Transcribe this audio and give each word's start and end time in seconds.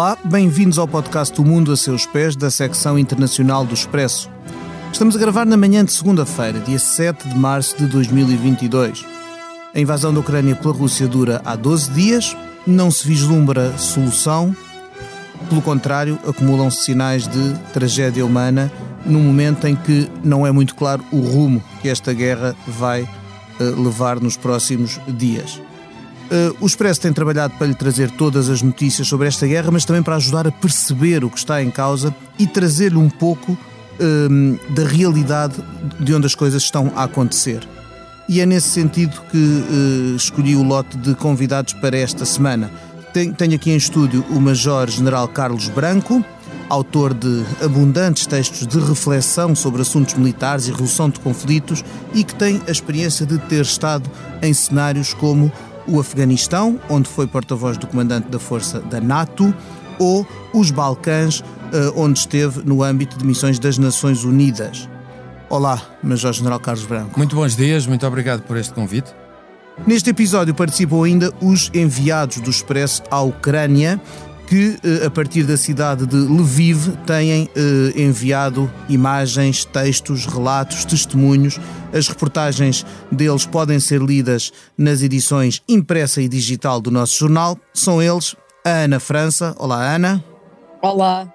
Olá, 0.00 0.16
bem-vindos 0.24 0.78
ao 0.78 0.88
podcast 0.88 1.38
O 1.38 1.44
Mundo 1.44 1.70
a 1.70 1.76
Seus 1.76 2.06
Pés, 2.06 2.34
da 2.34 2.50
secção 2.50 2.98
internacional 2.98 3.66
do 3.66 3.74
Expresso. 3.74 4.30
Estamos 4.90 5.14
a 5.14 5.18
gravar 5.18 5.44
na 5.44 5.58
manhã 5.58 5.84
de 5.84 5.92
segunda-feira, 5.92 6.58
dia 6.58 6.78
7 6.78 7.28
de 7.28 7.38
março 7.38 7.76
de 7.76 7.84
2022. 7.84 9.04
A 9.74 9.78
invasão 9.78 10.10
da 10.14 10.20
Ucrânia 10.20 10.56
pela 10.56 10.72
Rússia 10.72 11.06
dura 11.06 11.42
há 11.44 11.54
12 11.54 11.90
dias, 11.90 12.34
não 12.66 12.90
se 12.90 13.06
vislumbra 13.06 13.76
solução, 13.76 14.56
pelo 15.50 15.60
contrário, 15.60 16.18
acumulam-se 16.26 16.82
sinais 16.82 17.28
de 17.28 17.52
tragédia 17.74 18.24
humana 18.24 18.72
num 19.04 19.22
momento 19.22 19.66
em 19.66 19.76
que 19.76 20.10
não 20.24 20.46
é 20.46 20.50
muito 20.50 20.76
claro 20.76 21.04
o 21.12 21.20
rumo 21.20 21.62
que 21.82 21.90
esta 21.90 22.14
guerra 22.14 22.56
vai 22.66 23.02
uh, 23.02 23.82
levar 23.82 24.18
nos 24.18 24.34
próximos 24.34 24.98
dias. 25.06 25.60
Uh, 26.30 26.56
o 26.60 26.66
Expresso 26.66 27.00
tem 27.00 27.12
trabalhado 27.12 27.54
para 27.54 27.66
lhe 27.66 27.74
trazer 27.74 28.08
todas 28.12 28.48
as 28.48 28.62
notícias 28.62 29.08
sobre 29.08 29.26
esta 29.26 29.48
guerra, 29.48 29.72
mas 29.72 29.84
também 29.84 30.00
para 30.00 30.14
ajudar 30.14 30.46
a 30.46 30.52
perceber 30.52 31.24
o 31.24 31.30
que 31.30 31.38
está 31.38 31.60
em 31.60 31.70
causa 31.72 32.14
e 32.38 32.46
trazer-lhe 32.46 32.96
um 32.96 33.10
pouco 33.10 33.52
uh, 33.52 34.72
da 34.72 34.84
realidade 34.84 35.56
de 35.98 36.14
onde 36.14 36.26
as 36.26 36.34
coisas 36.36 36.62
estão 36.62 36.92
a 36.94 37.02
acontecer. 37.04 37.66
E 38.28 38.40
é 38.40 38.46
nesse 38.46 38.68
sentido 38.68 39.20
que 39.28 39.36
uh, 39.36 40.16
escolhi 40.16 40.54
o 40.54 40.62
lote 40.62 40.96
de 40.98 41.16
convidados 41.16 41.72
para 41.72 41.98
esta 41.98 42.24
semana. 42.24 42.70
Tenho, 43.12 43.34
tenho 43.34 43.56
aqui 43.56 43.72
em 43.72 43.76
estúdio 43.76 44.24
o 44.30 44.40
Major-General 44.40 45.26
Carlos 45.26 45.68
Branco, 45.68 46.24
autor 46.68 47.12
de 47.12 47.44
abundantes 47.60 48.24
textos 48.26 48.64
de 48.68 48.78
reflexão 48.78 49.56
sobre 49.56 49.82
assuntos 49.82 50.14
militares 50.14 50.68
e 50.68 50.70
resolução 50.70 51.10
de 51.10 51.18
conflitos 51.18 51.84
e 52.14 52.22
que 52.22 52.36
tem 52.36 52.62
a 52.68 52.70
experiência 52.70 53.26
de 53.26 53.36
ter 53.36 53.62
estado 53.62 54.08
em 54.40 54.54
cenários 54.54 55.12
como 55.12 55.50
o 55.86 56.00
Afeganistão, 56.00 56.80
onde 56.88 57.08
foi 57.08 57.26
porta-voz 57.26 57.76
do 57.76 57.86
comandante 57.86 58.28
da 58.28 58.38
força 58.38 58.80
da 58.80 59.00
NATO, 59.00 59.54
ou 59.98 60.26
os 60.52 60.70
Balcãs, 60.70 61.44
eh, 61.72 61.92
onde 61.94 62.18
esteve 62.18 62.62
no 62.64 62.82
âmbito 62.82 63.18
de 63.18 63.24
missões 63.24 63.58
das 63.58 63.78
Nações 63.78 64.24
Unidas. 64.24 64.88
Olá, 65.48 65.82
Major 66.02 66.32
General 66.32 66.60
Carlos 66.60 66.86
Branco. 66.86 67.18
Muito 67.18 67.34
bons 67.34 67.56
dias, 67.56 67.86
muito 67.86 68.06
obrigado 68.06 68.42
por 68.42 68.56
este 68.56 68.72
convite. 68.72 69.12
Neste 69.86 70.10
episódio 70.10 70.54
participam 70.54 71.04
ainda 71.04 71.32
os 71.40 71.70
enviados 71.72 72.40
do 72.40 72.50
Expresso 72.50 73.02
à 73.10 73.20
Ucrânia, 73.20 74.00
que, 74.50 74.76
eh, 74.82 75.06
a 75.06 75.10
partir 75.10 75.44
da 75.44 75.56
cidade 75.56 76.04
de 76.04 76.16
Lviv, 76.16 76.96
têm 77.06 77.48
eh, 77.54 78.02
enviado 78.02 78.68
imagens, 78.88 79.64
textos, 79.64 80.26
relatos, 80.26 80.84
testemunhos. 80.84 81.60
As 81.92 82.08
reportagens 82.08 82.84
deles 83.12 83.46
podem 83.46 83.78
ser 83.78 84.02
lidas 84.02 84.52
nas 84.76 85.02
edições 85.02 85.62
impressa 85.68 86.20
e 86.20 86.28
digital 86.28 86.80
do 86.80 86.90
nosso 86.90 87.16
jornal. 87.16 87.56
São 87.72 88.02
eles 88.02 88.34
a 88.64 88.70
Ana 88.70 88.98
França. 88.98 89.54
Olá, 89.56 89.94
Ana. 89.94 90.24
Olá. 90.82 91.32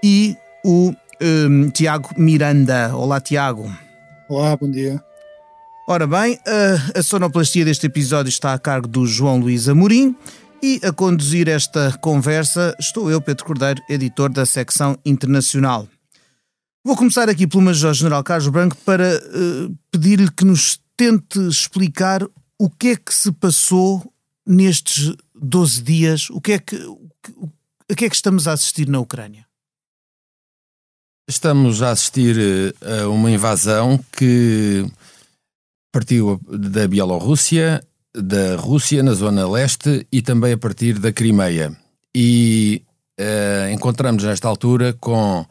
E 0.00 0.36
o 0.64 0.94
ehm, 1.20 1.70
Tiago 1.70 2.10
Miranda. 2.16 2.94
Olá, 2.94 3.20
Tiago. 3.20 3.68
Olá, 4.28 4.56
bom 4.56 4.70
dia. 4.70 5.02
Ora 5.88 6.06
bem, 6.06 6.38
a, 6.46 7.00
a 7.00 7.02
sonoplastia 7.02 7.64
deste 7.64 7.86
episódio 7.86 8.28
está 8.30 8.54
a 8.54 8.58
cargo 8.58 8.86
do 8.86 9.04
João 9.04 9.40
Luís 9.40 9.68
Amorim. 9.68 10.16
E 10.66 10.80
a 10.82 10.90
conduzir 10.94 11.46
esta 11.46 11.92
conversa 11.98 12.74
estou 12.80 13.10
eu, 13.10 13.20
Pedro 13.20 13.44
Cordeiro, 13.44 13.82
editor 13.86 14.32
da 14.32 14.46
secção 14.46 14.98
internacional. 15.04 15.86
Vou 16.82 16.96
começar 16.96 17.28
aqui 17.28 17.46
pelo 17.46 17.62
Major-General 17.64 18.24
Carlos 18.24 18.48
Branco 18.48 18.74
para 18.78 19.14
uh, 19.14 19.78
pedir-lhe 19.90 20.30
que 20.30 20.42
nos 20.42 20.80
tente 20.96 21.38
explicar 21.48 22.26
o 22.58 22.70
que 22.70 22.88
é 22.88 22.96
que 22.96 23.12
se 23.12 23.30
passou 23.30 24.10
nestes 24.46 25.14
12 25.34 25.82
dias, 25.82 26.30
o 26.30 26.40
que 26.40 26.52
é 26.52 26.58
que, 26.58 26.76
o, 26.76 27.10
a 27.90 27.94
que 27.94 28.06
é 28.06 28.08
que 28.08 28.16
estamos 28.16 28.48
a 28.48 28.54
assistir 28.54 28.88
na 28.88 29.00
Ucrânia? 29.00 29.46
Estamos 31.28 31.82
a 31.82 31.90
assistir 31.90 32.38
eh, 32.38 33.02
a 33.02 33.08
uma 33.10 33.30
invasão 33.30 34.02
que 34.16 34.90
partiu 35.92 36.40
da 36.48 36.88
Bielorrússia 36.88 37.86
da 38.14 38.56
Rússia 38.56 39.02
na 39.02 39.12
zona 39.12 39.48
leste 39.48 40.06
e 40.10 40.22
também 40.22 40.52
a 40.52 40.58
partir 40.58 40.98
da 40.98 41.12
Crimeia. 41.12 41.76
E 42.14 42.82
uh, 43.20 43.72
encontramos 43.72 44.22
nesta 44.22 44.48
altura 44.48 44.92
com 45.00 45.44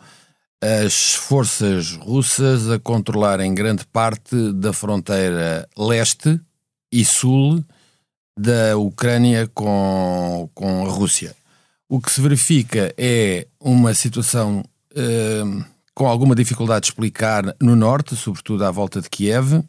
as 0.62 1.13
forças 1.16 1.91
russas 1.97 2.69
a 2.69 2.79
controlarem 2.79 3.53
grande 3.53 3.85
parte 3.85 4.53
da 4.53 4.72
fronteira 4.72 5.68
leste 5.78 6.40
e 6.90 7.03
sul 7.03 7.62
da 8.40 8.78
Ucrânia 8.78 9.50
com, 9.53 10.50
com 10.53 10.85
a 10.85 10.90
Rússia. 10.90 11.35
O 11.90 12.00
que 12.00 12.12
se 12.12 12.22
verifica 12.22 12.94
é 12.97 13.45
uma 13.59 13.94
situação 13.94 14.63
uh, 14.94 15.66
com 15.94 16.07
alguma 16.07 16.34
dificuldade 16.34 16.85
de 16.85 16.91
explicar 16.91 17.56
no 17.62 17.75
norte, 17.75 18.16
sobretudo 18.16 18.63
à 18.63 18.72
volta 18.72 19.01
de 19.01 19.09
Kiev, 19.09 19.62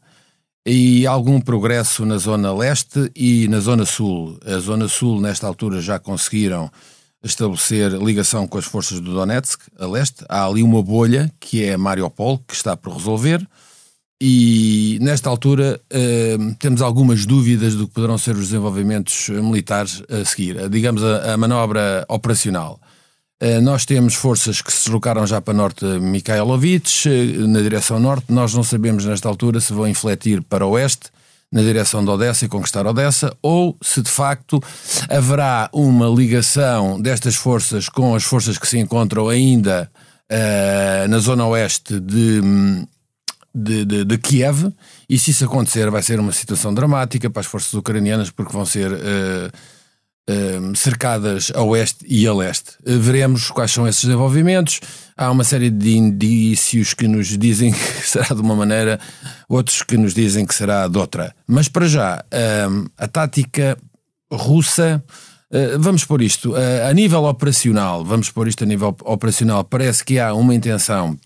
e 0.66 1.06
algum 1.06 1.40
progresso 1.40 2.06
na 2.06 2.16
zona 2.16 2.52
leste 2.54 3.10
e 3.14 3.46
na 3.48 3.60
zona 3.60 3.84
sul. 3.84 4.38
A 4.44 4.58
zona 4.58 4.88
sul, 4.88 5.20
nesta 5.20 5.46
altura, 5.46 5.80
já 5.80 5.98
conseguiram 5.98 6.70
estabelecer 7.22 7.92
ligação 7.92 8.46
com 8.46 8.58
as 8.58 8.64
forças 8.64 9.00
do 9.00 9.12
Donetsk, 9.12 9.60
a 9.78 9.86
leste. 9.86 10.24
Há 10.28 10.46
ali 10.46 10.62
uma 10.62 10.82
bolha, 10.82 11.30
que 11.38 11.64
é 11.64 11.76
Mariupol, 11.76 12.38
que 12.38 12.54
está 12.54 12.76
por 12.76 12.94
resolver. 12.94 13.46
E 14.20 14.98
nesta 15.02 15.28
altura 15.28 15.80
eh, 15.90 16.36
temos 16.58 16.80
algumas 16.80 17.26
dúvidas 17.26 17.74
do 17.74 17.86
que 17.86 17.94
poderão 17.94 18.16
ser 18.16 18.34
os 18.36 18.46
desenvolvimentos 18.48 19.28
militares 19.28 20.02
a 20.08 20.24
seguir, 20.24 20.68
digamos 20.70 21.02
a, 21.02 21.34
a 21.34 21.36
manobra 21.36 22.06
operacional. 22.08 22.80
Eh, 23.40 23.60
nós 23.60 23.84
temos 23.84 24.14
forças 24.14 24.62
que 24.62 24.72
se 24.72 24.84
deslocaram 24.84 25.26
já 25.26 25.40
para 25.40 25.54
norte 25.54 25.84
Mikhailovich, 25.84 27.08
eh, 27.08 27.46
na 27.46 27.60
direção 27.60 27.98
norte. 27.98 28.26
Nós 28.32 28.54
não 28.54 28.62
sabemos 28.62 29.04
nesta 29.04 29.28
altura 29.28 29.60
se 29.60 29.72
vão 29.72 29.88
infletir 29.88 30.42
para 30.42 30.66
oeste, 30.66 31.10
na 31.50 31.62
direção 31.62 32.04
de 32.04 32.10
Odessa 32.10 32.44
e 32.44 32.48
conquistar 32.48 32.86
Odessa, 32.86 33.36
ou 33.42 33.76
se 33.80 34.02
de 34.02 34.10
facto 34.10 34.62
haverá 35.08 35.68
uma 35.72 36.08
ligação 36.08 37.00
destas 37.00 37.36
forças 37.36 37.88
com 37.88 38.14
as 38.14 38.24
forças 38.24 38.58
que 38.58 38.66
se 38.66 38.78
encontram 38.78 39.28
ainda 39.28 39.88
uh, 40.32 41.08
na 41.08 41.18
zona 41.18 41.46
oeste 41.46 42.00
de, 42.00 42.40
de, 43.54 43.84
de, 43.84 44.04
de, 44.04 44.18
Kiev. 44.18 44.72
E 45.08 45.16
se 45.16 45.30
isso 45.30 45.44
acontecer, 45.44 45.88
vai 45.90 46.02
ser 46.02 46.18
uma 46.18 46.32
situação 46.32 46.74
dramática 46.74 47.30
para 47.30 47.40
as 47.40 47.46
forças 47.46 47.72
ucranianas, 47.72 48.30
porque 48.30 48.52
vão 48.52 48.64
ser. 48.64 48.90
Uh, 48.90 49.73
Ehm, 50.26 50.72
cercadas 50.74 51.52
a 51.54 51.60
oeste 51.60 52.02
e 52.08 52.26
a 52.26 52.32
leste. 52.32 52.78
Eh, 52.86 52.96
veremos 52.96 53.50
quais 53.50 53.70
são 53.70 53.86
esses 53.86 54.02
desenvolvimentos. 54.06 54.80
Há 55.14 55.30
uma 55.30 55.44
série 55.44 55.68
de 55.68 55.98
indícios 55.98 56.94
que 56.94 57.06
nos 57.06 57.36
dizem 57.36 57.70
que 57.76 58.08
será 58.08 58.28
de 58.34 58.40
uma 58.40 58.56
maneira, 58.56 58.98
outros 59.46 59.82
que 59.82 59.98
nos 59.98 60.14
dizem 60.14 60.46
que 60.46 60.54
será 60.54 60.88
de 60.88 60.96
outra. 60.96 61.36
Mas 61.46 61.68
para 61.68 61.86
já, 61.86 62.24
ehm, 62.30 62.86
a 62.96 63.06
tática 63.06 63.76
russa. 64.32 65.04
Eh, 65.52 65.76
vamos 65.78 66.06
por 66.06 66.22
isto, 66.22 66.56
eh, 66.56 66.88
a 66.88 66.92
nível 66.94 67.24
operacional, 67.24 68.02
vamos 68.02 68.30
por 68.30 68.48
isto 68.48 68.64
a 68.64 68.66
nível 68.66 68.96
operacional, 69.02 69.62
parece 69.62 70.02
que 70.02 70.18
há 70.18 70.32
uma 70.32 70.54
intenção 70.54 71.18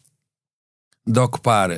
de 1.07 1.21
ocupar 1.21 1.71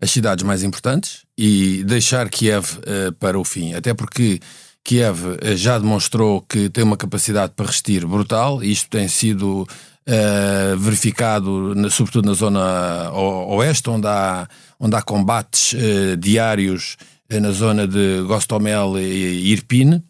as 0.00 0.10
cidades 0.12 0.44
mais 0.44 0.62
importantes 0.62 1.24
e 1.36 1.82
deixar 1.82 2.28
Kiev 2.30 2.78
para 3.18 3.36
o 3.36 3.44
fim. 3.44 3.74
Até 3.74 3.92
porque 3.92 4.40
Kiev 4.84 5.36
eh, 5.40 5.56
já 5.56 5.78
demonstrou 5.78 6.42
que 6.42 6.68
tem 6.68 6.84
uma 6.84 6.96
capacidade 6.96 7.52
para 7.54 7.66
resistir 7.66 8.06
brutal, 8.06 8.62
isto 8.62 8.88
tem 8.88 9.06
sido 9.08 9.62
uh, 10.08 10.76
verificado, 10.78 11.74
na, 11.74 11.90
sobretudo 11.90 12.26
na 12.26 12.34
zona 12.34 13.10
oeste, 13.12 13.90
onde 13.90 14.06
há, 14.06 14.48
onde 14.80 14.96
há 14.96 15.02
combates 15.02 15.74
uh, 15.74 16.16
diários 16.16 16.96
uh, 17.32 17.40
na 17.40 17.50
zona 17.50 17.86
de 17.86 18.22
Gostomel 18.26 18.98
e 18.98 19.52
Irpin. 19.52 20.02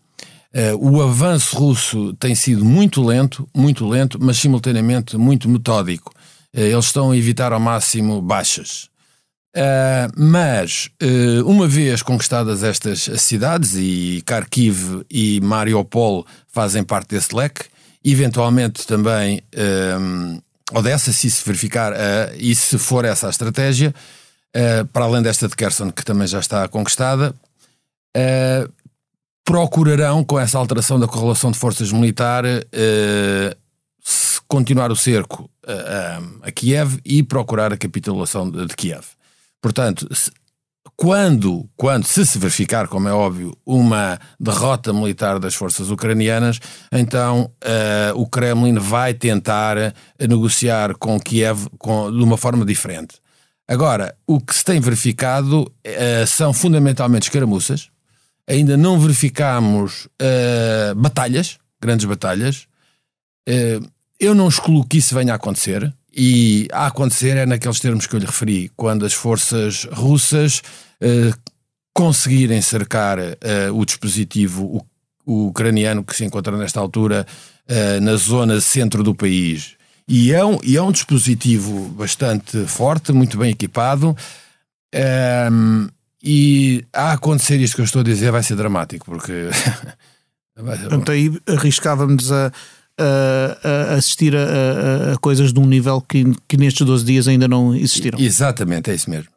o 0.78 1.02
avanço 1.02 1.56
russo 1.56 2.14
tem 2.14 2.34
sido 2.34 2.64
muito 2.64 3.02
lento, 3.04 3.48
muito 3.54 3.86
lento, 3.86 4.18
mas 4.20 4.38
simultaneamente 4.38 5.16
muito 5.16 5.48
metódico. 5.48 6.12
eles 6.52 6.86
estão 6.86 7.10
a 7.10 7.16
evitar 7.16 7.52
ao 7.52 7.60
máximo 7.60 8.22
baixas. 8.22 8.88
Uh, 9.56 10.12
mas, 10.14 10.90
uh, 11.02 11.50
uma 11.50 11.66
vez 11.66 12.02
conquistadas 12.02 12.62
estas 12.62 13.08
cidades, 13.20 13.74
e 13.74 14.22
Kharkiv 14.26 15.04
e 15.10 15.40
Mariupol 15.40 16.26
fazem 16.46 16.84
parte 16.84 17.08
desse 17.08 17.34
leque, 17.34 17.64
eventualmente 18.04 18.86
também 18.86 19.42
uh, 19.54 20.42
Odessa, 20.72 21.12
se 21.12 21.30
se 21.30 21.42
verificar, 21.44 21.94
e 22.36 22.54
se 22.54 22.76
for 22.76 23.06
essa 23.06 23.26
a 23.26 23.30
estratégia, 23.30 23.94
para 24.92 25.06
além 25.06 25.22
desta 25.22 25.48
de 25.48 25.56
Kherson, 25.56 25.90
que 25.90 26.04
também 26.04 26.26
já 26.26 26.40
está 26.40 26.68
conquistada, 26.68 27.34
procurarão, 29.46 30.22
com 30.22 30.38
essa 30.38 30.58
alteração 30.58 31.00
da 31.00 31.08
correlação 31.08 31.50
de 31.50 31.58
forças 31.58 31.90
militar, 31.90 32.44
continuar 34.46 34.92
o 34.92 34.96
cerco 34.96 35.48
a 36.42 36.52
Kiev 36.52 36.98
e 37.02 37.22
procurar 37.22 37.72
a 37.72 37.76
capitulação 37.78 38.50
de 38.50 38.66
Kiev. 38.76 39.06
Portanto, 39.60 40.08
quando, 40.96 41.68
quando, 41.76 42.04
se 42.04 42.26
se 42.26 42.38
verificar, 42.38 42.88
como 42.88 43.08
é 43.08 43.12
óbvio, 43.12 43.56
uma 43.64 44.18
derrota 44.38 44.92
militar 44.92 45.38
das 45.38 45.54
forças 45.54 45.90
ucranianas, 45.90 46.58
então 46.90 47.52
uh, 47.62 48.20
o 48.20 48.26
Kremlin 48.26 48.78
vai 48.78 49.14
tentar 49.14 49.76
negociar 50.18 50.94
com 50.94 51.20
Kiev 51.20 51.68
com, 51.78 52.10
de 52.10 52.22
uma 52.22 52.36
forma 52.36 52.64
diferente. 52.64 53.16
Agora, 53.68 54.12
o 54.26 54.40
que 54.40 54.54
se 54.54 54.64
tem 54.64 54.80
verificado 54.80 55.62
uh, 55.62 56.26
são 56.26 56.52
fundamentalmente 56.52 57.28
escaramuças. 57.28 57.90
Ainda 58.44 58.76
não 58.76 58.98
verificamos 58.98 60.06
uh, 60.06 60.94
batalhas, 60.96 61.58
grandes 61.80 62.06
batalhas. 62.06 62.66
eu 64.18 64.34
não 64.34 64.48
excluo 64.48 64.84
que 64.84 64.98
isso 64.98 65.14
venha 65.14 65.32
a 65.32 65.36
acontecer. 65.36 65.94
E 66.20 66.66
a 66.72 66.88
acontecer 66.88 67.36
é 67.36 67.46
naqueles 67.46 67.78
termos 67.78 68.08
que 68.08 68.16
eu 68.16 68.18
lhe 68.18 68.26
referi, 68.26 68.72
quando 68.74 69.06
as 69.06 69.12
forças 69.12 69.84
russas 69.84 70.60
uh, 71.00 71.38
conseguirem 71.94 72.60
cercar 72.60 73.20
uh, 73.20 73.72
o 73.72 73.84
dispositivo 73.84 74.84
ucraniano 75.24 76.02
que 76.02 76.16
se 76.16 76.24
encontra 76.24 76.56
nesta 76.56 76.80
altura 76.80 77.24
uh, 77.70 78.00
na 78.00 78.16
zona 78.16 78.60
centro 78.60 79.04
do 79.04 79.14
país. 79.14 79.76
E 80.08 80.32
é, 80.32 80.44
um, 80.44 80.58
e 80.64 80.76
é 80.76 80.82
um 80.82 80.90
dispositivo 80.90 81.88
bastante 81.90 82.66
forte, 82.66 83.12
muito 83.12 83.38
bem 83.38 83.52
equipado. 83.52 84.16
Ehm, 84.92 85.86
e 86.20 86.84
a 86.92 87.12
acontecer 87.12 87.60
isto 87.60 87.76
que 87.76 87.82
eu 87.82 87.84
estou 87.84 88.00
a 88.00 88.04
dizer 88.04 88.32
vai 88.32 88.42
ser 88.42 88.56
dramático, 88.56 89.06
porque. 89.06 89.32
Então 90.90 91.14
aí 91.14 91.40
arriscávamos 91.46 92.32
a 92.32 92.50
a, 92.98 93.94
assistir 93.94 94.34
a, 94.36 94.40
a, 94.40 95.12
a, 95.14 95.18
coisas 95.18 95.52
de 95.52 95.60
um 95.60 95.66
nível 95.66 96.00
que, 96.00 96.24
que 96.46 96.56
nestes 96.56 96.84
12 96.86 97.04
dias 97.04 97.28
ainda 97.28 97.46
não 97.46 97.74
existiram. 97.74 98.18
Exatamente, 98.18 98.90
é 98.90 98.94
isso 98.94 99.08
mesmo. 99.08 99.30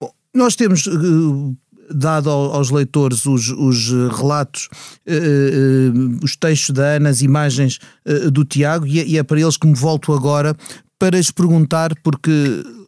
Bom, 0.00 0.10
nós 0.34 0.56
temos 0.56 0.86
uh, 0.86 1.56
dado 1.94 2.30
aos 2.30 2.70
leitores 2.70 3.26
os, 3.26 3.48
os 3.50 3.90
relatos, 4.16 4.68
uh, 5.06 5.96
uh, 5.96 6.18
os 6.22 6.36
textos 6.36 6.70
da 6.70 6.96
Ana, 6.96 7.10
as 7.10 7.20
imagens 7.20 7.78
do 8.32 8.44
Tiago, 8.44 8.86
e, 8.86 9.00
é, 9.00 9.06
e 9.06 9.18
é 9.18 9.22
para 9.22 9.40
eles 9.40 9.56
que 9.56 9.66
me 9.66 9.74
volto 9.74 10.12
agora 10.12 10.56
para 10.98 11.16
lhes 11.16 11.30
perguntar, 11.30 11.94
porque 12.02 12.30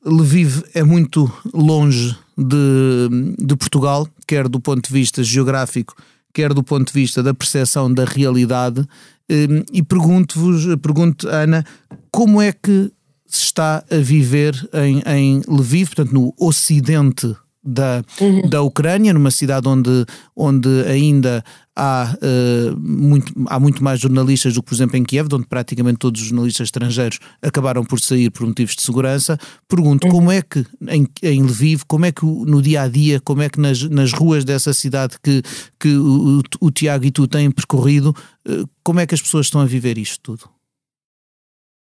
Lviv 0.05 0.64
é 0.75 0.82
muito 0.82 1.31
longe 1.55 2.17
de, 2.37 3.37
de 3.38 3.56
Portugal, 3.56 4.08
quer 4.26 4.49
do 4.49 4.58
ponto 4.58 4.88
de 4.88 4.93
vista 4.93 5.23
geográfico, 5.23 5.94
quer 6.32 6.55
do 6.55 6.62
ponto 6.62 6.93
de 6.93 6.93
vista 6.93 7.23
da 7.23 7.35
percepção 7.35 7.93
da 7.93 8.05
realidade, 8.05 8.87
Hum, 9.31 9.62
e 9.73 9.81
pergunto-vos, 9.81 10.65
pergunto, 10.82 11.29
Ana, 11.29 11.65
como 12.11 12.43
é 12.43 12.50
que 12.50 12.91
se 13.25 13.44
está 13.44 13.85
a 13.88 13.97
viver 13.97 14.56
em, 14.75 15.03
em 15.06 15.43
Lviv, 15.47 15.94
portanto, 15.94 16.12
no 16.12 16.35
ocidente 16.37 17.32
da, 17.62 18.03
uhum. 18.21 18.49
da 18.49 18.61
Ucrânia, 18.62 19.15
numa 19.15 19.31
cidade 19.31 19.69
onde, 19.69 20.05
onde 20.35 20.69
ainda 20.88 21.44
há, 21.81 22.15
uh, 22.15 22.79
muito, 22.79 23.32
há 23.47 23.59
muito 23.59 23.82
mais 23.82 23.99
jornalistas 23.99 24.53
do 24.53 24.62
que, 24.62 24.69
por 24.69 24.75
exemplo, 24.75 24.99
em 24.99 25.03
Kiev, 25.03 25.29
onde 25.32 25.47
praticamente 25.47 25.99
todos 25.99 26.21
os 26.21 26.29
jornalistas 26.29 26.67
estrangeiros 26.67 27.19
acabaram 27.41 27.82
por 27.82 27.99
sair 27.99 28.31
por 28.31 28.47
motivos 28.47 28.77
de 28.77 28.82
segurança. 28.82 29.38
Pergunto 29.67 30.06
uhum. 30.06 30.12
como 30.12 30.31
é 30.31 30.43
que 30.43 30.65
em, 30.88 31.09
em 31.23 31.43
Lviv, 31.43 31.82
como 31.88 32.05
é 32.05 32.12
que 32.12 32.25
no 32.25 32.61
dia 32.61 32.82
a 32.82 32.88
dia, 32.88 33.19
como 33.21 33.41
é 33.41 33.49
que 33.49 33.59
nas, 33.59 33.82
nas 33.85 34.12
ruas 34.12 34.44
dessa 34.44 34.75
cidade 34.75 35.17
que, 35.23 35.43
que 35.79 35.97
o, 35.97 36.43
o 36.61 36.71
Tiago 36.71 37.06
e 37.06 37.11
tu 37.11 37.27
têm 37.27 37.50
percorrido, 37.50 38.15
uh, 38.47 38.69
como 38.85 39.00
é 39.00 39.06
que 39.06 39.15
as 39.15 39.23
pessoas 39.23 39.47
estão 39.47 39.62
a 39.62 39.67
viver 39.67 39.97
isto 39.97 40.21
tudo? 40.21 40.50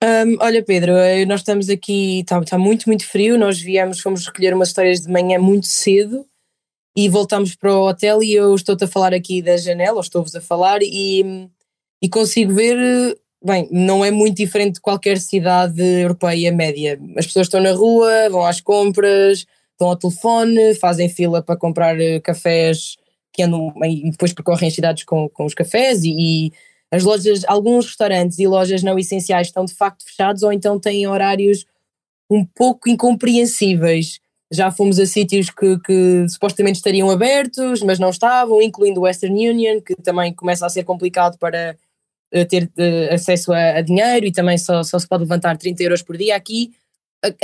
Um, 0.05 0.37
olha, 0.41 0.63
Pedro, 0.63 0.93
eh, 0.93 1.25
nós 1.25 1.41
estamos 1.41 1.71
aqui, 1.71 2.21
está 2.21 2.39
tá 2.43 2.59
muito, 2.59 2.87
muito 2.87 3.07
frio. 3.07 3.39
Nós 3.39 3.59
viemos, 3.59 4.01
fomos 4.01 4.27
recolher 4.27 4.53
umas 4.53 4.69
histórias 4.69 5.01
de 5.01 5.11
manhã 5.11 5.39
muito 5.39 5.67
cedo 5.67 6.27
e 6.97 7.09
voltamos 7.09 7.55
para 7.55 7.77
o 7.77 7.89
hotel. 7.89 8.23
E 8.23 8.33
eu 8.33 8.55
estou-te 8.55 8.85
a 8.85 8.89
falar 8.89 9.13
aqui 9.13 9.43
da 9.43 9.57
janela, 9.57 9.97
ou 9.97 10.01
estou-vos 10.01 10.35
a 10.35 10.41
falar, 10.41 10.81
e, 10.83 11.49
e 12.03 12.09
consigo 12.09 12.55
ver. 12.55 13.19
Bem, 13.45 13.69
não 13.71 14.05
é 14.05 14.11
muito 14.11 14.39
diferente 14.39 14.77
de 14.77 14.81
qualquer 14.81 15.19
cidade 15.19 15.81
europeia 15.81 16.51
média. 16.51 16.99
As 17.17 17.27
pessoas 17.27 17.47
estão 17.47 17.61
na 17.61 17.73
rua, 17.73 18.29
vão 18.31 18.45
às 18.45 18.61
compras, 18.61 19.47
estão 19.73 19.89
ao 19.89 19.97
telefone, 19.97 20.75
fazem 20.75 21.09
fila 21.09 21.43
para 21.43 21.57
comprar 21.57 22.01
eh, 22.01 22.19
cafés 22.19 22.97
que 23.33 23.43
andam 23.43 23.73
e 23.85 24.11
depois 24.11 24.33
percorrem 24.33 24.69
as 24.69 24.75
cidades 24.75 25.05
com, 25.05 25.29
com 25.29 25.45
os 25.45 25.55
cafés 25.55 26.03
e, 26.03 26.11
e 26.11 26.53
as 26.91 27.05
lojas, 27.05 27.45
alguns 27.47 27.87
restaurantes 27.87 28.39
e 28.39 28.47
lojas 28.47 28.83
não 28.83 28.99
essenciais 28.99 29.49
estão 29.49 29.65
de 29.65 29.75
facto 29.75 30.05
fechados 30.05 30.43
ou 30.43 30.53
então 30.53 30.81
têm 30.81 31.07
horários 31.07 31.67
um 32.31 32.45
pouco 32.45 32.89
incompreensíveis. 32.89 34.19
Já 34.53 34.71
fomos 34.71 34.99
a 34.99 35.07
sítios 35.07 35.51
que, 35.51 35.79
que 35.81 36.29
supostamente 36.29 36.77
estariam 36.77 37.11
abertos, 37.11 37.83
mas 37.83 37.99
não 37.99 38.11
estavam, 38.11 38.63
incluindo 38.63 39.01
o 39.01 39.03
Western 39.05 39.49
Union, 39.49 39.81
que 39.81 39.95
também 39.97 40.33
começa 40.33 40.65
a 40.65 40.69
ser 40.69 40.85
complicado 40.85 41.37
para 41.37 41.77
uh, 42.33 42.45
ter 42.45 42.65
uh, 42.65 43.15
acesso 43.15 43.53
a, 43.53 43.79
a, 43.79 43.81
dinheiro 43.81 44.27
e 44.27 44.33
também 44.33 44.57
só, 44.57 44.83
só 44.85 44.99
se 44.99 45.09
pode 45.09 45.25
levantar 45.25 45.57
30 45.57 45.83
euros 45.83 46.03
por 46.03 46.17
dia. 46.17 46.37
Aqui, 46.37 46.73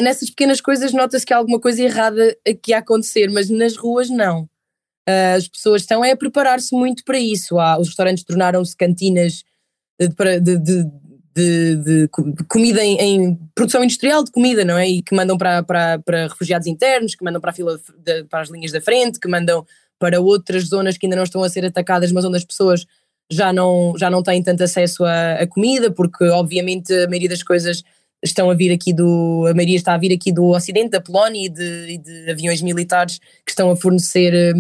nessas 0.01 0.31
pequenas 0.31 0.61
coisas, 0.61 0.93
nota-se 0.93 1.27
que 1.27 1.35
há 1.35 1.37
alguma 1.37 1.59
coisa 1.59 1.83
errada 1.83 2.37
aqui 2.47 2.73
a 2.73 2.79
acontecer, 2.79 3.29
mas 3.31 3.51
nas 3.51 3.77
ruas 3.77 4.09
não. 4.09 4.49
Ah, 5.07 5.35
as 5.35 5.49
pessoas 5.49 5.83
estão 5.83 6.05
é 6.05 6.13
a 6.13 6.17
preparar-se 6.17 6.75
muito 6.75 7.05
para 7.05 7.19
isso. 7.19 7.59
Há, 7.59 7.79
os 7.79 7.89
restaurantes 7.89 8.25
tornaram-se 8.25 8.77
cantinas 8.77 9.45
de, 9.99 10.09
de, 10.41 10.59
de, 10.59 10.85
de 11.34 12.08
comida 12.49 12.84
em, 12.84 12.96
em, 13.00 13.38
produção 13.55 13.82
industrial 13.82 14.23
de 14.23 14.31
comida, 14.31 14.64
não 14.64 14.76
é? 14.76 14.88
E 14.88 15.02
que 15.02 15.14
mandam 15.14 15.38
para, 15.38 15.62
para, 15.62 15.99
para 16.00 16.29
refugiados 16.29 16.67
internos, 16.67 17.14
que 17.14 17.25
mandam 17.25 17.40
para 17.40 17.50
a 17.50 17.55
fila 17.55 17.81
de, 18.05 18.25
para 18.25 18.40
as 18.40 18.50
linhas 18.50 18.73
da 18.73 18.81
frente, 18.81 19.19
que 19.19 19.29
mandam 19.29 19.64
para 19.99 20.20
outras 20.20 20.64
zonas 20.64 20.99
que 20.99 21.06
ainda 21.06 21.17
não 21.17 21.23
estão 21.25 21.43
a 21.43 21.49
ser 21.49 21.64
atacadas, 21.64 22.12
mas 22.12 22.25
onde 22.25 22.37
as 22.37 22.44
pessoas 22.44 22.84
já 23.31 23.52
não, 23.52 23.94
já 23.96 24.11
não 24.11 24.23
têm 24.23 24.43
tanto 24.43 24.62
acesso 24.62 25.05
à, 25.05 25.46
comida, 25.49 25.90
porque 25.90 26.25
obviamente 26.25 26.93
a 26.93 27.08
maioria 27.08 27.29
das 27.29 27.43
coisas 27.43 27.82
estão 28.23 28.50
a 28.50 28.55
vir 28.55 28.73
aqui 28.73 28.93
do. 28.93 29.46
A 29.49 29.55
maioria 29.55 29.76
está 29.76 29.94
a 29.94 29.99
vir 29.99 30.12
aqui 30.12 30.32
do 30.32 30.49
Ocidente, 30.49 30.90
da 30.90 31.00
Polónia 31.00 31.46
e 31.46 31.49
de, 31.49 31.87
e 31.93 31.99
de 31.99 32.31
aviões 32.31 32.61
militares 32.61 33.19
que 33.44 33.50
estão 33.50 33.70
a 33.70 33.76
fornecer 33.76 34.55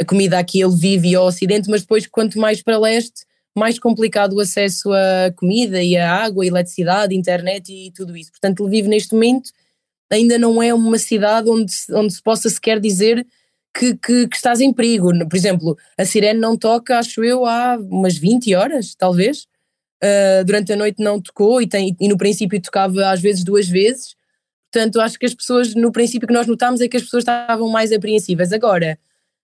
a 0.00 0.04
comida 0.04 0.38
aqui 0.38 0.62
ele 0.62 0.74
vive 0.74 1.14
ao 1.14 1.26
Ocidente, 1.26 1.68
mas 1.68 1.82
depois 1.82 2.06
quanto 2.06 2.38
mais 2.38 2.62
para 2.62 2.78
leste, 2.78 3.26
mais 3.56 3.78
complicado 3.78 4.34
o 4.34 4.40
acesso 4.40 4.92
à 4.92 5.32
comida 5.36 5.82
e 5.82 5.96
à 5.96 6.12
água, 6.12 6.46
eletricidade, 6.46 7.14
internet 7.14 7.72
e 7.72 7.90
tudo 7.92 8.16
isso. 8.16 8.30
Portanto, 8.30 8.62
ele 8.62 8.70
vive 8.70 8.88
neste 8.88 9.12
momento, 9.12 9.50
ainda 10.10 10.38
não 10.38 10.62
é 10.62 10.72
uma 10.72 10.98
cidade 10.98 11.48
onde, 11.48 11.72
onde 11.92 12.12
se 12.12 12.22
possa 12.22 12.48
sequer 12.48 12.80
dizer 12.80 13.26
que, 13.76 13.94
que, 13.96 14.28
que, 14.28 14.36
estás 14.36 14.60
em 14.60 14.72
perigo. 14.72 15.10
Por 15.28 15.36
exemplo, 15.36 15.76
a 15.96 16.04
sirene 16.04 16.40
não 16.40 16.56
toca, 16.56 16.98
acho 16.98 17.22
eu, 17.22 17.44
há 17.46 17.76
umas 17.76 18.16
20 18.16 18.54
horas, 18.54 18.94
talvez. 18.94 19.46
Uh, 20.02 20.42
durante 20.46 20.72
a 20.72 20.76
noite 20.76 21.02
não 21.02 21.20
tocou 21.20 21.60
e, 21.60 21.66
tem, 21.66 21.94
e 22.00 22.08
no 22.08 22.16
princípio 22.16 22.60
tocava 22.60 23.10
às 23.10 23.20
vezes 23.20 23.44
duas 23.44 23.68
vezes. 23.68 24.16
Portanto, 24.72 25.00
acho 25.00 25.18
que 25.18 25.26
as 25.26 25.34
pessoas, 25.34 25.74
no 25.74 25.92
princípio 25.92 26.26
que 26.26 26.34
nós 26.34 26.46
notámos 26.46 26.80
é 26.80 26.88
que 26.88 26.96
as 26.96 27.02
pessoas 27.02 27.22
estavam 27.22 27.68
mais 27.68 27.92
apreensivas. 27.92 28.52
Agora, 28.52 28.98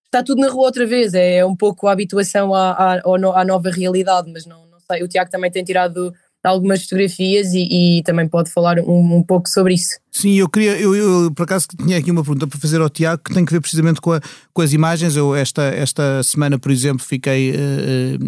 está 0.07 0.23
tudo 0.23 0.41
na 0.41 0.49
rua 0.49 0.65
outra 0.65 0.87
vez, 0.87 1.15
é 1.15 1.45
um 1.45 1.55
pouco 1.55 1.87
a 1.87 1.93
habituação 1.93 2.55
à, 2.55 2.73
à, 2.73 3.01
à 3.35 3.45
nova 3.45 3.71
realidade, 3.71 4.31
mas 4.33 4.47
não, 4.47 4.67
não 4.67 4.79
sei, 4.81 5.03
o 5.03 5.09
Tiago 5.09 5.31
também 5.31 5.51
tem 5.51 5.63
tirado 5.63 6.13
algumas 6.43 6.83
fotografias 6.83 7.53
e, 7.53 7.99
e 7.99 8.03
também 8.03 8.29
pode 8.29 8.51
falar 8.51 8.79
um, 8.79 9.17
um 9.17 9.23
pouco 9.23 9.49
sobre 9.49 9.75
isso. 9.75 9.99
Sim, 10.19 10.33
eu 10.39 10.49
queria, 10.49 10.81
eu, 10.81 10.95
eu, 10.95 11.31
por 11.31 11.43
acaso 11.43 11.67
tinha 11.77 11.99
aqui 11.99 12.11
uma 12.11 12.25
pergunta 12.25 12.47
para 12.47 12.59
fazer 12.59 12.81
ao 12.81 12.89
Tiago 12.89 13.21
que 13.23 13.35
tem 13.35 13.45
que 13.45 13.53
ver 13.53 13.61
precisamente 13.61 14.01
com, 14.01 14.15
a, 14.15 14.21
com 14.51 14.63
as 14.63 14.73
imagens. 14.73 15.15
Eu 15.15 15.35
esta, 15.35 15.65
esta 15.65 16.23
semana, 16.23 16.59
por 16.59 16.73
exemplo, 16.73 17.05
fiquei 17.05 17.51
uh, 17.51 17.55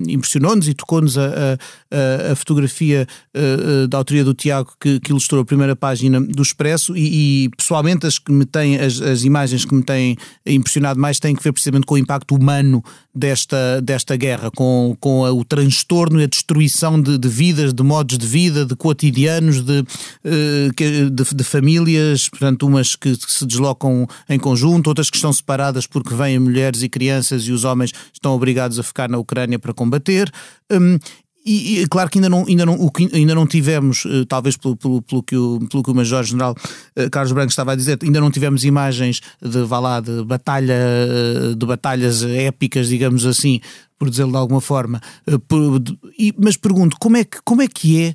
impressionou-nos 0.06 0.68
e 0.68 0.74
tocou-nos 0.74 1.16
a, 1.16 1.56
a, 1.90 2.32
a, 2.32 2.36
fotografia 2.36 3.06
uh, 3.34 3.88
da 3.88 3.96
autoria 3.96 4.22
do 4.22 4.34
Tiago 4.34 4.70
que, 4.78 5.00
que, 5.00 5.10
ilustrou 5.10 5.40
a 5.40 5.46
primeira 5.46 5.74
página 5.74 6.20
do 6.20 6.42
Expresso 6.42 6.94
e, 6.94 7.46
e 7.46 7.48
pessoalmente 7.56 8.06
as 8.06 8.18
que 8.18 8.30
me 8.32 8.44
têm, 8.44 8.78
as, 8.78 9.00
as, 9.00 9.24
imagens 9.24 9.64
que 9.64 9.74
me 9.74 9.82
têm 9.82 10.14
impressionado 10.44 11.00
mais 11.00 11.18
têm 11.18 11.34
que 11.34 11.42
ver 11.42 11.52
precisamente 11.52 11.86
com 11.86 11.94
o 11.94 11.98
impacto 11.98 12.34
humano 12.34 12.84
desta, 13.14 13.80
desta 13.80 14.14
guerra, 14.14 14.50
com, 14.50 14.94
com 15.00 15.22
o 15.22 15.42
transtorno 15.42 16.20
e 16.20 16.24
a 16.24 16.26
destruição 16.26 17.00
de, 17.00 17.16
de 17.16 17.28
vidas, 17.28 17.72
de 17.72 17.82
modos 17.82 18.18
de 18.18 18.26
vida, 18.26 18.66
de 18.66 18.76
cotidianos, 18.76 19.62
de, 19.62 19.80
uh, 19.80 21.10
de, 21.10 21.34
de 21.34 21.44
famílias 21.44 21.77
famílias, 21.78 22.28
portanto, 22.28 22.66
umas 22.66 22.96
que 22.96 23.14
se 23.14 23.46
deslocam 23.46 24.06
em 24.28 24.38
conjunto, 24.38 24.88
outras 24.88 25.10
que 25.10 25.16
estão 25.16 25.32
separadas 25.32 25.86
porque 25.86 26.14
vêm 26.14 26.38
mulheres 26.38 26.82
e 26.82 26.88
crianças 26.88 27.44
e 27.44 27.52
os 27.52 27.64
homens 27.64 27.92
estão 28.12 28.32
obrigados 28.32 28.78
a 28.78 28.82
ficar 28.82 29.08
na 29.08 29.18
Ucrânia 29.18 29.58
para 29.58 29.72
combater. 29.72 30.30
Um, 30.70 30.98
e, 31.46 31.80
e, 31.80 31.86
claro 31.86 32.10
que 32.10 32.18
ainda 32.18 32.28
não, 32.28 32.44
ainda 32.46 32.66
não, 32.66 32.74
o 32.74 32.90
que 32.90 33.08
ainda 33.14 33.34
não 33.34 33.46
tivemos, 33.46 34.04
uh, 34.04 34.26
talvez 34.26 34.54
pelo, 34.56 34.76
pelo, 34.76 35.00
pelo, 35.00 35.22
que 35.22 35.36
o, 35.36 35.60
pelo 35.70 35.82
que 35.82 35.90
o 35.90 35.94
Major-General 35.94 36.54
uh, 36.54 37.10
Carlos 37.10 37.32
Branco 37.32 37.48
estava 37.48 37.72
a 37.72 37.74
dizer, 37.74 37.98
ainda 38.02 38.20
não 38.20 38.30
tivemos 38.30 38.64
imagens 38.64 39.22
de, 39.40 39.62
vá 39.62 39.78
lá, 39.78 40.00
de, 40.00 40.24
batalha, 40.24 40.74
uh, 40.74 41.54
de 41.54 41.64
batalhas 41.66 42.22
épicas, 42.22 42.88
digamos 42.88 43.24
assim, 43.24 43.60
por 43.98 44.08
dizê-lo 44.08 44.30
de 44.30 44.36
alguma 44.36 44.60
forma. 44.60 45.00
mas 46.38 46.56
pergunto, 46.56 46.96
como 47.00 47.16
é 47.16 47.24
que, 47.24 47.38
como 47.44 47.62
é, 47.62 47.66
que 47.66 48.02
é 48.02 48.14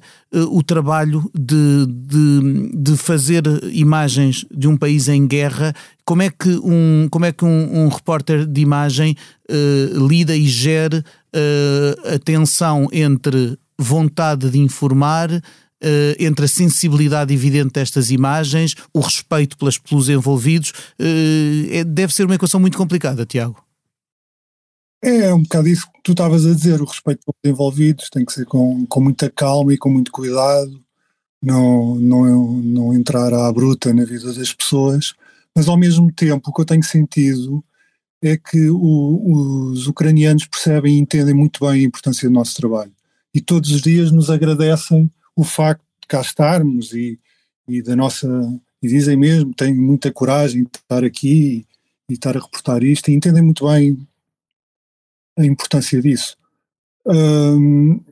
o 0.50 0.64
trabalho 0.64 1.30
de, 1.36 1.86
de, 1.88 2.72
de, 2.74 2.98
fazer 2.98 3.44
imagens 3.72 4.46
de 4.50 4.68
um 4.68 4.78
país 4.78 5.08
em 5.10 5.28
guerra? 5.28 5.76
Como 6.06 6.22
é 6.22 6.30
que 6.30 6.50
um, 6.64 7.08
como 7.12 7.26
é 7.26 7.32
que 7.32 7.44
um, 7.44 7.84
um 7.84 7.88
repórter 7.90 8.46
de 8.46 8.62
imagem 8.62 9.16
uh, 9.50 10.08
lida 10.08 10.36
e 10.36 10.48
gere 10.48 10.98
uh, 10.98 12.16
a 12.16 12.20
tensão 12.20 12.88
entre 12.92 13.58
vontade 13.78 14.50
de 14.50 14.60
informar, 14.60 15.30
Uh, 15.86 16.16
entre 16.18 16.46
a 16.46 16.48
sensibilidade 16.48 17.34
evidente 17.34 17.74
destas 17.74 18.10
imagens, 18.10 18.74
o 18.94 19.02
respeito 19.02 19.58
pelas, 19.58 19.78
pelos 19.78 20.08
envolvidos, 20.08 20.70
uh, 20.70 21.68
é, 21.70 21.84
deve 21.84 22.14
ser 22.14 22.24
uma 22.24 22.36
equação 22.36 22.58
muito 22.58 22.78
complicada, 22.78 23.26
Tiago. 23.26 23.62
É 25.06 25.34
um 25.34 25.44
bocado 25.44 25.68
isso 25.68 25.86
que 25.92 26.02
tu 26.02 26.14
estavas 26.14 26.46
a 26.46 26.54
dizer, 26.54 26.82
o 26.82 26.86
respeito 26.86 27.26
pelos 27.26 27.54
envolvidos 27.54 28.10
tem 28.10 28.24
que 28.24 28.32
ser 28.32 28.46
com, 28.46 28.86
com 28.86 29.02
muita 29.02 29.30
calma 29.30 29.74
e 29.74 29.78
com 29.78 29.90
muito 29.90 30.10
cuidado, 30.14 30.82
não, 31.42 31.96
não, 31.96 32.54
não 32.54 32.94
entrar 32.94 33.34
à 33.34 33.52
bruta 33.52 33.94
na 33.94 34.06
vida 34.06 34.32
das 34.34 34.54
pessoas, 34.54 35.14
mas 35.54 35.68
ao 35.68 35.76
mesmo 35.76 36.10
tempo 36.10 36.50
o 36.50 36.54
que 36.54 36.62
eu 36.62 36.66
tenho 36.66 36.84
sentido 36.84 37.62
é 38.22 38.38
que 38.38 38.70
o, 38.70 39.72
os 39.72 39.88
ucranianos 39.88 40.48
percebem 40.48 40.96
e 40.96 41.00
entendem 41.00 41.34
muito 41.34 41.60
bem 41.68 41.82
a 41.82 41.88
importância 41.88 42.30
do 42.30 42.34
nosso 42.34 42.56
trabalho 42.56 42.94
e 43.34 43.42
todos 43.42 43.72
os 43.72 43.82
dias 43.82 44.10
nos 44.10 44.30
agradecem 44.30 45.12
o 45.36 45.44
facto 45.44 45.84
de 46.02 46.08
cá 46.08 46.22
estarmos 46.22 46.94
e, 46.94 47.20
e 47.68 47.82
da 47.82 47.94
nossa. 47.94 48.28
E 48.82 48.88
dizem 48.88 49.18
mesmo, 49.18 49.54
têm 49.54 49.76
muita 49.76 50.12
coragem 50.14 50.64
de 50.64 50.70
estar 50.78 51.04
aqui 51.04 51.66
e, 52.10 52.14
e 52.14 52.14
estar 52.14 52.38
a 52.38 52.40
reportar 52.40 52.84
isto 52.84 53.10
e 53.10 53.14
entendem 53.14 53.42
muito 53.42 53.68
bem 53.68 53.98
a 55.38 55.46
importância 55.46 56.02
disso. 56.02 56.38
Hum, 57.06 58.04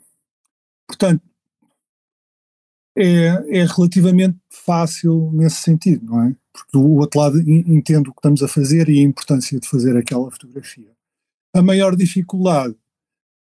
portanto, 0.88 1.24
é, 2.98 3.62
é 3.62 3.66
relativamente 3.66 4.38
fácil 4.50 5.32
nesse 5.34 5.62
sentido, 5.62 6.06
não 6.06 6.24
é? 6.24 6.36
Porque 6.52 6.78
o 6.78 6.98
outro 6.98 7.20
lado 7.20 7.40
entende 7.40 8.10
o 8.10 8.14
que 8.14 8.20
estamos 8.20 8.44
a 8.44 8.48
fazer 8.48 8.90
e 8.90 9.00
a 9.00 9.04
importância 9.04 9.60
de 9.60 9.68
fazer 9.68 9.96
aquela 9.96 10.30
fotografia. 10.30 10.92
A 11.56 11.62
maior 11.62 11.96
dificuldade 11.96 12.76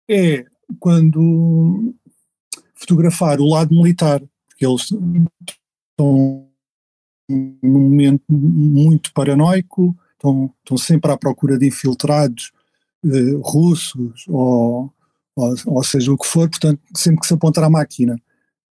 é 0.10 0.46
quando 0.80 1.94
fotografar 2.74 3.40
o 3.40 3.48
lado 3.48 3.76
militar, 3.76 4.22
porque 4.48 4.66
eles 4.66 4.84
estão 4.84 6.50
num 7.30 7.58
momento 7.64 8.24
muito 8.30 9.14
paranoico, 9.14 9.96
estão, 10.14 10.54
estão 10.64 10.78
sempre 10.78 11.12
à 11.12 11.18
procura 11.18 11.58
de 11.58 11.68
infiltrados 11.68 12.52
eh, 13.06 13.38
russos 13.44 14.26
ou, 14.28 14.94
ou, 15.36 15.56
ou, 15.66 15.84
seja 15.84 16.12
o 16.12 16.18
que 16.18 16.28
for, 16.28 16.50
portanto, 16.50 16.80
sempre 16.96 17.20
que 17.20 17.28
se 17.28 17.34
apontar 17.34 17.64
a 17.64 17.70
máquina, 17.70 18.16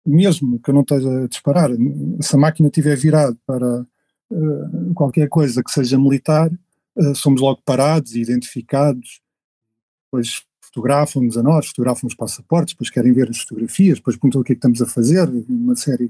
mesmo 0.05 0.59
que 0.59 0.69
eu 0.69 0.73
não 0.73 0.81
esteja 0.81 1.23
a 1.23 1.27
disparar, 1.27 1.69
se 2.21 2.35
a 2.35 2.39
máquina 2.39 2.69
estiver 2.69 2.95
virada 2.95 3.37
para 3.45 3.81
uh, 3.81 4.93
qualquer 4.95 5.27
coisa 5.27 5.63
que 5.63 5.71
seja 5.71 5.97
militar, 5.97 6.49
uh, 6.95 7.15
somos 7.15 7.41
logo 7.41 7.61
parados 7.65 8.15
e 8.15 8.21
identificados, 8.21 9.21
depois 10.05 10.43
fotografam-nos 10.61 11.37
a 11.37 11.43
nós, 11.43 11.67
fotografam 11.67 12.07
os 12.07 12.15
passaportes, 12.15 12.73
depois 12.73 12.89
querem 12.89 13.11
ver 13.11 13.29
as 13.29 13.39
fotografias, 13.39 13.97
depois 13.97 14.15
perguntam 14.15 14.41
o 14.41 14.43
que 14.43 14.53
é 14.53 14.55
que 14.55 14.59
estamos 14.59 14.81
a 14.81 14.85
fazer, 14.85 15.27
uma 15.49 15.75
série 15.75 16.09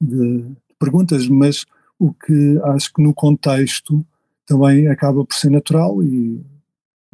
de 0.00 0.44
perguntas, 0.78 1.26
mas 1.26 1.64
o 1.98 2.12
que 2.12 2.60
acho 2.64 2.92
que 2.92 3.02
no 3.02 3.14
contexto 3.14 4.04
também 4.46 4.86
acaba 4.88 5.24
por 5.24 5.34
ser 5.34 5.50
natural 5.50 6.02
e, 6.02 6.44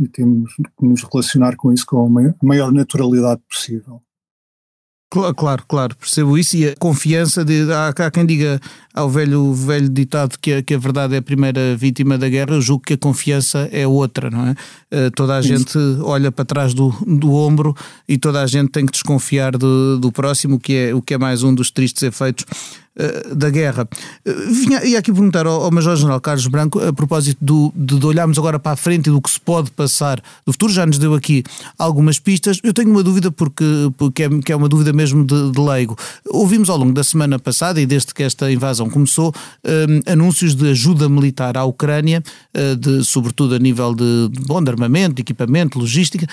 e 0.00 0.08
temos 0.08 0.54
que 0.54 0.86
nos 0.86 1.02
relacionar 1.02 1.56
com 1.56 1.72
isso 1.72 1.84
com 1.86 2.06
a 2.06 2.34
maior 2.42 2.72
naturalidade 2.72 3.42
possível. 3.48 4.02
Claro, 5.12 5.64
claro, 5.66 5.96
percebo 5.96 6.38
isso 6.38 6.56
e 6.56 6.68
a 6.68 6.76
confiança 6.76 7.44
de. 7.44 7.68
Há, 7.72 7.88
há 7.88 8.10
quem 8.12 8.24
diga 8.24 8.60
ao 8.94 9.10
velho, 9.10 9.52
velho 9.52 9.88
ditado 9.88 10.38
que 10.40 10.52
a, 10.52 10.62
que 10.62 10.72
a 10.72 10.78
verdade 10.78 11.16
é 11.16 11.18
a 11.18 11.22
primeira 11.22 11.76
vítima 11.76 12.16
da 12.16 12.28
guerra, 12.28 12.54
eu 12.54 12.62
julgo 12.62 12.84
que 12.84 12.92
a 12.92 12.96
confiança 12.96 13.68
é 13.72 13.84
outra, 13.84 14.30
não 14.30 14.46
é? 14.46 14.50
Uh, 14.52 15.10
toda 15.10 15.36
a 15.36 15.40
isso. 15.40 15.48
gente 15.48 15.76
olha 16.02 16.30
para 16.30 16.44
trás 16.44 16.74
do, 16.74 16.90
do 17.04 17.32
ombro 17.32 17.74
e 18.08 18.16
toda 18.16 18.40
a 18.40 18.46
gente 18.46 18.70
tem 18.70 18.86
que 18.86 18.92
desconfiar 18.92 19.58
do, 19.58 19.98
do 19.98 20.12
próximo, 20.12 20.60
que 20.60 20.74
é, 20.74 20.94
o 20.94 21.02
que 21.02 21.14
é 21.14 21.18
mais 21.18 21.42
um 21.42 21.52
dos 21.52 21.72
tristes 21.72 22.04
efeitos 22.04 22.46
da 23.34 23.48
guerra. 23.50 23.88
Uh, 24.26 24.52
vinha, 24.52 24.84
ia 24.84 24.98
aqui 24.98 25.12
perguntar 25.12 25.46
ao, 25.46 25.62
ao 25.62 25.70
Major-General 25.70 26.20
Carlos 26.20 26.46
Branco, 26.48 26.80
a 26.80 26.92
propósito 26.92 27.38
do, 27.40 27.72
de, 27.74 27.98
de, 27.98 28.06
olharmos 28.06 28.38
agora 28.38 28.58
para 28.58 28.72
a 28.72 28.76
frente 28.76 29.06
e 29.06 29.10
do 29.10 29.20
que 29.20 29.30
se 29.30 29.40
pode 29.40 29.70
passar 29.70 30.20
do 30.44 30.52
futuro, 30.52 30.72
já 30.72 30.84
nos 30.84 30.98
deu 30.98 31.14
aqui 31.14 31.42
algumas 31.78 32.18
pistas. 32.18 32.58
Eu 32.62 32.74
tenho 32.74 32.90
uma 32.90 33.02
dúvida, 33.02 33.30
porque, 33.30 33.64
porque 33.96 34.24
é, 34.24 34.28
que 34.40 34.52
é 34.52 34.56
uma 34.56 34.68
dúvida 34.68 34.92
mesmo 34.92 35.24
de, 35.24 35.50
de, 35.50 35.60
leigo. 35.60 35.96
Ouvimos 36.28 36.68
ao 36.68 36.76
longo 36.76 36.92
da 36.92 37.04
semana 37.04 37.38
passada, 37.38 37.80
e 37.80 37.86
desde 37.86 38.12
que 38.12 38.22
esta 38.22 38.50
invasão 38.50 38.90
começou, 38.90 39.30
uh, 39.30 40.10
anúncios 40.10 40.54
de 40.54 40.70
ajuda 40.70 41.08
militar 41.08 41.56
à 41.56 41.64
Ucrânia, 41.64 42.22
de, 42.78 43.04
sobretudo 43.04 43.54
a 43.54 43.58
nível 43.58 43.94
de, 43.94 44.28
de, 44.28 44.40
bom, 44.40 44.62
de 44.62 44.70
armamento, 44.70 45.14
de 45.14 45.22
equipamento, 45.22 45.78
logística, 45.78 46.26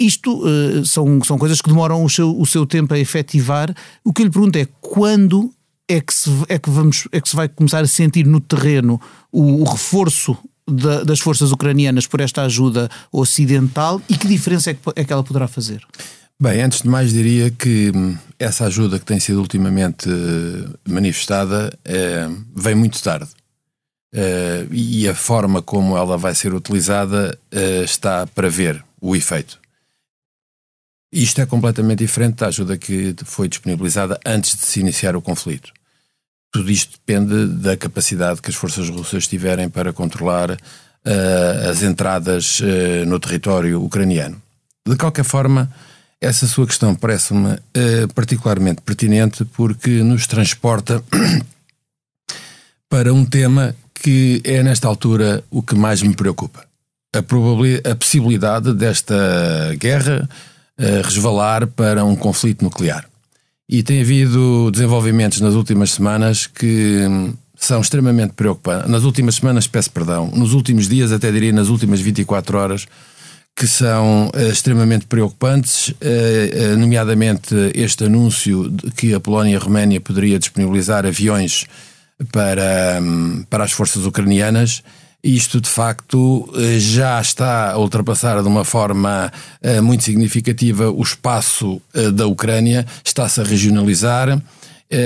isto 0.00 0.42
uh, 0.42 0.84
são, 0.84 1.22
são 1.22 1.38
coisas 1.38 1.60
que 1.60 1.68
demoram 1.68 2.04
o 2.04 2.08
seu, 2.08 2.36
o 2.38 2.46
seu 2.46 2.66
tempo 2.66 2.94
a 2.94 2.98
efetivar. 2.98 3.74
O 4.04 4.12
que 4.12 4.22
eu 4.22 4.26
lhe 4.26 4.32
pergunto 4.32 4.58
é 4.58 4.66
quando 4.80 5.52
é 5.92 6.00
que 6.00 6.14
se, 6.14 6.30
é 6.48 6.58
que 6.58 6.70
vamos, 6.70 7.06
é 7.12 7.20
que 7.20 7.28
se 7.28 7.36
vai 7.36 7.48
começar 7.48 7.80
a 7.80 7.86
sentir 7.86 8.26
no 8.26 8.40
terreno 8.40 9.00
o, 9.30 9.62
o 9.62 9.64
reforço 9.64 10.36
da, 10.68 11.04
das 11.04 11.20
forças 11.20 11.52
ucranianas 11.52 12.06
por 12.06 12.20
esta 12.20 12.42
ajuda 12.42 12.88
ocidental 13.12 14.00
e 14.08 14.16
que 14.16 14.26
diferença 14.26 14.70
é 14.70 14.74
que, 14.74 14.80
é 14.96 15.04
que 15.04 15.12
ela 15.12 15.22
poderá 15.22 15.46
fazer? 15.46 15.84
Bem, 16.40 16.62
antes 16.62 16.82
de 16.82 16.88
mais 16.88 17.12
diria 17.12 17.50
que 17.50 17.92
hum, 17.94 18.16
essa 18.38 18.64
ajuda 18.64 18.98
que 18.98 19.04
tem 19.04 19.20
sido 19.20 19.40
ultimamente 19.40 20.08
eh, 20.08 20.90
manifestada 20.90 21.76
é, 21.84 22.28
vem 22.54 22.74
muito 22.74 23.00
tarde. 23.02 23.28
Uh, 24.14 24.68
e 24.70 25.08
a 25.08 25.14
forma 25.14 25.62
como 25.62 25.96
ela 25.96 26.18
vai 26.18 26.34
ser 26.34 26.52
utilizada 26.52 27.38
uh, 27.50 27.82
está 27.82 28.26
para 28.26 28.50
ver 28.50 28.84
o 29.00 29.16
efeito. 29.16 29.58
Isto 31.10 31.40
é 31.40 31.46
completamente 31.46 32.00
diferente 32.00 32.36
da 32.36 32.48
ajuda 32.48 32.76
que 32.76 33.14
foi 33.24 33.48
disponibilizada 33.48 34.20
antes 34.26 34.54
de 34.54 34.66
se 34.66 34.80
iniciar 34.80 35.16
o 35.16 35.22
conflito. 35.22 35.72
Tudo 36.52 36.70
isto 36.70 36.98
depende 36.98 37.46
da 37.46 37.78
capacidade 37.78 38.42
que 38.42 38.50
as 38.50 38.54
forças 38.54 38.90
russas 38.90 39.26
tiverem 39.26 39.70
para 39.70 39.90
controlar 39.90 40.50
uh, 40.50 41.70
as 41.70 41.82
entradas 41.82 42.60
uh, 42.60 43.06
no 43.06 43.18
território 43.18 43.82
ucraniano. 43.82 44.40
De 44.86 44.94
qualquer 44.96 45.24
forma, 45.24 45.72
essa 46.20 46.46
sua 46.46 46.66
questão 46.66 46.94
parece-me 46.94 47.54
uh, 47.54 48.14
particularmente 48.14 48.82
pertinente 48.82 49.46
porque 49.46 50.02
nos 50.02 50.26
transporta 50.26 51.02
para 52.86 53.14
um 53.14 53.24
tema 53.24 53.74
que 53.94 54.42
é, 54.44 54.62
nesta 54.62 54.86
altura, 54.88 55.42
o 55.50 55.62
que 55.62 55.74
mais 55.74 56.02
me 56.02 56.14
preocupa. 56.14 56.66
A, 57.14 57.20
a 57.90 57.94
possibilidade 57.94 58.74
desta 58.74 59.14
guerra 59.78 60.28
resvalar 61.04 61.68
para 61.68 62.04
um 62.04 62.16
conflito 62.16 62.64
nuclear. 62.64 63.06
E 63.68 63.82
tem 63.82 64.00
havido 64.00 64.70
desenvolvimentos 64.70 65.40
nas 65.40 65.54
últimas 65.54 65.92
semanas 65.92 66.46
que 66.46 67.06
hum, 67.08 67.34
são 67.56 67.80
extremamente 67.80 68.34
preocupantes. 68.34 68.90
Nas 68.90 69.04
últimas 69.04 69.36
semanas, 69.36 69.66
peço 69.66 69.90
perdão, 69.90 70.30
nos 70.34 70.52
últimos 70.52 70.88
dias, 70.88 71.12
até 71.12 71.30
diria 71.30 71.52
nas 71.52 71.68
últimas 71.68 72.00
24 72.00 72.58
horas, 72.58 72.86
que 73.54 73.66
são 73.66 74.28
uh, 74.34 74.50
extremamente 74.50 75.06
preocupantes, 75.06 75.88
uh, 75.88 76.76
nomeadamente 76.76 77.54
este 77.74 78.04
anúncio 78.04 78.68
de 78.68 78.90
que 78.90 79.14
a 79.14 79.20
Polónia 79.20 79.52
e 79.52 79.56
a 79.56 79.60
Roménia 79.60 80.00
poderia 80.00 80.38
disponibilizar 80.38 81.06
aviões 81.06 81.66
para, 82.30 82.98
um, 83.00 83.44
para 83.48 83.64
as 83.64 83.72
forças 83.72 84.04
ucranianas 84.06 84.82
isto 85.22 85.60
de 85.60 85.68
facto 85.68 86.48
eh, 86.56 86.80
já 86.80 87.20
está 87.20 87.70
a 87.70 87.78
ultrapassar 87.78 88.42
de 88.42 88.48
uma 88.48 88.64
forma 88.64 89.32
eh, 89.60 89.80
muito 89.80 90.02
significativa 90.02 90.90
o 90.90 91.00
espaço 91.00 91.80
eh, 91.94 92.10
da 92.10 92.26
Ucrânia, 92.26 92.84
está-se 93.04 93.40
a 93.40 93.44
regionalizar, 93.44 94.40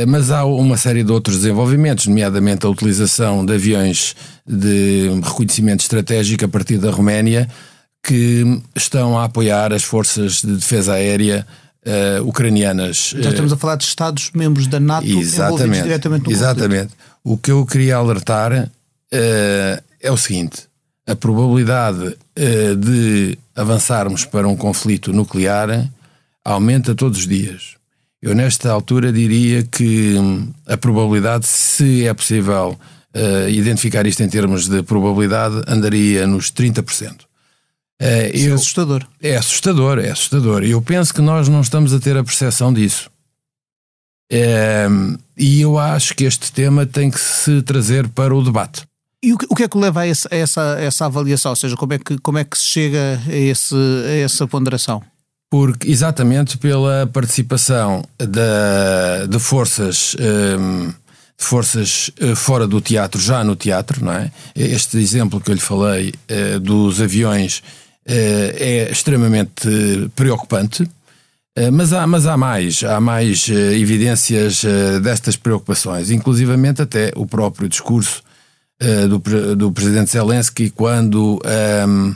mas 0.09 0.33
há 0.33 0.45
uma 0.45 0.77
série 0.77 1.05
de 1.05 1.13
outros 1.13 1.37
desenvolvimentos, 1.37 2.09
nomeadamente 2.09 2.67
a 2.67 2.69
utilização 2.69 3.47
de 3.47 3.55
aviões 3.55 4.17
de 4.45 5.09
reconhecimento 5.23 5.79
estratégico 5.79 6.45
a 6.45 6.49
partir 6.49 6.77
da 6.79 6.91
Roménia, 6.91 7.49
que 8.03 8.61
estão 8.75 9.17
a 9.17 9.23
apoiar 9.23 9.73
as 9.73 9.85
forças 9.85 10.43
de 10.43 10.57
defesa 10.57 10.95
aérea 10.95 11.47
uh, 11.87 12.29
ucranianas. 12.29 13.15
Já 13.17 13.31
estamos 13.31 13.53
a 13.53 13.57
falar 13.57 13.77
de 13.77 13.85
Estados-membros 13.85 14.67
da 14.67 14.81
NATO 14.81 15.07
exatamente, 15.07 15.83
diretamente 15.83 16.25
no 16.25 16.33
Exatamente. 16.33 16.89
Conflito. 16.89 16.97
O 17.23 17.39
que 17.39 17.51
eu 17.51 17.65
queria 17.65 17.97
alertar 17.97 18.53
uh, 18.53 19.86
é 20.01 20.11
o 20.11 20.17
seguinte: 20.17 20.69
a 21.07 21.15
probabilidade 21.15 22.05
uh, 22.07 22.77
de 22.77 23.39
avançarmos 23.55 24.25
para 24.25 24.49
um 24.49 24.57
conflito 24.57 25.13
nuclear 25.13 25.89
aumenta 26.45 26.95
todos 26.95 27.21
os 27.21 27.27
dias. 27.27 27.77
Eu, 28.21 28.35
nesta 28.35 28.71
altura, 28.71 29.13
diria 29.13 29.63
que 29.63 30.15
hum, 30.19 30.53
a 30.67 30.77
probabilidade, 30.77 31.47
se 31.47 32.07
é 32.07 32.15
possível 32.15 32.79
uh, 33.15 33.49
identificar 33.49 34.07
isto 34.07 34.23
em 34.23 34.29
termos 34.29 34.69
de 34.69 34.83
probabilidade, 34.83 35.63
andaria 35.67 36.27
nos 36.27 36.51
30%. 36.51 37.27
É, 37.99 38.31
eu, 38.35 38.53
é 38.53 38.55
assustador. 38.55 39.07
É 39.23 39.37
assustador, 39.37 39.99
é 39.99 40.11
assustador. 40.11 40.63
Eu 40.63 40.83
penso 40.83 41.15
que 41.15 41.21
nós 41.21 41.49
não 41.49 41.61
estamos 41.61 41.95
a 41.95 42.01
ter 42.01 42.17
a 42.17 42.25
percepção 42.25 42.73
disso. 42.73 43.11
É, 44.31 44.87
e 45.37 45.61
eu 45.61 45.79
acho 45.79 46.15
que 46.15 46.25
este 46.25 46.53
tema 46.53 46.85
tem 46.85 47.11
que 47.11 47.21
se 47.21 47.63
trazer 47.63 48.09
para 48.09 48.35
o 48.35 48.43
debate. 48.43 48.83
E 49.27 49.33
o 49.33 49.39
que, 49.39 49.47
o 49.51 49.57
que 49.57 49.65
é 49.65 49.69
que 49.69 49.77
leva 49.77 50.03
a, 50.03 50.07
esse, 50.07 50.29
a 50.31 50.37
essa, 50.37 50.77
essa 50.79 51.07
avaliação? 51.07 51.51
Ou 51.51 51.57
seja, 51.57 51.77
como 51.77 51.93
é 51.93 51.99
que, 51.99 52.17
como 52.19 52.39
é 52.39 52.45
que 52.45 52.57
se 52.57 52.63
chega 52.63 53.21
a, 53.27 53.35
esse, 53.35 53.75
a 53.75 54.15
essa 54.19 54.47
ponderação? 54.47 55.03
Porque, 55.51 55.91
exatamente 55.91 56.57
pela 56.57 57.09
participação 57.13 58.05
da, 58.19 59.27
de 59.29 59.39
forças. 59.41 60.15
Um, 60.21 60.93
de 61.39 61.45
forças 61.45 62.11
uh, 62.23 62.35
fora 62.35 62.67
do 62.69 62.81
teatro, 62.81 63.21
já 63.21 63.43
no 63.45 63.57
teatro, 63.57 64.03
não 64.03 64.13
é? 64.13 64.31
Este 64.55 64.97
exemplo 64.97 65.39
que 65.41 65.51
eu 65.51 65.55
lhe 65.55 65.61
falei 65.61 66.15
uh, 66.31 66.61
dos 66.61 66.99
aviões 67.03 67.59
uh, 67.59 67.63
é 68.09 68.89
extremamente 68.91 69.69
preocupante, 70.15 70.89
mas, 71.73 71.93
há, 71.93 72.07
mas 72.07 72.27
há 72.27 72.37
mais, 72.37 72.85
há 72.85 73.01
mais 73.01 73.49
evidências 73.49 74.63
destas 75.03 75.37
preocupações, 75.37 76.11
inclusivamente 76.11 76.83
até 76.83 77.13
o 77.17 77.27
próprio 77.27 77.67
discurso 77.67 78.23
do, 79.09 79.57
do 79.57 79.73
presidente 79.73 80.11
Zelensky 80.11 80.71
quando. 80.71 81.41
Um, 81.87 82.15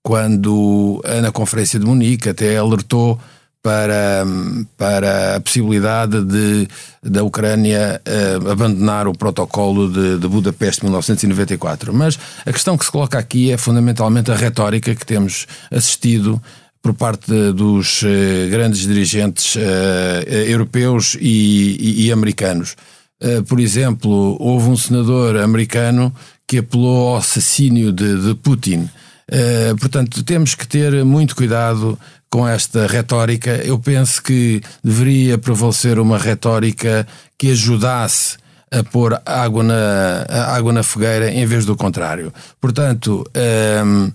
quando 0.00 1.02
na 1.20 1.30
Conferência 1.30 1.78
de 1.78 1.84
Munique 1.84 2.30
até 2.30 2.56
alertou 2.56 3.20
para, 3.62 4.24
para 4.76 5.36
a 5.36 5.40
possibilidade 5.40 6.24
de 6.24 6.68
da 7.02 7.22
Ucrânia 7.22 8.00
uh, 8.06 8.50
abandonar 8.50 9.06
o 9.06 9.12
protocolo 9.12 9.90
de, 9.90 10.18
de 10.18 10.28
Budapeste 10.28 10.80
de 10.80 10.86
1994. 10.86 11.92
Mas 11.92 12.18
a 12.46 12.52
questão 12.52 12.78
que 12.78 12.84
se 12.84 12.90
coloca 12.90 13.18
aqui 13.18 13.50
é 13.50 13.56
fundamentalmente 13.56 14.30
a 14.30 14.34
retórica 14.34 14.94
que 14.94 15.04
temos 15.04 15.46
assistido 15.70 16.40
por 16.80 16.94
parte 16.94 17.52
dos 17.52 18.02
uh, 18.02 18.06
grandes 18.50 18.80
dirigentes 18.80 19.56
uh, 19.56 19.58
europeus 20.46 21.16
e, 21.20 21.76
e, 21.78 22.06
e 22.06 22.12
americanos. 22.12 22.76
Por 23.46 23.58
exemplo, 23.58 24.36
houve 24.40 24.68
um 24.68 24.76
senador 24.76 25.36
americano 25.38 26.14
que 26.46 26.58
apelou 26.58 27.08
ao 27.08 27.16
assassínio 27.18 27.92
de, 27.92 28.22
de 28.22 28.34
Putin. 28.34 28.88
Uh, 29.30 29.76
portanto, 29.78 30.22
temos 30.22 30.54
que 30.54 30.66
ter 30.66 31.04
muito 31.04 31.36
cuidado 31.36 31.98
com 32.30 32.48
esta 32.48 32.86
retórica. 32.86 33.50
Eu 33.64 33.78
penso 33.78 34.22
que 34.22 34.62
deveria 34.82 35.36
prevalecer 35.36 35.98
uma 35.98 36.16
retórica 36.16 37.06
que 37.36 37.50
ajudasse 37.50 38.38
a 38.70 38.82
pôr 38.82 39.20
água 39.24 39.62
na, 39.62 40.26
água 40.54 40.72
na 40.72 40.82
fogueira 40.82 41.30
em 41.30 41.44
vez 41.46 41.64
do 41.64 41.76
contrário. 41.76 42.32
Portanto, 42.60 43.24
um, 43.34 44.04
ehm, 44.04 44.12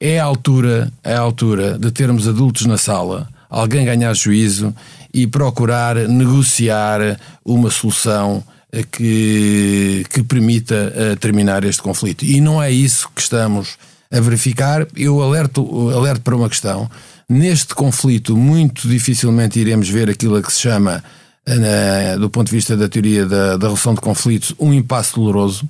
é 0.00 0.18
a 0.20 0.24
altura, 0.24 0.92
é 1.02 1.14
a 1.14 1.20
altura 1.20 1.78
de 1.78 1.90
termos 1.90 2.28
adultos 2.28 2.66
na 2.66 2.76
sala, 2.76 3.28
alguém 3.48 3.84
ganhar 3.84 4.14
juízo 4.14 4.74
e 5.16 5.26
procurar 5.26 5.96
negociar 5.96 7.18
uma 7.42 7.70
solução 7.70 8.44
que, 8.92 10.04
que 10.10 10.22
permita 10.22 10.92
uh, 10.94 11.16
terminar 11.16 11.64
este 11.64 11.80
conflito. 11.80 12.22
E 12.22 12.38
não 12.38 12.62
é 12.62 12.70
isso 12.70 13.08
que 13.14 13.22
estamos 13.22 13.78
a 14.12 14.20
verificar. 14.20 14.86
Eu 14.94 15.22
alerto, 15.22 15.88
alerto 15.88 16.20
para 16.20 16.36
uma 16.36 16.50
questão. 16.50 16.90
Neste 17.26 17.74
conflito, 17.74 18.36
muito 18.36 18.86
dificilmente 18.86 19.58
iremos 19.58 19.88
ver 19.88 20.10
aquilo 20.10 20.36
a 20.36 20.42
que 20.42 20.52
se 20.52 20.60
chama, 20.60 21.02
na, 21.46 22.16
do 22.16 22.28
ponto 22.28 22.48
de 22.48 22.54
vista 22.54 22.76
da 22.76 22.86
teoria 22.86 23.24
da, 23.24 23.56
da 23.56 23.68
resolução 23.68 23.94
de 23.94 24.02
conflitos, 24.02 24.54
um 24.60 24.70
impasse 24.70 25.14
doloroso. 25.14 25.66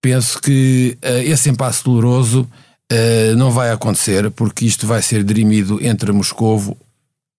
Penso 0.00 0.40
que 0.40 0.96
esse 1.02 1.50
impasse 1.50 1.84
doloroso 1.84 2.48
não 3.36 3.52
vai 3.52 3.70
acontecer, 3.70 4.28
porque 4.32 4.64
isto 4.64 4.84
vai 4.86 5.00
ser 5.00 5.22
dirimido 5.22 5.78
entre 5.80 6.10
Moscovo 6.10 6.76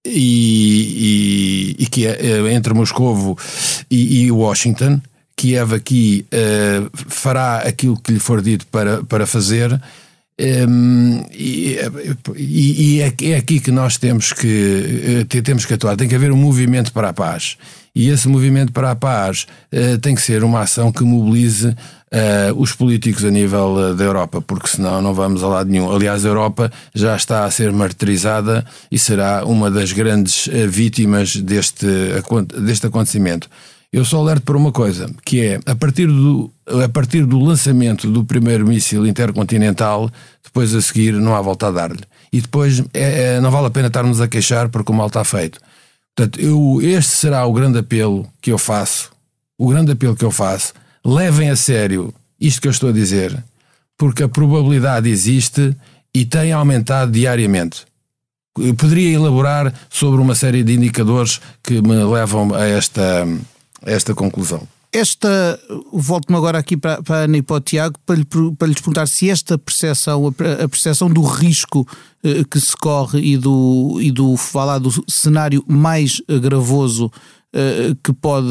e, 0.05 1.75
e, 1.77 1.83
e 1.83 1.87
que 1.87 2.05
é, 2.05 2.19
eh, 2.19 2.53
entre 2.53 2.73
Moscovo 2.73 3.37
e, 3.89 4.25
e 4.25 4.31
Washington. 4.31 5.01
Kiev 5.35 5.73
aqui 5.73 6.25
uh, 6.31 6.89
fará 6.93 7.57
aquilo 7.57 7.99
que 7.99 8.13
lhe 8.13 8.19
for 8.19 8.39
dito 8.41 8.67
para, 8.67 9.03
para 9.03 9.25
fazer 9.25 9.81
um, 10.39 11.23
e, 11.31 11.77
e, 12.35 12.95
e, 12.95 13.01
é, 13.01 13.13
é 13.31 13.35
aqui 13.35 13.59
que 13.59 13.71
nós 13.71 13.97
temos 13.97 14.33
que, 14.33 15.25
eh, 15.29 15.41
temos 15.41 15.65
que 15.65 15.73
atuar. 15.75 15.95
Tem 15.95 16.07
que 16.07 16.15
haver 16.15 16.31
um 16.31 16.37
movimento 16.37 16.91
para 16.91 17.09
a 17.09 17.13
paz. 17.13 17.57
E 17.95 18.09
esse 18.09 18.27
movimento 18.27 18.71
para 18.71 18.89
a 18.89 18.95
paz 18.95 19.45
uh, 19.71 19.99
tem 19.99 20.15
que 20.15 20.21
ser 20.21 20.43
uma 20.43 20.61
ação 20.61 20.91
que 20.91 21.03
mobilize 21.03 21.67
uh, 21.67 21.75
os 22.57 22.71
políticos 22.71 23.23
a 23.23 23.29
nível 23.29 23.75
uh, 23.75 23.95
da 23.95 24.03
Europa, 24.03 24.41
porque 24.41 24.67
senão 24.67 24.99
não 24.99 25.13
vamos 25.13 25.43
a 25.43 25.47
lado 25.47 25.69
nenhum. 25.69 25.91
Aliás, 25.93 26.25
a 26.25 26.29
Europa 26.29 26.71
já 26.95 27.15
está 27.15 27.45
a 27.45 27.51
ser 27.51 27.71
martirizada 27.71 28.65
e 28.91 28.97
será 28.97 29.45
uma 29.45 29.69
das 29.69 29.91
grandes 29.91 30.49
vítimas 30.67 31.35
deste, 31.35 31.85
deste 32.59 32.87
acontecimento. 32.87 33.47
Eu 33.93 34.03
só 34.03 34.17
alerto 34.17 34.41
para 34.41 34.57
uma 34.57 34.71
coisa, 34.71 35.07
que 35.23 35.39
é 35.39 35.59
a 35.67 35.75
partir 35.75 36.07
do, 36.07 36.51
a 36.83 36.89
partir 36.89 37.27
do 37.27 37.39
lançamento 37.39 38.09
do 38.09 38.25
primeiro 38.25 38.65
míssil 38.65 39.05
intercontinental, 39.05 40.09
depois 40.43 40.73
a 40.73 40.81
seguir 40.81 41.13
não 41.13 41.35
há 41.35 41.41
volta 41.43 41.67
a 41.67 41.71
dar-lhe. 41.71 42.01
E 42.31 42.41
depois 42.41 42.83
é, 42.91 43.35
é, 43.35 43.39
não 43.39 43.51
vale 43.51 43.67
a 43.67 43.69
pena 43.69 43.89
estarmos 43.89 44.19
a 44.19 44.27
queixar 44.27 44.67
porque 44.69 44.91
o 44.91 44.95
mal 44.95 45.05
está 45.05 45.23
feito. 45.23 45.59
Portanto, 46.15 46.41
eu, 46.41 46.79
este 46.81 47.11
será 47.11 47.45
o 47.45 47.53
grande 47.53 47.77
apelo 47.77 48.27
que 48.41 48.51
eu 48.51 48.57
faço. 48.57 49.11
O 49.59 49.67
grande 49.67 49.91
apelo 49.91 50.15
que 50.15 50.25
eu 50.25 50.31
faço. 50.31 50.73
Levem 51.05 51.51
a 51.51 51.55
sério 51.55 52.11
isto 52.41 52.59
que 52.59 52.67
eu 52.67 52.71
estou 52.71 52.89
a 52.89 52.93
dizer, 52.93 53.43
porque 53.95 54.23
a 54.23 54.27
probabilidade 54.27 55.07
existe 55.07 55.77
e 56.11 56.25
tem 56.25 56.51
aumentado 56.51 57.11
diariamente. 57.11 57.85
Eu 58.57 58.73
poderia 58.73 59.13
elaborar 59.15 59.71
sobre 59.87 60.19
uma 60.19 60.33
série 60.33 60.63
de 60.63 60.73
indicadores 60.73 61.39
que 61.61 61.79
me 61.79 62.03
levam 62.03 62.55
a 62.55 62.65
esta 62.65 63.27
esta 63.85 64.13
conclusão. 64.13 64.67
Esta, 64.91 65.59
volto-me 65.91 66.37
agora 66.37 66.59
aqui 66.59 66.77
para, 66.77 67.01
para 67.01 67.15
a 67.15 67.23
Ana 67.23 67.37
e 67.37 67.41
para 67.41 67.55
o 67.55 67.59
Tiago 67.59 67.95
para, 68.05 68.15
lhe, 68.15 68.25
para 68.25 68.67
lhes 68.67 68.77
perguntar 68.79 69.07
se 69.07 69.27
esta 69.27 69.57
percepção, 69.57 70.27
a 70.27 70.69
percepção 70.69 71.09
do 71.09 71.23
risco 71.23 71.87
eh, 72.23 72.43
que 72.43 72.59
se 72.59 72.77
corre 72.77 73.19
e 73.19 73.35
do, 73.35 73.97
e 73.99 74.11
do, 74.11 74.37
falar 74.37 74.77
do 74.77 74.91
cenário 75.09 75.63
mais 75.67 76.21
gravoso 76.41 77.11
eh, 77.55 77.95
que 78.03 78.11
pode, 78.11 78.47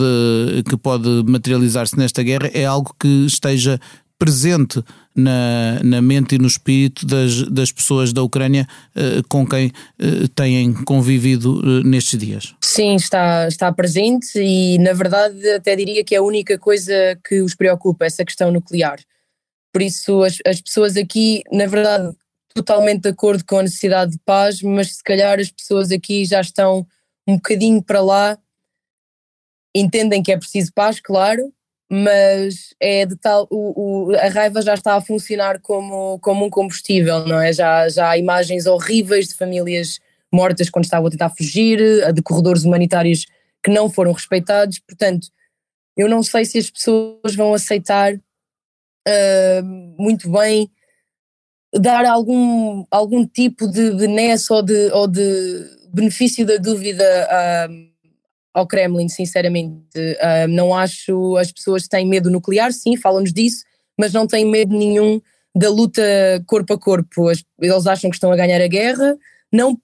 que 0.68 0.77
pode 0.77 1.09
materializar-se 1.27 1.97
nesta 1.99 2.23
guerra 2.23 2.49
é 2.55 2.64
algo 2.64 2.95
que 3.01 3.27
esteja 3.27 3.81
presente 4.23 4.81
na, 5.13 5.83
na 5.83 6.01
mente 6.01 6.37
e 6.37 6.39
no 6.39 6.47
espírito 6.47 7.05
das, 7.05 7.43
das 7.51 7.73
pessoas 7.73 8.13
da 8.13 8.23
Ucrânia 8.23 8.69
uh, 8.95 9.27
com 9.29 9.45
quem 9.45 9.67
uh, 9.67 10.29
têm 10.29 10.73
convivido 10.85 11.59
uh, 11.59 11.83
nestes 11.83 12.21
dias. 12.21 12.55
Sim, 12.61 12.95
está, 12.95 13.49
está 13.49 13.73
presente 13.73 14.39
e, 14.39 14.79
na 14.79 14.93
verdade, 14.93 15.51
até 15.51 15.75
diria 15.75 16.05
que 16.05 16.15
é 16.15 16.19
a 16.19 16.23
única 16.23 16.57
coisa 16.57 16.95
que 17.27 17.43
os 17.43 17.57
preocupa, 17.57 18.07
essa 18.07 18.25
questão 18.25 18.53
nuclear. 18.53 19.01
Por 19.73 19.83
isso, 19.83 20.23
as, 20.23 20.39
as 20.47 20.61
pessoas 20.61 20.97
aqui, 20.97 21.43
na 21.51 21.67
verdade, 21.67 22.15
totalmente 22.55 23.03
de 23.03 23.09
acordo 23.09 23.45
com 23.45 23.59
a 23.59 23.63
necessidade 23.65 24.13
de 24.13 24.21
paz, 24.25 24.63
mas 24.63 24.99
se 24.99 25.03
calhar 25.03 25.41
as 25.41 25.51
pessoas 25.51 25.91
aqui 25.91 26.25
já 26.25 26.41
estão 26.41 26.87
um 27.27 27.35
bocadinho 27.35 27.83
para 27.83 28.01
lá, 28.01 28.39
entendem 29.75 30.23
que 30.23 30.31
é 30.31 30.39
preciso 30.39 30.73
paz, 30.73 31.01
claro, 31.01 31.53
mas 31.94 32.72
é 32.81 33.05
de 33.05 33.14
tal 33.16 33.46
o, 33.50 34.12
o, 34.12 34.16
a 34.16 34.28
raiva 34.28 34.62
já 34.62 34.72
está 34.72 34.94
a 34.94 35.00
funcionar 35.02 35.61
como, 35.61 36.18
como 36.20 36.46
um 36.46 36.48
combustível, 36.48 37.26
não 37.26 37.38
é? 37.38 37.52
Já, 37.52 37.87
já 37.90 38.09
há 38.09 38.16
imagens 38.16 38.64
horríveis 38.64 39.28
de 39.28 39.35
famílias 39.35 40.00
mortas 40.33 40.70
quando 40.70 40.87
estavam 40.87 41.09
a 41.09 41.11
tentar 41.11 41.28
fugir, 41.28 41.78
de 42.14 42.22
corredores 42.22 42.64
humanitários 42.64 43.26
que 43.62 43.70
não 43.70 43.90
foram 43.90 44.12
respeitados, 44.12 44.78
portanto, 44.78 45.28
eu 45.94 46.09
não 46.09 46.22
sei 46.22 46.46
se 46.46 46.57
as 46.57 46.70
pessoas 46.70 47.35
vão 47.35 47.52
aceitar 47.52 48.14
uh, 48.14 49.62
muito 49.98 50.31
bem 50.31 50.70
dar 51.74 52.07
algum, 52.07 52.87
algum 52.90 53.26
tipo 53.26 53.68
de 53.68 53.90
benesse 53.90 54.50
ou 54.50 54.62
de, 54.62 54.90
ou 54.92 55.07
de 55.07 55.66
benefício 55.92 56.46
da 56.46 56.57
dúvida 56.57 57.05
uh, 57.28 57.91
ao 58.53 58.67
Kremlin, 58.67 59.09
sinceramente. 59.09 59.97
Uh, 59.97 60.49
não 60.49 60.75
acho. 60.75 61.37
As 61.37 61.51
pessoas 61.51 61.88
têm 61.88 62.07
medo 62.07 62.31
nuclear, 62.31 62.73
sim, 62.73 62.97
falam-nos 62.97 63.33
disso, 63.33 63.65
mas 63.99 64.12
não 64.12 64.27
têm 64.27 64.45
medo 64.45 64.77
nenhum 64.77 65.21
da 65.55 65.69
luta 65.69 66.03
corpo 66.47 66.73
a 66.73 66.79
corpo. 66.79 67.31
eles 67.61 67.87
acham 67.87 68.11
que 68.11 68.17
estão 68.17 68.33
a 68.33 68.37
ganhar 68.37 68.61
a 68.61 68.67
guerra, 68.67 69.17
não, 69.53 69.79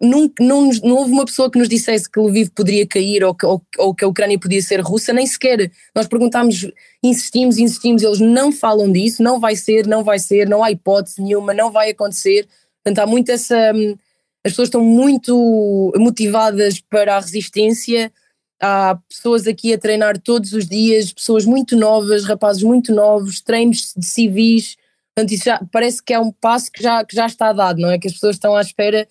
não, 0.00 0.30
não, 0.40 0.70
não 0.82 0.96
houve 0.96 1.12
uma 1.12 1.24
pessoa 1.24 1.50
que 1.50 1.58
nos 1.58 1.68
dissesse 1.68 2.10
que 2.10 2.20
Lviv 2.20 2.50
poderia 2.54 2.86
cair 2.86 3.24
ou 3.24 3.34
que, 3.34 3.44
ou, 3.44 3.60
ou 3.78 3.94
que 3.94 4.04
a 4.04 4.08
Ucrânia 4.08 4.38
podia 4.38 4.62
ser 4.62 4.80
russa, 4.80 5.12
nem 5.12 5.26
sequer. 5.26 5.70
Nós 5.94 6.06
perguntámos, 6.06 6.70
insistimos, 7.02 7.58
insistimos, 7.58 8.02
eles 8.02 8.20
não 8.20 8.52
falam 8.52 8.90
disso, 8.90 9.22
não 9.22 9.40
vai 9.40 9.56
ser, 9.56 9.86
não 9.86 10.04
vai 10.04 10.18
ser, 10.18 10.48
não 10.48 10.62
há 10.62 10.70
hipótese 10.70 11.20
nenhuma, 11.20 11.52
não 11.52 11.70
vai 11.70 11.90
acontecer. 11.90 12.46
Portanto, 12.82 13.04
há 13.04 13.06
muito 13.06 13.30
essa 13.30 13.72
hum, 13.74 13.96
as 14.44 14.52
pessoas 14.52 14.68
estão 14.68 14.82
muito 14.82 15.92
motivadas 15.96 16.80
para 16.80 17.16
a 17.16 17.20
resistência. 17.20 18.12
Há 18.60 18.98
pessoas 19.08 19.46
aqui 19.46 19.72
a 19.72 19.78
treinar 19.78 20.18
todos 20.18 20.52
os 20.52 20.66
dias, 20.66 21.12
pessoas 21.12 21.44
muito 21.44 21.76
novas, 21.76 22.24
rapazes 22.24 22.62
muito 22.62 22.94
novos, 22.94 23.40
treinos 23.40 23.92
de 23.96 24.06
civis 24.06 24.76
Portanto, 25.14 25.32
isso 25.32 25.44
já 25.44 25.60
parece 25.70 26.02
que 26.02 26.14
é 26.14 26.18
um 26.18 26.32
passo 26.32 26.72
que 26.72 26.82
já, 26.82 27.04
que 27.04 27.14
já 27.14 27.26
está 27.26 27.52
dado, 27.52 27.80
não 27.80 27.90
é? 27.90 27.98
Que 27.98 28.08
as 28.08 28.14
pessoas 28.14 28.36
estão 28.36 28.54
à 28.54 28.62
espera 28.62 29.06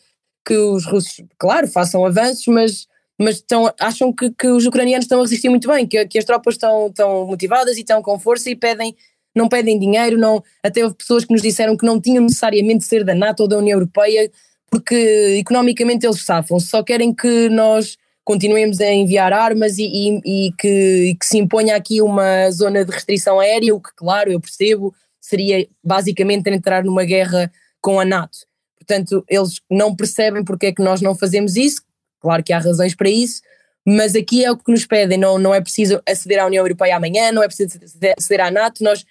que 0.46 0.56
os 0.56 0.86
russos, 0.86 1.24
claro, 1.38 1.68
façam 1.68 2.04
avanços, 2.04 2.48
mas, 2.48 2.88
mas 3.20 3.36
estão, 3.36 3.72
acham 3.80 4.12
que, 4.12 4.32
que 4.32 4.48
os 4.48 4.66
ucranianos 4.66 5.06
estão 5.06 5.20
a 5.20 5.22
resistir 5.22 5.50
muito 5.50 5.68
bem, 5.68 5.86
que, 5.86 6.04
que 6.08 6.18
as 6.18 6.26
tropas 6.26 6.56
estão, 6.56 6.88
estão 6.88 7.28
motivadas 7.28 7.78
e 7.78 7.82
estão 7.82 8.02
com 8.02 8.18
força 8.18 8.50
e 8.50 8.56
pedem, 8.56 8.96
não 9.36 9.48
pedem 9.48 9.78
dinheiro, 9.78 10.18
não, 10.18 10.44
até 10.64 10.84
houve 10.84 10.96
pessoas 10.96 11.24
que 11.24 11.32
nos 11.32 11.44
disseram 11.44 11.78
que 11.78 11.86
não 11.86 12.02
tinham 12.02 12.24
necessariamente 12.24 12.80
de 12.80 12.86
ser 12.86 13.04
da 13.04 13.14
NATO 13.14 13.42
ou 13.42 13.48
da 13.48 13.58
União 13.60 13.78
Europeia, 13.78 14.32
porque 14.72 14.96
economicamente 15.38 16.08
eles 16.08 16.24
safam, 16.24 16.58
só 16.58 16.82
querem 16.82 17.14
que 17.14 17.50
nós 17.50 17.98
continuemos 18.24 18.80
a 18.80 18.90
enviar 18.90 19.34
armas 19.34 19.78
e, 19.78 19.84
e, 19.84 20.22
e, 20.48 20.52
que, 20.54 20.68
e, 21.10 21.16
que, 21.16 21.26
se 21.26 21.38
imponha 21.38 21.76
aqui 21.76 22.02
uma 22.02 22.50
zona 22.52 22.86
de 22.86 22.92
restrição 22.92 23.42
aérea, 23.42 23.76
o 23.76 23.82
que, 23.82 23.90
claro, 23.94 24.32
eu 24.32 24.40
percebo, 24.40 24.96
seria 25.20 25.68
basicamente 25.84 26.50
entrar 26.50 26.86
numa 26.86 27.04
guerra 27.04 27.52
com 27.82 28.00
a 28.00 28.06
NATO. 28.06 28.38
Portanto, 28.80 29.26
eles 29.28 29.60
não 29.70 29.94
percebem 29.94 30.44
porque 30.44 30.68
é 30.68 30.72
que 30.72 30.82
nós 30.82 31.02
não 31.02 31.14
fazemos 31.14 31.58
isso, 31.58 31.82
claro 32.22 32.42
que 32.42 32.54
há 32.54 32.60
razões 32.60 32.96
para 32.96 33.10
isso, 33.10 33.42
mas 33.86 34.16
aqui 34.16 34.46
é 34.46 34.52
o 34.52 34.58
que 34.58 34.72
nos 34.72 34.86
pedem, 34.86 35.18
não, 35.18 35.38
não 35.38 35.54
é 35.54 35.60
preciso 35.60 36.02
aceder 36.08 36.40
à 36.40 36.46
União 36.46 36.64
Europeia 36.64 36.96
amanhã, 36.96 37.32
não 37.34 37.44
é 37.44 37.48
preciso 37.48 37.78
aceder 38.18 38.46
à 38.46 38.50
NATO, 38.50 38.84
nós 38.84 39.04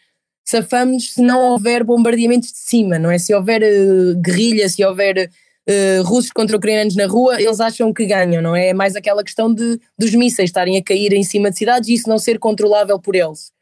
safamos 0.42 1.12
se 1.12 1.22
não 1.22 1.50
houver 1.50 1.84
bombardeamentos 1.84 2.50
de 2.50 2.58
cima, 2.58 2.98
não 2.98 3.10
é? 3.10 3.18
Se 3.18 3.34
houver 3.34 3.62
uh, 3.62 4.16
guerrilha, 4.20 4.68
se 4.68 4.84
houver 4.84 5.30
uh, 5.68 6.02
russos 6.02 6.30
contra 6.30 6.56
ucranianos 6.56 6.96
na 6.96 7.06
rua, 7.06 7.40
eles 7.40 7.60
acham 7.60 7.92
que 7.92 8.06
ganham, 8.06 8.42
não 8.42 8.54
é? 8.54 8.68
É 8.68 8.74
mais 8.74 8.96
aquela 8.96 9.22
questão 9.22 9.52
de, 9.52 9.78
dos 9.98 10.14
mísseis 10.14 10.48
estarem 10.48 10.76
a 10.76 10.82
cair 10.82 11.12
em 11.12 11.22
cima 11.22 11.50
de 11.50 11.58
cidades 11.58 11.88
e 11.88 11.94
isso 11.94 12.08
não 12.08 12.18
ser 12.18 12.38
controlável 12.38 12.98
por 12.98 13.14
eles. 13.14 13.52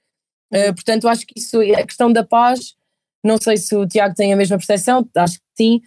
Uh, 0.53 0.75
portanto, 0.75 1.09
acho 1.09 1.27
que 1.27 1.39
isso, 1.39 1.61
a 1.61 1.87
questão 1.87 2.13
da 2.13 2.25
paz, 2.25 2.75
não 3.25 3.37
sei 3.39 3.57
se 3.57 3.75
o 3.77 3.87
Tiago 3.87 4.15
tem 4.15 4.33
a 4.33 4.37
mesma 4.37 4.57
percepção, 4.57 5.07
acho 5.17 5.39
que 5.39 5.45
sim. 5.57 5.81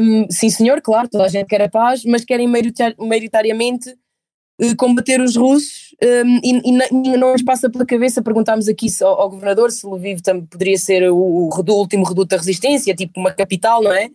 Um, 0.00 0.26
sim, 0.30 0.50
senhor, 0.50 0.82
claro, 0.82 1.08
toda 1.08 1.24
a 1.24 1.28
gente 1.28 1.46
quer 1.46 1.62
a 1.62 1.68
paz, 1.68 2.04
mas 2.04 2.24
querem 2.24 2.48
maioritariamente 2.48 3.90
uh, 4.60 4.76
combater 4.76 5.20
os 5.20 5.36
russos 5.36 5.94
um, 6.02 6.40
e, 6.42 6.60
e, 6.68 7.16
não 7.16 7.32
nos 7.32 7.42
passa 7.42 7.70
pela 7.70 7.86
cabeça, 7.86 8.20
perguntámos 8.20 8.68
aqui 8.68 8.88
ao, 9.00 9.20
ao 9.20 9.30
governador 9.30 9.70
se 9.70 9.86
Lviv 9.86 10.20
poderia 10.50 10.76
ser 10.76 11.10
o, 11.10 11.16
o, 11.16 11.48
o 11.48 11.72
último 11.74 12.04
reduto 12.04 12.30
da 12.30 12.36
resistência, 12.36 12.94
tipo 12.94 13.20
uma 13.20 13.32
capital, 13.32 13.82
não 13.82 13.92
é? 13.92 14.10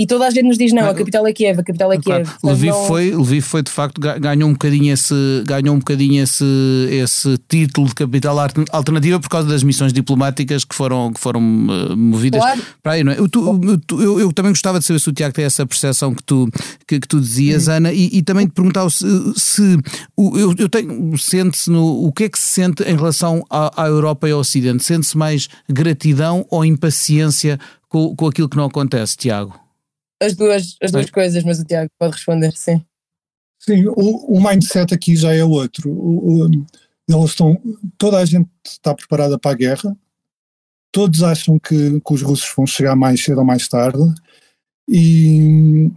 E 0.00 0.06
toda 0.06 0.26
a 0.26 0.30
gente 0.30 0.46
nos 0.46 0.56
diz: 0.56 0.72
não, 0.72 0.88
a 0.88 0.94
capital 0.94 1.26
é 1.26 1.32
Kiev, 1.34 1.60
a 1.60 1.62
capital 1.62 1.92
é 1.92 1.98
Kiev. 1.98 2.24
Claro. 2.24 2.56
Lviv, 2.56 2.70
não... 2.70 2.86
foi, 2.86 3.10
Lviv 3.14 3.42
foi 3.42 3.62
de 3.62 3.70
facto, 3.70 4.00
ganhou 4.00 4.48
um 4.48 4.54
bocadinho, 4.54 4.94
esse, 4.94 5.14
ganhou 5.44 5.74
um 5.74 5.78
bocadinho 5.78 6.22
esse, 6.22 6.42
esse 6.90 7.36
título 7.46 7.86
de 7.86 7.94
capital 7.94 8.34
alternativa 8.72 9.20
por 9.20 9.28
causa 9.28 9.46
das 9.46 9.62
missões 9.62 9.92
diplomáticas 9.92 10.64
que 10.64 10.74
foram, 10.74 11.12
que 11.12 11.20
foram 11.20 11.42
uh, 11.42 11.94
movidas 11.94 12.40
claro. 12.40 12.62
para 12.82 12.92
aí. 12.92 13.04
Não 13.04 13.12
é? 13.12 13.18
eu, 13.18 13.28
tu, 13.28 13.60
eu, 13.90 14.00
eu, 14.00 14.20
eu, 14.20 14.32
também 14.32 14.52
gostava 14.52 14.78
de 14.78 14.86
saber 14.86 15.00
se 15.00 15.10
o 15.10 15.12
Tiago 15.12 15.34
tem 15.34 15.44
essa 15.44 15.66
percepção 15.66 16.14
que 16.14 16.22
tu, 16.22 16.48
que, 16.86 16.98
que 16.98 17.06
tu 17.06 17.20
dizias, 17.20 17.68
hum. 17.68 17.72
Ana, 17.72 17.92
e, 17.92 18.08
e, 18.10 18.22
também 18.22 18.46
te 18.46 18.52
perguntar 18.52 18.88
se, 18.88 19.04
se 19.36 19.78
eu, 20.16 20.54
eu 20.56 20.68
tenho, 20.70 21.18
sente-se 21.18 21.70
no. 21.70 22.06
O 22.06 22.10
que 22.10 22.24
é 22.24 22.28
que 22.30 22.38
se 22.38 22.48
sente 22.48 22.82
em 22.84 22.96
relação 22.96 23.44
à, 23.50 23.84
à 23.84 23.86
Europa 23.86 24.26
e 24.26 24.32
ao 24.32 24.40
Ocidente? 24.40 24.82
Sente-se 24.82 25.18
mais 25.18 25.50
gratidão 25.68 26.46
ou 26.48 26.64
impaciência 26.64 27.60
com, 27.86 28.16
com 28.16 28.26
aquilo 28.26 28.48
que 28.48 28.56
não 28.56 28.64
acontece, 28.64 29.14
Tiago? 29.14 29.59
As 30.20 30.34
duas, 30.34 30.76
as 30.82 30.90
duas 30.90 31.10
coisas, 31.10 31.42
mas 31.44 31.58
o 31.58 31.64
Tiago 31.64 31.90
pode 31.98 32.14
responder, 32.14 32.52
sim. 32.52 32.84
Sim, 33.58 33.86
o, 33.88 34.36
o 34.36 34.42
mindset 34.42 34.94
aqui 34.94 35.16
já 35.16 35.34
é 35.34 35.44
outro. 35.44 35.90
O, 35.90 36.44
o, 36.44 36.50
eles 37.08 37.30
estão, 37.30 37.60
toda 37.98 38.18
a 38.18 38.24
gente 38.24 38.48
está 38.64 38.94
preparada 38.94 39.38
para 39.38 39.50
a 39.50 39.54
guerra, 39.54 39.96
todos 40.92 41.22
acham 41.22 41.58
que, 41.58 42.00
que 42.00 42.14
os 42.14 42.22
russos 42.22 42.52
vão 42.56 42.66
chegar 42.66 42.94
mais 42.96 43.22
cedo 43.22 43.38
ou 43.38 43.44
mais 43.44 43.68
tarde, 43.68 44.02
e 44.88 45.90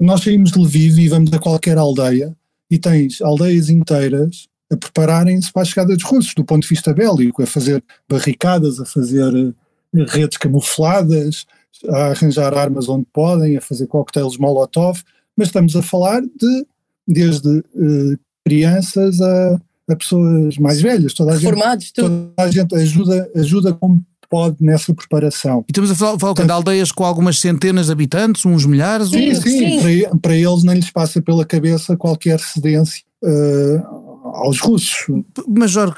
nós 0.00 0.22
saímos 0.22 0.52
de 0.52 0.58
Lviv 0.58 0.98
e 0.98 1.08
vamos 1.08 1.32
a 1.32 1.38
qualquer 1.38 1.76
aldeia, 1.78 2.36
e 2.70 2.78
tens 2.78 3.20
aldeias 3.20 3.68
inteiras 3.68 4.48
a 4.70 4.76
prepararem-se 4.76 5.50
para 5.52 5.62
a 5.62 5.64
chegada 5.64 5.94
dos 5.94 6.04
russos, 6.04 6.34
do 6.34 6.44
ponto 6.44 6.62
de 6.62 6.68
vista 6.68 6.92
bélico, 6.92 7.42
a 7.42 7.46
fazer 7.46 7.82
barricadas, 8.08 8.78
a 8.78 8.84
fazer 8.84 9.32
eh, 9.34 10.04
redes 10.08 10.36
camufladas, 10.36 11.46
a 11.88 12.06
arranjar 12.06 12.54
armas 12.54 12.88
onde 12.88 13.06
podem, 13.12 13.56
a 13.56 13.60
fazer 13.60 13.86
coquetéis 13.86 14.36
Molotov, 14.36 15.02
mas 15.36 15.48
estamos 15.48 15.76
a 15.76 15.82
falar 15.82 16.20
de 16.22 16.66
desde 17.06 17.48
uh, 17.48 18.18
crianças 18.44 19.20
a, 19.20 19.60
a, 19.88 19.96
pessoas 19.96 20.58
mais 20.58 20.80
velhas, 20.80 21.14
toda 21.14 21.34
a 21.34 21.40
Formados, 21.40 21.86
gente, 21.86 21.94
toda 21.94 22.32
a 22.36 22.50
gente 22.50 22.74
ajuda, 22.74 23.30
ajuda 23.34 23.72
como 23.72 24.04
pode 24.28 24.56
nessa 24.60 24.92
preparação. 24.92 25.64
E 25.66 25.70
estamos 25.70 25.90
a 25.90 25.94
falar, 25.94 26.18
falar 26.18 26.34
de 26.34 26.52
aldeias 26.52 26.92
com 26.92 27.04
algumas 27.04 27.38
centenas 27.38 27.86
de 27.86 27.92
habitantes, 27.92 28.44
uns 28.44 28.66
milhares? 28.66 29.08
Sim, 29.08 29.34
sim, 29.34 29.80
sim. 29.80 30.02
Para, 30.08 30.18
para, 30.18 30.36
eles 30.36 30.64
nem 30.64 30.76
lhes 30.76 30.90
passa 30.90 31.22
pela 31.22 31.46
cabeça 31.46 31.96
qualquer 31.96 32.38
cedência 32.38 33.02
uh, 33.22 34.28
aos 34.34 34.60
russos. 34.60 35.06
Major 35.46 35.96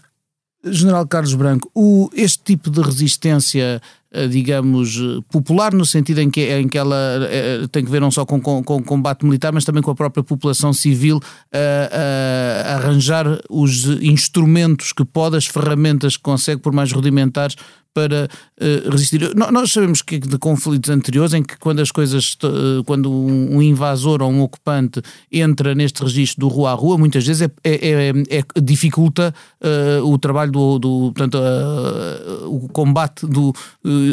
General 0.64 1.06
Carlos 1.06 1.34
Branco, 1.34 1.70
o, 1.74 2.10
este 2.14 2.38
tipo 2.44 2.70
de 2.70 2.82
resistência 2.82 3.62
eh, 3.62 3.80
digamos, 4.28 4.98
popular, 5.30 5.72
no 5.72 5.86
sentido 5.86 6.20
em 6.20 6.30
que, 6.30 6.40
em 6.40 6.68
que 6.68 6.76
ela 6.76 6.96
é, 7.30 7.66
tem 7.70 7.84
que 7.84 7.90
ver 7.90 8.00
não 8.00 8.10
só 8.10 8.26
com, 8.26 8.40
com, 8.40 8.62
com 8.62 8.82
combate 8.82 9.24
militar, 9.24 9.52
mas 9.52 9.64
também 9.64 9.82
com 9.82 9.90
a 9.90 9.94
própria 9.94 10.22
população 10.22 10.72
civil 10.72 11.20
a, 11.52 12.72
a, 12.72 12.74
arranjar 12.74 13.40
os 13.48 13.84
instrumentos 14.02 14.92
que 14.92 15.04
pode, 15.04 15.36
as 15.36 15.46
ferramentas 15.46 16.16
que 16.16 16.22
consegue, 16.22 16.60
por 16.60 16.72
mais 16.72 16.90
rudimentares, 16.90 17.54
para 17.92 18.28
uh, 18.60 18.90
resistir. 18.90 19.34
Nós 19.34 19.72
sabemos 19.72 20.02
que 20.02 20.18
de 20.18 20.38
conflitos 20.38 20.90
anteriores 20.90 21.34
em 21.34 21.42
que 21.42 21.58
quando 21.58 21.80
as 21.80 21.90
coisas, 21.90 22.36
uh, 22.44 22.84
quando 22.84 23.10
um 23.10 23.60
invasor 23.60 24.22
ou 24.22 24.30
um 24.30 24.42
ocupante 24.42 25.02
entra 25.30 25.74
neste 25.74 26.02
registro 26.02 26.40
do 26.40 26.48
rua 26.48 26.70
a 26.70 26.74
rua, 26.74 26.96
muitas 26.96 27.26
vezes 27.26 27.42
é, 27.42 27.50
é, 27.64 28.10
é, 28.10 28.38
é 28.38 28.60
dificulta 28.60 29.34
uh, 29.60 30.06
o 30.06 30.18
trabalho 30.18 30.52
do, 30.52 30.78
do 30.78 31.12
portanto, 31.14 31.38
o 32.46 32.68
combate 32.68 33.26
do, 33.26 33.52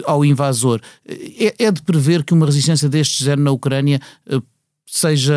ao 0.06 0.26
invasor. 0.26 0.82
É, 1.08 1.66
é, 1.66 1.72
de 1.72 1.82
prever 1.82 2.24
que 2.24 2.34
uma 2.34 2.46
resistência 2.46 2.90
deste 2.90 3.24
género 3.24 3.44
na 3.44 3.52
Ucrânia 3.52 4.00
seja 4.86 5.36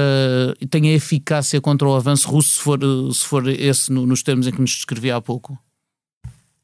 tenha 0.70 0.94
eficácia 0.94 1.60
contra 1.60 1.88
o 1.88 1.94
avanço 1.94 2.28
russo 2.28 2.50
se 2.50 2.60
for, 2.60 2.78
se 3.12 3.24
for 3.24 3.48
esse 3.48 3.92
nos 3.92 4.22
termos 4.22 4.46
em 4.46 4.52
que 4.52 4.60
nos 4.60 4.70
descrevi 4.70 5.10
há 5.10 5.20
pouco? 5.20 5.58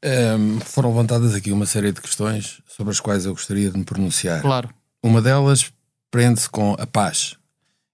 Um, 0.03 0.59
foram 0.59 0.89
levantadas 0.89 1.33
aqui 1.33 1.51
uma 1.51 1.65
série 1.65 1.91
de 1.91 2.01
questões 2.01 2.61
sobre 2.67 2.91
as 2.91 2.99
quais 2.99 3.25
eu 3.25 3.33
gostaria 3.33 3.71
de 3.71 3.77
me 3.77 3.83
pronunciar. 3.83 4.41
Claro. 4.41 4.69
Uma 5.01 5.21
delas 5.21 5.71
prende-se 6.11 6.49
com 6.49 6.75
a 6.79 6.85
paz. 6.85 7.35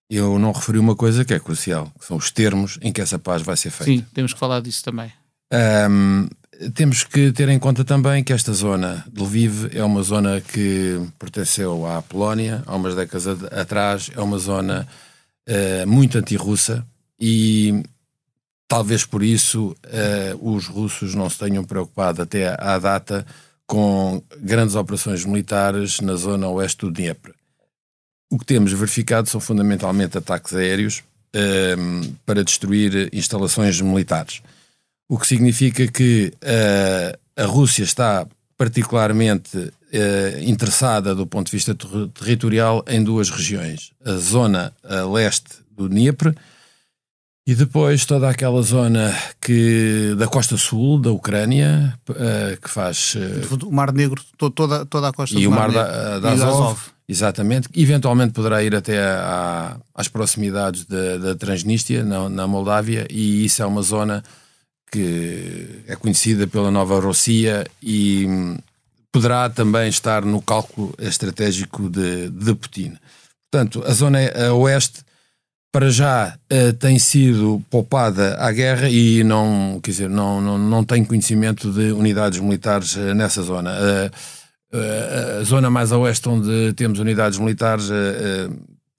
Eu 0.09 0.37
não 0.37 0.51
referi 0.51 0.77
uma 0.77 0.95
coisa 0.95 1.23
que 1.23 1.33
é 1.33 1.39
crucial, 1.39 1.91
que 1.99 2.05
são 2.05 2.17
os 2.17 2.29
termos 2.29 2.77
em 2.81 2.91
que 2.91 3.01
essa 3.01 3.17
paz 3.17 3.41
vai 3.41 3.55
ser 3.55 3.71
feita. 3.71 3.91
Sim, 3.91 4.05
temos 4.13 4.33
que 4.33 4.39
falar 4.39 4.61
disso 4.61 4.83
também. 4.83 5.11
Um, 5.89 6.27
temos 6.75 7.03
que 7.03 7.31
ter 7.31 7.49
em 7.49 7.57
conta 7.57 7.83
também 7.83 8.23
que 8.23 8.33
esta 8.33 8.53
zona 8.53 9.05
de 9.11 9.21
Lviv 9.21 9.69
é 9.73 9.83
uma 9.83 10.03
zona 10.03 10.41
que 10.41 10.99
pertenceu 11.17 11.85
à 11.87 12.01
Polónia 12.01 12.63
há 12.65 12.75
umas 12.75 12.95
décadas 12.95 13.27
atrás, 13.51 14.11
é 14.15 14.21
uma 14.21 14.37
zona 14.37 14.87
uh, 15.47 15.87
muito 15.87 16.17
anti-russa 16.17 16.85
e 17.19 17.83
Talvez 18.73 19.05
por 19.05 19.21
isso 19.21 19.75
uh, 19.85 20.55
os 20.55 20.65
russos 20.65 21.13
não 21.13 21.29
se 21.29 21.37
tenham 21.37 21.63
preocupado 21.63 22.23
até 22.23 22.59
à 22.59 22.79
data 22.79 23.23
com 23.67 24.19
grandes 24.39 24.73
operações 24.73 25.23
militares 25.23 25.99
na 25.99 26.15
zona 26.15 26.47
oeste 26.47 26.77
do 26.77 26.89
Dnieper. 26.91 27.35
O 28.31 28.39
que 28.39 28.45
temos 28.47 28.73
verificado 28.73 29.29
são 29.29 29.39
fundamentalmente 29.39 30.17
ataques 30.17 30.55
aéreos 30.55 31.03
uh, 31.35 32.13
para 32.25 32.43
destruir 32.43 33.11
instalações 33.13 33.79
militares. 33.79 34.41
O 35.07 35.19
que 35.19 35.27
significa 35.27 35.85
que 35.85 36.33
uh, 36.41 37.19
a 37.43 37.45
Rússia 37.45 37.83
está 37.83 38.25
particularmente 38.57 39.71
interessada 40.41 41.13
do 41.13 41.27
ponto 41.27 41.45
de 41.45 41.51
vista 41.51 41.75
ter 41.75 42.07
territorial 42.07 42.83
em 42.87 43.03
duas 43.03 43.29
regiões. 43.29 43.91
A 44.03 44.13
zona 44.13 44.73
a 44.83 45.03
leste 45.03 45.57
do 45.69 45.87
Dnieper, 45.87 46.33
e 47.45 47.53
depois 47.55 48.05
toda 48.05 48.29
aquela 48.29 48.61
zona 48.61 49.13
que 49.41 50.15
da 50.17 50.27
costa 50.27 50.55
sul 50.55 50.99
da 50.99 51.11
Ucrânia, 51.11 51.97
uh, 52.09 52.61
que 52.61 52.69
faz. 52.69 53.15
Uh, 53.15 53.67
o 53.67 53.71
Mar 53.71 53.91
Negro, 53.91 54.21
toda, 54.37 54.85
toda 54.85 55.09
a 55.09 55.13
costa 55.13 55.37
e 55.37 55.43
do 55.43 55.49
o 55.49 55.51
Mar, 55.51 55.71
Mar 55.71 55.71
da, 55.71 56.19
da 56.19 56.31
Azov, 56.31 56.49
Azov, 56.49 56.79
Exatamente. 57.07 57.67
Eventualmente 57.75 58.33
poderá 58.33 58.63
ir 58.63 58.73
até 58.73 58.97
às 59.93 60.07
proximidades 60.07 60.85
da 60.85 61.35
Transnistria, 61.35 62.03
na, 62.03 62.29
na 62.29 62.47
Moldávia, 62.47 63.05
e 63.09 63.45
isso 63.45 63.61
é 63.61 63.65
uma 63.65 63.81
zona 63.81 64.23
que 64.91 65.83
é 65.87 65.95
conhecida 65.95 66.47
pela 66.47 66.71
nova 66.71 66.99
Rússia 66.99 67.65
e 67.81 68.25
hum, 68.27 68.57
poderá 69.11 69.49
também 69.49 69.89
estar 69.89 70.23
no 70.23 70.41
cálculo 70.41 70.93
estratégico 70.99 71.89
de, 71.89 72.29
de 72.29 72.55
Putin. 72.55 72.95
Portanto, 73.51 73.83
a 73.85 73.91
zona 73.91 74.19
a 74.19 74.53
oeste 74.53 75.03
para 75.73 75.89
já 75.89 76.37
uh, 76.37 76.73
tem 76.73 76.99
sido 76.99 77.59
poupada 77.67 78.35
à 78.35 78.51
guerra 78.51 78.87
e 78.87 79.23
não, 79.23 79.79
quer 79.81 79.89
dizer, 79.89 80.07
não, 80.07 80.39
não, 80.39 80.55
não 80.55 80.83
tem 80.83 81.03
conhecimento 81.03 81.71
de 81.73 81.91
unidades 81.91 82.39
militares 82.39 82.95
uh, 82.95 83.15
nessa 83.15 83.41
zona. 83.41 83.71
Uh, 83.71 85.39
a 85.39 85.43
zona 85.43 85.71
mais 85.71 85.91
a 85.91 85.97
oeste 85.97 86.29
onde 86.29 86.73
temos 86.73 86.99
unidades 86.99 87.37
militares 87.37 87.91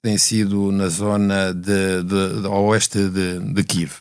tem 0.01 0.17
sido 0.17 0.71
na 0.71 0.89
zona 0.89 1.53
de, 1.53 2.03
de, 2.05 2.43
de 2.43 2.47
oeste 2.47 3.09
de, 3.09 3.41
de 3.41 3.65
Kiev. 3.65 3.95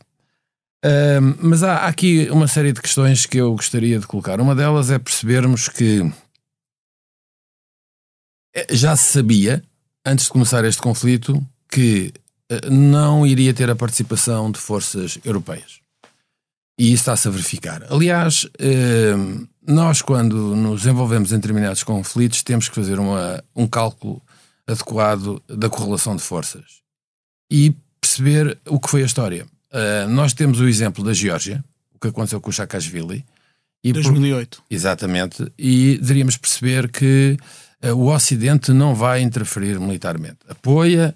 mas 1.40 1.64
há, 1.64 1.78
há 1.78 1.88
aqui 1.88 2.28
uma 2.30 2.48
série 2.48 2.74
de 2.74 2.80
questões 2.80 3.26
que 3.26 3.40
eu 3.40 3.54
gostaria 3.54 3.98
de 3.98 4.06
colocar. 4.06 4.40
Uma 4.40 4.54
delas 4.54 4.92
é 4.92 5.00
percebermos 5.00 5.68
que 5.68 6.08
já 8.70 8.96
se 8.96 9.12
sabia, 9.12 9.64
antes 10.06 10.26
de 10.26 10.32
começar 10.32 10.64
este 10.66 10.80
conflito, 10.80 11.44
que 11.72 12.14
não 12.70 13.26
iria 13.26 13.54
ter 13.54 13.70
a 13.70 13.76
participação 13.76 14.52
de 14.52 14.60
forças 14.60 15.18
europeias. 15.24 15.80
E 16.78 16.88
isso 16.88 17.02
está-se 17.02 17.28
a 17.28 17.32
verificar. 17.32 17.84
Aliás, 17.90 18.48
nós, 19.66 20.02
quando 20.02 20.56
nos 20.56 20.86
envolvemos 20.86 21.32
em 21.32 21.36
determinados 21.36 21.84
conflitos, 21.84 22.44
temos 22.44 22.68
que 22.68 22.76
fazer 22.76 23.00
uma, 23.00 23.44
um 23.56 23.68
cálculo 23.68 24.22
adequado 24.68 25.42
da 25.48 25.70
correlação 25.70 26.16
de 26.16 26.22
forças 26.22 26.82
e 27.52 27.76
perceber 28.02 28.58
o 28.68 28.80
que 28.80 28.90
foi 28.90 29.04
a 29.04 29.06
história. 29.06 29.46
Uh, 29.72 30.08
nós 30.10 30.34
temos 30.34 30.60
o 30.60 30.68
exemplo 30.68 31.04
da 31.04 31.14
Geórgia, 31.14 31.64
o 31.94 32.00
que 32.00 32.08
aconteceu 32.08 32.42
com 32.42 32.50
o 32.50 32.54
Saakashvili. 32.54 33.26
E 33.84 33.92
2008. 33.92 34.58
Por, 34.58 34.74
exatamente. 34.74 35.52
E 35.58 35.98
deveríamos 35.98 36.38
perceber 36.38 36.90
que 36.90 37.38
o 37.94 38.08
Ocidente 38.08 38.72
não 38.72 38.96
vai 38.96 39.22
interferir 39.22 39.78
militarmente. 39.78 40.38
Apoia, 40.48 41.14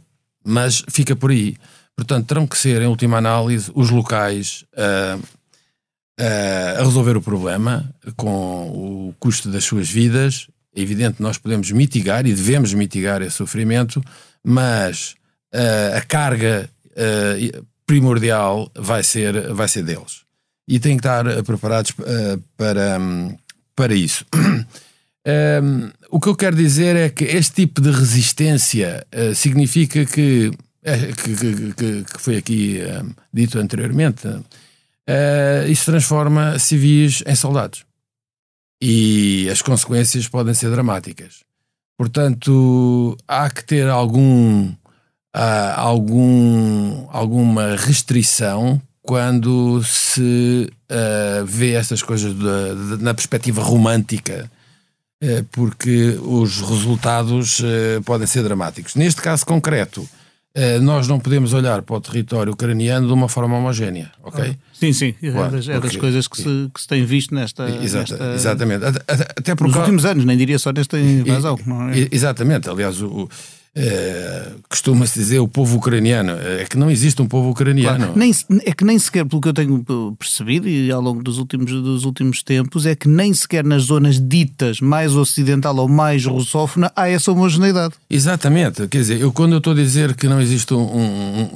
mas 0.47 0.81
fica 0.89 1.13
por 1.13 1.29
aí. 1.29 1.57
Portanto, 1.93 2.27
terão 2.27 2.47
que 2.47 2.57
ser, 2.57 2.81
em 2.81 2.85
última 2.85 3.17
análise, 3.17 3.69
os 3.75 3.89
locais 3.89 4.63
uh, 4.73 5.21
a 6.77 6.83
resolver 6.83 7.17
o 7.17 7.21
problema 7.21 7.93
com 8.15 8.69
o 9.09 9.15
custo 9.19 9.49
das 9.51 9.65
suas 9.65 9.89
vidas. 9.89 10.47
É 10.73 10.81
evidente 10.81 11.17
que 11.17 11.21
nós 11.21 11.37
podemos 11.37 11.69
mitigar 11.71 12.25
e 12.25 12.33
devemos 12.33 12.73
mitigar 12.73 13.21
esse 13.21 13.35
sofrimento, 13.35 14.01
mas 14.43 15.15
uh, 15.53 15.97
a 15.97 16.01
carga 16.01 16.69
uh, 16.91 17.65
primordial 17.85 18.71
vai 18.73 19.03
ser, 19.03 19.53
vai 19.53 19.67
ser 19.67 19.83
deles. 19.83 20.21
E 20.65 20.79
têm 20.79 20.95
que 20.97 21.01
estar 21.01 21.25
preparados 21.43 21.91
uh, 21.91 22.41
para, 22.55 22.99
um, 22.99 23.35
para 23.75 23.93
isso. 23.93 24.25
um, 25.27 25.91
o 26.09 26.19
que 26.19 26.29
eu 26.29 26.35
quero 26.35 26.55
dizer 26.55 26.95
é 26.95 27.09
que 27.09 27.23
este 27.25 27.65
tipo 27.65 27.81
de 27.81 27.91
resistência 27.91 29.05
significa 29.35 30.05
que, 30.05 30.51
que, 31.23 31.73
que, 31.73 32.03
que, 32.03 32.21
foi 32.21 32.37
aqui 32.37 32.79
dito 33.33 33.59
anteriormente, 33.59 34.27
uh, 34.27 35.67
isso 35.67 35.85
transforma 35.85 36.57
civis 36.59 37.23
em 37.25 37.35
soldados. 37.35 37.85
E 38.81 39.49
as 39.51 39.61
consequências 39.61 40.27
podem 40.27 40.53
ser 40.53 40.69
dramáticas. 40.69 41.47
Portanto, 41.97 43.17
há 43.27 43.49
que 43.49 43.65
ter 43.65 43.89
algum, 43.89 44.69
uh, 44.69 45.73
algum, 45.75 47.07
alguma 47.09 47.75
restrição 47.75 48.79
quando 49.01 49.81
se 49.83 50.71
uh, 50.91 51.45
vê 51.45 51.73
estas 51.73 52.03
coisas 52.03 52.33
de, 52.35 52.97
de, 52.97 53.03
na 53.03 53.15
perspectiva 53.15 53.63
romântica, 53.63 54.45
uh, 54.45 54.56
porque 55.51 56.17
os 56.21 56.61
resultados 56.61 57.61
podem 58.05 58.27
ser 58.27 58.43
dramáticos. 58.43 58.95
Neste 58.95 59.21
caso 59.21 59.45
concreto, 59.45 60.07
eh, 60.59 60.79
nós 60.79 61.07
não 61.07 61.19
podemos 61.19 61.53
olhar 61.53 61.83
para 61.83 61.95
o 61.95 62.01
território 62.01 62.51
ucraniano 62.51 63.05
de 63.05 63.13
uma 63.13 63.29
forma 63.29 63.55
homogénea, 63.55 64.11
ok? 64.23 64.57
Sim, 64.73 64.91
sim, 64.91 65.13
é, 65.21 65.29
claro, 65.29 65.51
das, 65.51 65.67
é 65.67 65.79
das 65.79 65.95
coisas 65.95 66.27
que 66.27 66.37
se, 66.37 66.71
que 66.73 66.81
se 66.81 66.87
tem 66.87 67.05
visto 67.05 67.35
nesta... 67.35 67.69
Exata, 67.69 68.17
nesta... 68.17 68.33
Exatamente. 68.33 68.85
Até 68.85 69.53
porque... 69.53 69.71
Nos 69.71 69.79
últimos 69.81 70.05
anos, 70.05 70.25
nem 70.25 70.35
diria 70.35 70.57
só 70.57 70.71
nesta 70.71 70.99
invasão. 70.99 71.59
É? 71.93 72.07
Exatamente, 72.11 72.67
aliás, 72.67 72.99
o, 73.03 73.29
é, 73.79 74.53
costuma-se 74.67 75.19
dizer 75.19 75.37
o 75.37 75.47
povo 75.47 75.77
ucraniano. 75.77 76.31
É 76.31 76.65
que 76.67 76.77
não 76.77 76.89
existe 76.89 77.21
um 77.21 77.27
povo 77.27 77.51
ucraniano. 77.51 77.97
Claro. 77.97 78.13
Nem, 78.15 78.31
é 78.65 78.71
que 78.71 78.83
nem 78.83 78.97
sequer, 78.97 79.23
pelo 79.23 79.39
que 79.39 79.49
eu 79.49 79.53
tenho 79.53 79.85
percebido 80.17 80.67
e 80.67 80.91
ao 80.91 80.99
longo 80.99 81.21
dos 81.21 81.37
últimos, 81.37 81.71
dos 81.71 82.03
últimos 82.03 82.41
tempos, 82.41 82.87
é 82.87 82.95
que 82.95 83.07
nem 83.07 83.31
sequer 83.33 83.63
nas 83.63 83.83
zonas 83.83 84.19
ditas 84.19 84.81
mais 84.81 85.15
ocidental 85.15 85.75
ou 85.77 85.87
mais 85.87 86.25
russófona 86.25 86.91
há 86.95 87.07
essa 87.07 87.31
homogeneidade. 87.31 87.93
Exatamente. 88.09 88.87
Quer 88.87 88.97
dizer, 88.97 89.21
eu 89.21 89.31
quando 89.31 89.51
eu 89.51 89.59
estou 89.59 89.73
a 89.73 89.75
dizer 89.75 90.15
que 90.15 90.27
não 90.27 90.41
existe 90.41 90.73
um, 90.73 90.79
um, 90.79 91.49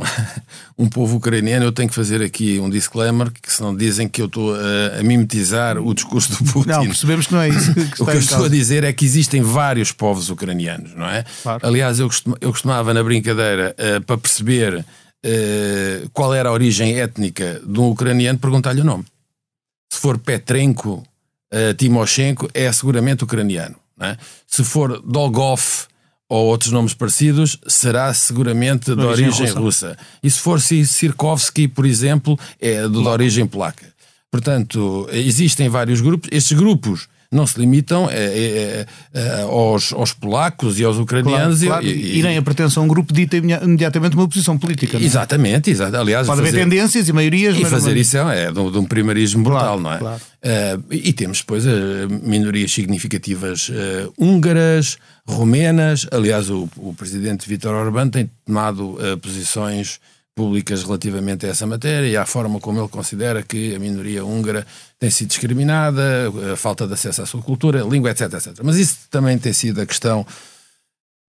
um, 0.77 0.85
povo 0.89 1.17
ucraniano, 1.17 1.65
eu 1.65 1.71
tenho 1.71 1.89
que 1.89 1.95
fazer 1.95 2.21
aqui 2.21 2.59
um 2.59 2.69
disclaimer, 2.69 3.31
que 3.31 3.51
senão 3.51 3.75
dizem 3.75 4.07
que 4.07 4.21
eu 4.21 4.27
estou 4.27 4.53
a, 4.53 4.99
a 4.99 5.03
mimetizar 5.03 5.79
o 5.79 5.91
discurso 5.91 6.31
do 6.31 6.51
Putin. 6.51 6.69
Não, 6.69 6.85
percebemos 6.85 7.25
que 7.25 7.33
não 7.33 7.41
é 7.41 7.49
isso 7.49 7.73
que, 7.73 7.85
que 7.85 8.03
O 8.03 8.05
que 8.05 8.11
eu 8.11 8.19
estou 8.19 8.45
a 8.45 8.49
dizer 8.49 8.83
é 8.83 8.93
que 8.93 9.05
existem 9.05 9.41
vários 9.41 9.91
povos 9.91 10.29
ucranianos, 10.29 10.93
não 10.95 11.07
é? 11.07 11.25
Claro. 11.41 11.65
Aliás, 11.65 11.99
eu 11.99 12.10
eu 12.39 12.51
costumava 12.51 12.93
na 12.93 13.03
brincadeira, 13.03 13.75
uh, 13.77 14.01
para 14.01 14.17
perceber 14.17 14.79
uh, 14.79 16.09
qual 16.13 16.33
era 16.33 16.49
a 16.49 16.51
origem 16.51 16.99
étnica 16.99 17.61
de 17.65 17.79
um 17.79 17.89
ucraniano, 17.89 18.39
perguntar-lhe 18.39 18.81
o 18.81 18.85
nome. 18.85 19.05
Se 19.91 19.99
for 19.99 20.17
Petrenko, 20.17 21.03
uh, 21.53 21.73
Timoshenko, 21.75 22.49
é 22.53 22.71
seguramente 22.71 23.23
ucraniano. 23.23 23.75
É? 23.99 24.17
Se 24.47 24.63
for 24.63 25.01
Dolgov 25.01 25.61
ou 26.27 26.47
outros 26.47 26.71
nomes 26.71 26.93
parecidos, 26.93 27.59
será 27.67 28.13
seguramente 28.13 28.91
de, 28.91 28.95
de 28.95 29.05
origem, 29.05 29.27
origem 29.27 29.47
russa. 29.47 29.59
russa. 29.59 29.97
E 30.23 30.31
se 30.31 30.39
for 30.39 30.59
Sirkovsky, 30.59 31.67
por 31.67 31.85
exemplo, 31.85 32.39
é 32.59 32.87
de, 32.87 32.89
de 32.89 33.07
origem 33.07 33.45
polaca. 33.45 33.85
Portanto, 34.31 35.09
existem 35.11 35.67
vários 35.67 35.99
grupos. 35.99 36.29
Estes 36.31 36.57
grupos 36.57 37.09
não 37.31 37.47
se 37.47 37.57
limitam 37.57 38.09
é, 38.09 38.15
é, 38.15 38.85
é, 39.13 39.41
aos, 39.43 39.93
aos, 39.93 40.11
polacos 40.11 40.79
e 40.79 40.83
aos 40.83 40.97
ucranianos. 40.97 41.63
Claro, 41.63 41.81
claro. 41.81 41.85
E, 41.87 42.19
e, 42.19 42.23
nem 42.23 42.37
a 42.37 42.41
pertenção 42.41 42.83
a 42.83 42.85
um 42.85 42.89
grupo 42.89 43.13
dita 43.13 43.37
imediatamente 43.37 44.15
uma 44.15 44.27
posição 44.27 44.57
política. 44.57 44.97
É? 44.97 45.01
Exatamente, 45.01 45.69
exato. 45.69 45.95
aliás. 45.95 46.27
Pode 46.27 46.41
fazer, 46.41 46.49
haver 46.49 46.63
tendências 46.63 47.07
e 47.07 47.13
maiorias. 47.13 47.57
E 47.57 47.63
fazer 47.63 47.95
isso 47.95 48.17
é, 48.17 48.51
de, 48.51 48.59
um 48.59 48.83
primeirismo 48.83 49.43
brutal, 49.43 49.79
claro, 49.79 49.81
não 49.81 49.93
é? 49.93 49.97
Claro. 49.97 50.21
Uh, 50.43 50.83
e 50.89 51.13
temos 51.13 51.39
depois 51.39 51.65
uh, 51.65 51.69
minorias 52.23 52.71
significativas 52.73 53.69
uh, 53.69 54.11
húngaras, 54.17 54.97
romenas. 55.25 56.05
Aliás, 56.11 56.49
o, 56.49 56.67
o 56.75 56.93
presidente 56.93 57.47
Vítor 57.47 57.73
Orbán 57.73 58.09
tem 58.09 58.29
tomado 58.45 58.97
posições 59.21 59.99
públicas 60.35 60.83
relativamente 60.83 61.45
a 61.45 61.49
essa 61.49 61.67
matéria 61.67 62.07
e 62.07 62.15
à 62.15 62.25
forma 62.25 62.59
como 62.59 62.79
ele 62.79 62.87
considera 62.87 63.43
que 63.43 63.75
a 63.75 63.79
minoria 63.79 64.23
húngara 64.25 64.65
tem 64.97 65.09
sido 65.09 65.29
discriminada, 65.29 66.31
a 66.53 66.55
falta 66.55 66.87
de 66.87 66.93
acesso 66.93 67.21
à 67.21 67.25
sua 67.25 67.41
cultura, 67.41 67.81
língua, 67.81 68.11
etc, 68.11 68.33
etc. 68.33 68.59
Mas 68.63 68.77
isso 68.77 68.97
também 69.09 69.37
tem 69.37 69.51
sido 69.51 69.81
a 69.81 69.85
questão, 69.85 70.25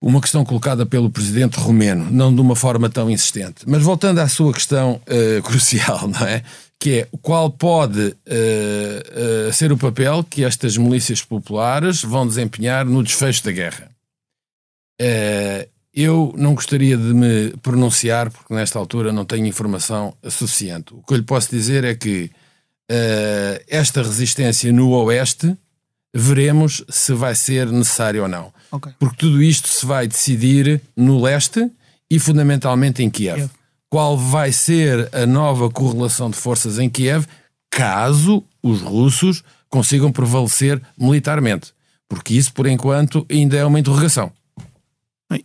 uma 0.01 0.21
questão 0.21 0.45
colocada 0.45 0.87
pelo 0.87 1.11
presidente 1.11 1.59
romeno, 1.59 2.09
não 2.11 2.35
de 2.35 2.41
uma 2.41 2.55
forma 2.55 2.89
tão 2.89 3.11
insistente. 3.11 3.65
Mas 3.67 3.83
voltando 3.83 4.21
à 4.21 4.29
sua 4.29 4.53
questão 4.53 5.01
uh, 5.07 5.43
crucial, 5.43 6.07
não 6.09 6.27
é? 6.27 6.43
Que 6.79 7.01
é 7.01 7.09
qual 7.21 7.51
pode 7.51 8.01
uh, 8.01 9.49
uh, 9.49 9.53
ser 9.53 9.73
o 9.73 9.77
papel 9.77 10.25
que 10.25 10.45
estas 10.45 10.77
milícias 10.77 11.23
populares 11.23 12.03
vão 12.03 12.27
desempenhar 12.27 12.85
no 12.85 13.03
desfecho 13.03 13.45
da 13.45 13.53
guerra. 13.53 13.91
Eu 15.95 16.33
não 16.37 16.55
gostaria 16.55 16.97
de 16.97 17.13
me 17.13 17.51
pronunciar, 17.63 18.31
porque 18.31 18.55
nesta 18.55 18.79
altura 18.79 19.13
não 19.13 19.25
tenho 19.25 19.47
informação 19.47 20.15
suficiente. 20.29 20.95
O 20.95 21.03
que 21.03 21.13
eu 21.13 21.19
lhe 21.19 21.23
posso 21.23 21.51
dizer 21.51 21.85
é 21.85 21.95
que 21.95 22.31
uh, 22.91 23.65
esta 23.69 24.03
resistência 24.03 24.73
no 24.73 24.91
Oeste 24.91 25.57
veremos 26.15 26.85
se 26.89 27.13
vai 27.13 27.35
ser 27.35 27.67
necessário 27.71 28.23
ou 28.23 28.29
não. 28.29 28.53
Okay. 28.71 28.93
Porque 28.99 29.17
tudo 29.17 29.43
isto 29.43 29.69
se 29.69 29.85
vai 29.85 30.07
decidir 30.07 30.81
no 30.97 31.21
leste 31.21 31.71
e 32.11 32.19
fundamentalmente 32.19 33.03
em 33.03 33.11
Kiev. 33.11 33.37
Kiev. 33.37 33.51
Qual 33.89 34.17
vai 34.17 34.53
ser 34.53 35.09
a 35.15 35.27
nova 35.27 35.71
correlação 35.71 36.31
de 36.31 36.37
forças 36.37 36.79
em 36.79 36.89
Kiev 36.89 37.27
caso 37.71 38.43
os 38.63 38.81
russos 38.81 39.43
consigam 39.69 40.13
prevalecer 40.13 40.81
militarmente? 40.99 41.73
Porque 42.09 42.35
isso, 42.35 42.53
por 42.53 42.67
enquanto, 42.67 43.27
ainda 43.31 43.57
é 43.57 43.65
uma 43.65 43.81
interrogação. 43.81 44.33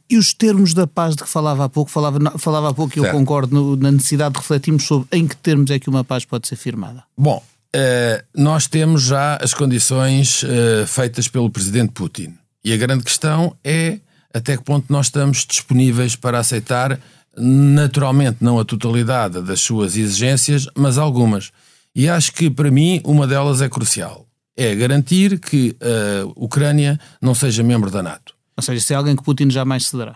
E 0.10 0.18
os 0.18 0.34
termos 0.34 0.74
da 0.74 0.88
paz 0.88 1.16
de 1.16 1.24
que 1.24 1.30
falava 1.30 1.66
há 1.66 1.70
pouco, 1.70 1.92
falava, 1.92 2.38
falava 2.38 2.70
há 2.70 2.74
pouco 2.74 2.98
e 2.98 3.02
eu 3.02 3.12
concordo 3.12 3.54
no, 3.54 3.76
na 3.76 3.92
necessidade 3.92 4.34
de 4.34 4.40
refletirmos 4.40 4.84
sobre 4.84 5.08
em 5.12 5.28
que 5.28 5.36
termos 5.36 5.70
é 5.72 5.80
que 5.80 5.90
uma 5.90 6.04
paz 6.04 6.26
pode 6.26 6.48
ser 6.48 6.56
firmada. 6.56 7.04
Bom, 7.18 7.44
uh, 7.76 8.24
nós 8.36 8.68
temos 8.68 9.04
já 9.04 9.38
as 9.38 9.54
condições 9.54 10.44
uh, 10.44 10.88
feitas 10.88 11.28
pelo 11.28 11.50
presidente 11.50 11.92
Putin. 11.92 12.36
E 12.64 12.74
a 12.74 12.78
grande 12.78 13.04
questão 13.04 13.56
é 13.64 14.00
até 14.34 14.58
que 14.58 14.64
ponto 14.64 14.86
nós 14.90 15.08
estamos 15.08 15.46
disponíveis 15.46 16.16
para 16.16 16.40
aceitar, 16.40 17.00
naturalmente, 17.36 18.38
não 18.42 18.60
a 18.60 18.66
totalidade 18.66 19.42
das 19.42 19.62
suas 19.62 19.96
exigências, 19.96 20.68
mas 20.76 20.98
algumas. 20.98 21.52
E 21.96 22.08
acho 22.08 22.32
que, 22.34 22.50
para 22.50 22.70
mim, 22.70 23.02
uma 23.04 23.26
delas 23.26 23.62
é 23.62 23.70
crucial. 23.70 24.28
É 24.56 24.76
garantir 24.76 25.40
que 25.40 25.76
a 25.82 26.26
Ucrânia 26.36 27.00
não 27.22 27.34
seja 27.34 27.64
membro 27.64 27.90
da 27.90 28.04
NATO. 28.04 28.37
Ou 28.58 28.64
seja, 28.64 28.84
se 28.84 28.94
é 28.94 28.98
alguém 28.98 29.16
que 29.16 29.24
Putin 29.24 29.50
jamais 29.50 29.88
cederá. 29.88 30.16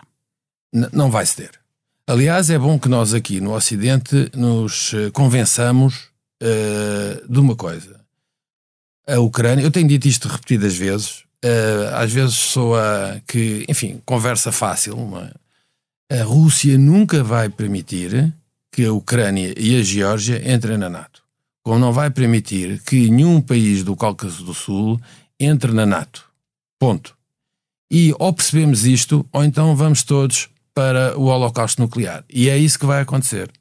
N 0.72 0.88
não 0.92 1.10
vai 1.10 1.24
ceder. 1.24 1.52
Aliás, 2.06 2.50
é 2.50 2.58
bom 2.58 2.78
que 2.78 2.88
nós 2.88 3.14
aqui 3.14 3.40
no 3.40 3.54
Ocidente 3.54 4.30
nos 4.34 4.92
eh, 4.92 5.10
convençamos 5.12 6.08
uh, 6.42 7.32
de 7.32 7.38
uma 7.38 7.54
coisa. 7.54 8.00
A 9.06 9.20
Ucrânia, 9.20 9.62
eu 9.62 9.70
tenho 9.70 9.86
dito 9.86 10.08
isto 10.08 10.26
repetidas 10.26 10.76
vezes, 10.76 11.20
uh, 11.44 11.94
às 11.94 12.12
vezes 12.12 12.34
soa 12.34 13.22
que, 13.26 13.64
enfim, 13.68 14.00
conversa 14.04 14.50
fácil, 14.50 14.96
é? 16.10 16.20
a 16.20 16.24
Rússia 16.24 16.76
nunca 16.76 17.22
vai 17.22 17.48
permitir 17.48 18.32
que 18.72 18.84
a 18.84 18.92
Ucrânia 18.92 19.54
e 19.56 19.78
a 19.78 19.82
Geórgia 19.82 20.52
entrem 20.52 20.76
na 20.76 20.88
NATO. 20.88 21.22
Como 21.62 21.78
não 21.78 21.92
vai 21.92 22.10
permitir 22.10 22.82
que 22.82 23.08
nenhum 23.10 23.40
país 23.40 23.84
do 23.84 23.94
Cáucaso 23.94 24.44
do 24.44 24.52
Sul 24.52 25.00
entre 25.38 25.72
na 25.72 25.86
NATO. 25.86 26.24
Ponto. 26.78 27.16
E 27.92 28.14
ou 28.18 28.32
percebemos 28.32 28.86
isto, 28.86 29.28
ou 29.30 29.44
então 29.44 29.76
vamos 29.76 30.02
todos 30.02 30.48
para 30.74 31.14
o 31.18 31.24
holocausto 31.24 31.82
nuclear. 31.82 32.24
E 32.32 32.48
é 32.48 32.56
isso 32.56 32.78
que 32.78 32.86
vai 32.86 33.02
acontecer. 33.02 33.52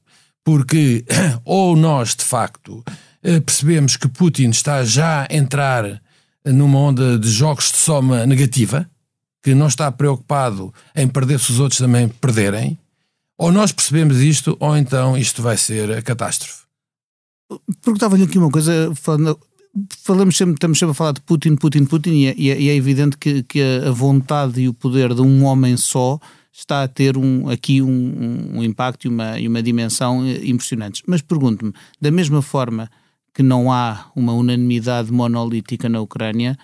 Porque 0.41 1.03
ou 1.43 1.75
nós, 1.75 2.15
de 2.15 2.23
facto, 2.23 2.81
eh, 3.21 3.41
percebemos 3.41 3.97
que 3.97 4.07
Putin 4.07 4.49
está 4.49 4.85
já 4.85 5.27
a 5.29 5.35
entrar 5.35 6.01
numa 6.45 6.79
onda 6.79 7.19
de 7.19 7.29
jogos 7.29 7.73
de 7.73 7.77
soma 7.77 8.25
negativa, 8.25 8.89
que 9.43 9.53
não 9.53 9.67
está 9.67 9.91
preocupado 9.91 10.73
em 10.95 11.09
perder 11.09 11.37
se 11.37 11.51
os 11.51 11.59
outros 11.59 11.79
também 11.79 12.07
perderem, 12.07 12.79
ou 13.37 13.51
nós 13.51 13.73
percebemos 13.73 14.21
isto, 14.21 14.55
ou 14.61 14.77
então 14.77 15.17
isto 15.17 15.41
vai 15.41 15.57
ser 15.57 15.91
a 15.91 16.01
catástrofe. 16.01 16.61
Perguntava-lhe 17.83 18.23
aqui 18.23 18.37
uma 18.37 18.49
coisa, 18.49 18.93
falando, 18.95 19.37
falamos 20.03 20.37
sempre, 20.37 20.53
estamos 20.53 20.77
sempre 20.77 20.91
a 20.91 20.95
falar 20.95 21.13
de 21.13 21.21
Putin, 21.21 21.55
Putin, 21.55 21.85
Putin, 21.85 22.11
e 22.11 22.27
é, 22.27 22.35
e 22.37 22.49
é, 22.49 22.73
é 22.73 22.75
evidente 22.75 23.17
que, 23.17 23.43
que, 23.43 23.61
a 23.85 23.91
vontade 23.91 24.61
e 24.61 24.67
o 24.67 24.73
poder 24.73 25.13
de 25.13 25.21
um 25.21 25.45
homem 25.45 25.77
só 25.77 26.19
está 26.51 26.83
a 26.83 26.87
ter 26.87 27.17
um, 27.17 27.49
aqui 27.49 27.81
um, 27.81 28.57
um 28.57 28.63
impacto 28.63 29.05
e 29.05 29.07
uma, 29.07 29.39
e 29.39 29.47
uma 29.47 29.63
dimensão 29.63 30.25
eh, 30.25 30.41
impressionantes. 30.43 31.01
Mas 31.07 31.21
pergunto-me, 31.21 31.73
da 31.99 32.11
mesma 32.11 32.41
forma 32.41 32.89
que 33.33 33.41
não 33.41 33.71
há 33.71 34.11
uma 34.15 34.33
unanimidade 34.33 35.11
monolítica 35.11 35.87
na 35.87 36.01
Ucrânia, 36.01 36.57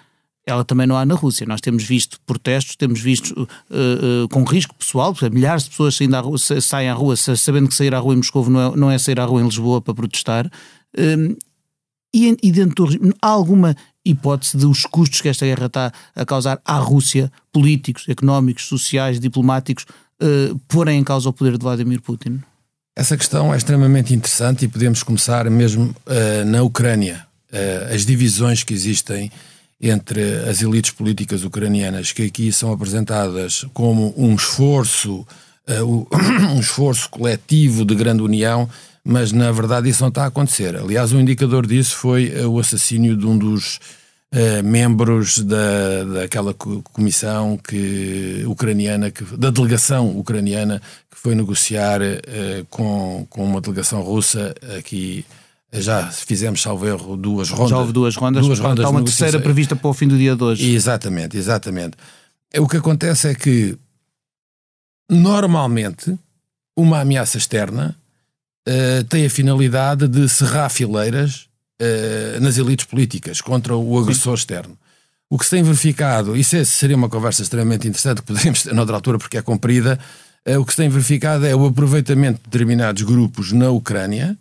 ela 0.45 0.65
também 0.65 0.85
não 0.85 0.97
há 0.97 1.05
na 1.05 1.15
Rússia. 1.15 1.45
Nós 1.45 1.61
temos 1.61 1.83
visto 1.83 2.19
protestos, 2.25 2.75
temos 2.75 2.99
visto 2.99 3.31
uh, 3.31 4.23
uh, 4.23 4.29
com 4.29 4.43
risco 4.43 4.75
pessoal, 4.75 5.15
milhares 5.31 5.63
de 5.63 5.69
pessoas 5.69 5.95
saindo 5.95 6.15
à 6.15 6.19
rua, 6.19 6.37
saem 6.37 6.89
à 6.89 6.93
rua 6.93 7.15
sabendo 7.15 7.69
que 7.69 7.75
sair 7.75 7.93
à 7.95 7.99
rua 7.99 8.13
em 8.13 8.17
Moscou 8.17 8.49
não 8.49 8.61
é, 8.61 8.75
não 8.75 8.91
é 8.91 8.97
sair 8.97 9.19
à 9.19 9.25
rua 9.25 9.41
em 9.41 9.45
Lisboa 9.45 9.81
para 9.81 9.93
protestar. 9.93 10.45
Uh, 10.97 11.37
e, 12.13 12.37
e, 12.41 12.51
dentro 12.51 12.75
do 12.75 12.85
regime, 12.85 13.13
há 13.21 13.27
alguma 13.27 13.75
hipótese 14.03 14.57
de 14.57 14.65
os 14.65 14.83
custos 14.83 15.21
que 15.21 15.29
esta 15.29 15.45
guerra 15.45 15.65
está 15.65 15.91
a 16.15 16.25
causar 16.25 16.59
à 16.63 16.77
Rússia, 16.77 17.31
políticos, 17.51 18.05
económicos, 18.07 18.65
sociais, 18.65 19.19
diplomáticos, 19.19 19.85
uh, 20.21 20.57
porem 20.67 20.99
em 20.99 21.03
causa 21.03 21.29
o 21.29 21.33
poder 21.33 21.57
de 21.57 21.63
Vladimir 21.63 22.01
Putin? 22.01 22.41
Essa 22.95 23.15
questão 23.15 23.53
é 23.53 23.57
extremamente 23.57 24.13
interessante 24.13 24.65
e 24.65 24.67
podemos 24.67 25.03
começar 25.03 25.47
mesmo 25.49 25.95
uh, 26.07 26.45
na 26.45 26.63
Ucrânia. 26.63 27.27
Uh, 27.51 27.93
as 27.93 28.05
divisões 28.05 28.63
que 28.63 28.73
existem 28.73 29.31
entre 29.79 30.49
as 30.49 30.61
elites 30.61 30.91
políticas 30.91 31.43
ucranianas, 31.43 32.11
que 32.11 32.23
aqui 32.23 32.51
são 32.51 32.71
apresentadas 32.71 33.65
como 33.73 34.13
um 34.17 34.33
esforço, 34.33 35.27
uh, 35.69 36.07
um 36.51 36.59
esforço 36.59 37.09
coletivo 37.09 37.85
de 37.85 37.93
grande 37.93 38.23
união, 38.23 38.67
mas 39.07 39.31
na 39.31 39.51
verdade 39.51 39.89
isso 39.89 40.01
não 40.01 40.09
está 40.09 40.25
a 40.25 40.27
acontecer. 40.27 40.75
Aliás, 40.75 41.13
um 41.13 41.19
indicador 41.19 41.65
disso 41.65 41.95
foi 41.95 42.29
o 42.45 42.59
assassínio 42.59 43.15
de 43.15 43.25
um 43.25 43.37
dos 43.37 43.79
Uh, 44.29 44.61
membros 44.61 45.39
da, 45.39 46.03
daquela 46.03 46.53
comissão 46.53 47.57
que, 47.57 48.43
ucraniana, 48.45 49.09
que, 49.09 49.23
da 49.37 49.49
delegação 49.49 50.17
ucraniana 50.17 50.81
que 51.09 51.17
foi 51.17 51.33
negociar 51.33 52.01
uh, 52.01 52.65
com, 52.69 53.25
com 53.29 53.45
uma 53.45 53.61
delegação 53.61 54.01
russa 54.01 54.53
aqui. 54.77 55.23
Já 55.71 56.07
fizemos, 56.07 56.61
salvo 56.61 56.85
erro, 56.85 57.15
duas 57.15 57.49
rondas. 57.49 57.69
Já 57.69 57.77
houve 57.77 57.93
duas 57.93 58.17
rondas. 58.17 58.45
Duas 58.45 58.59
rondas 58.59 58.79
Está 58.79 58.89
uma 58.89 59.01
terceira 59.01 59.39
prevista 59.39 59.77
para 59.77 59.89
o 59.89 59.93
fim 59.93 60.09
do 60.09 60.17
dia 60.17 60.35
de 60.35 60.43
hoje. 60.43 60.73
Exatamente, 60.73 61.37
exatamente. 61.37 61.95
O 62.57 62.67
que 62.67 62.75
acontece 62.75 63.29
é 63.29 63.33
que, 63.33 63.77
normalmente, 65.09 66.19
uma 66.75 66.99
ameaça 66.99 67.37
externa 67.37 67.95
uh, 68.67 69.03
tem 69.05 69.25
a 69.25 69.29
finalidade 69.29 70.07
de 70.07 70.27
cerrar 70.27 70.69
fileiras 70.69 71.47
uh, 71.81 72.41
nas 72.41 72.57
elites 72.57 72.85
políticas 72.85 73.41
contra 73.41 73.75
o 73.75 73.97
agressor 73.97 74.37
Sim. 74.37 74.41
externo. 74.41 74.77
O 75.29 75.37
que 75.37 75.45
se 75.45 75.51
tem 75.51 75.63
verificado, 75.63 76.37
isso 76.37 76.55
é, 76.55 76.63
seria 76.63 76.95
uma 76.95 77.09
conversa 77.09 77.41
extremamente 77.41 77.87
interessante, 77.87 78.21
que 78.21 78.27
poderíamos 78.27 78.63
ter 78.63 78.73
noutra 78.73 78.95
altura 78.95 79.17
porque 79.17 79.37
é 79.37 79.41
comprida, 79.41 79.97
uh, 80.47 80.59
o 80.59 80.65
que 80.65 80.71
se 80.71 80.77
tem 80.77 80.89
verificado 80.89 81.45
é 81.45 81.55
o 81.55 81.65
aproveitamento 81.65 82.39
de 82.39 82.49
determinados 82.49 83.03
grupos 83.03 83.51
na 83.51 83.69
Ucrânia 83.69 84.37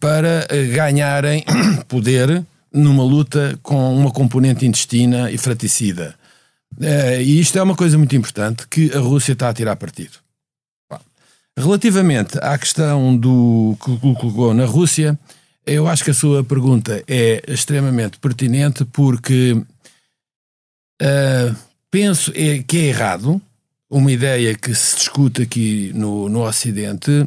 para 0.00 0.48
ganharem 0.74 1.44
poder 1.86 2.42
numa 2.72 3.04
luta 3.04 3.58
com 3.62 3.94
uma 3.94 4.10
componente 4.10 4.64
intestina 4.64 5.30
e 5.30 5.36
fraticida. 5.36 6.14
e 7.22 7.40
isto 7.40 7.58
é 7.58 7.62
uma 7.62 7.76
coisa 7.76 7.98
muito 7.98 8.16
importante 8.16 8.66
que 8.66 8.90
a 8.94 9.00
Rússia 9.00 9.34
está 9.34 9.50
a 9.50 9.52
tirar 9.52 9.76
partido. 9.76 10.23
Relativamente 11.56 12.36
à 12.42 12.58
questão 12.58 13.16
do 13.16 13.76
que 13.82 13.96
colocou 13.98 14.52
na 14.52 14.64
Rússia, 14.64 15.18
eu 15.64 15.86
acho 15.86 16.04
que 16.04 16.10
a 16.10 16.14
sua 16.14 16.42
pergunta 16.42 17.02
é 17.06 17.42
extremamente 17.46 18.18
pertinente 18.18 18.84
porque 18.84 19.52
uh, 21.00 21.56
penso 21.90 22.32
é, 22.34 22.62
que 22.62 22.78
é 22.78 22.86
errado 22.86 23.40
uma 23.88 24.10
ideia 24.10 24.54
que 24.56 24.74
se 24.74 24.96
discute 24.96 25.42
aqui 25.42 25.92
no, 25.94 26.28
no 26.28 26.42
Ocidente 26.42 27.26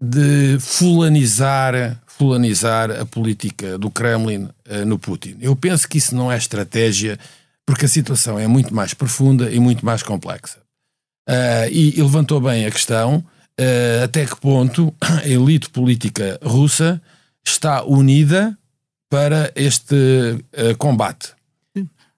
de 0.00 0.58
fulanizar, 0.58 2.00
fulanizar 2.06 2.90
a 2.90 3.06
política 3.06 3.78
do 3.78 3.90
Kremlin 3.90 4.48
uh, 4.68 4.84
no 4.84 4.98
Putin. 4.98 5.36
Eu 5.40 5.54
penso 5.54 5.88
que 5.88 5.98
isso 5.98 6.16
não 6.16 6.30
é 6.32 6.36
estratégia 6.36 7.16
porque 7.64 7.84
a 7.84 7.88
situação 7.88 8.38
é 8.38 8.46
muito 8.48 8.74
mais 8.74 8.92
profunda 8.92 9.50
e 9.50 9.60
muito 9.60 9.86
mais 9.86 10.02
complexa. 10.02 10.58
Uh, 11.28 11.68
e, 11.70 11.98
e, 11.98 12.02
levantou 12.02 12.40
bem 12.40 12.66
a 12.66 12.70
questão 12.70 13.24
até 14.04 14.24
que 14.24 14.40
ponto 14.40 14.94
a 15.00 15.26
elite 15.26 15.68
política 15.70 16.38
russa 16.42 17.00
está 17.44 17.82
unida 17.84 18.56
para 19.08 19.50
este 19.54 19.94
uh, 19.94 20.76
combate. 20.76 21.32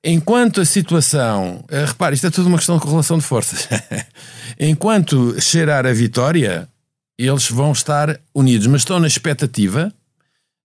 Enquanto 0.02 0.60
a 0.60 0.64
situação. 0.64 1.64
Uh, 1.70 1.86
repare, 1.86 2.14
isto 2.14 2.26
é 2.26 2.30
tudo 2.30 2.48
uma 2.48 2.56
questão 2.56 2.76
de 2.76 2.82
correlação 2.82 3.18
de 3.18 3.24
forças. 3.24 3.68
Enquanto 4.58 5.40
cheirar 5.40 5.86
a 5.86 5.92
vitória, 5.92 6.68
eles 7.18 7.50
vão 7.50 7.72
estar 7.72 8.18
unidos, 8.34 8.66
mas 8.66 8.80
estão 8.80 8.98
na 8.98 9.06
expectativa 9.06 9.92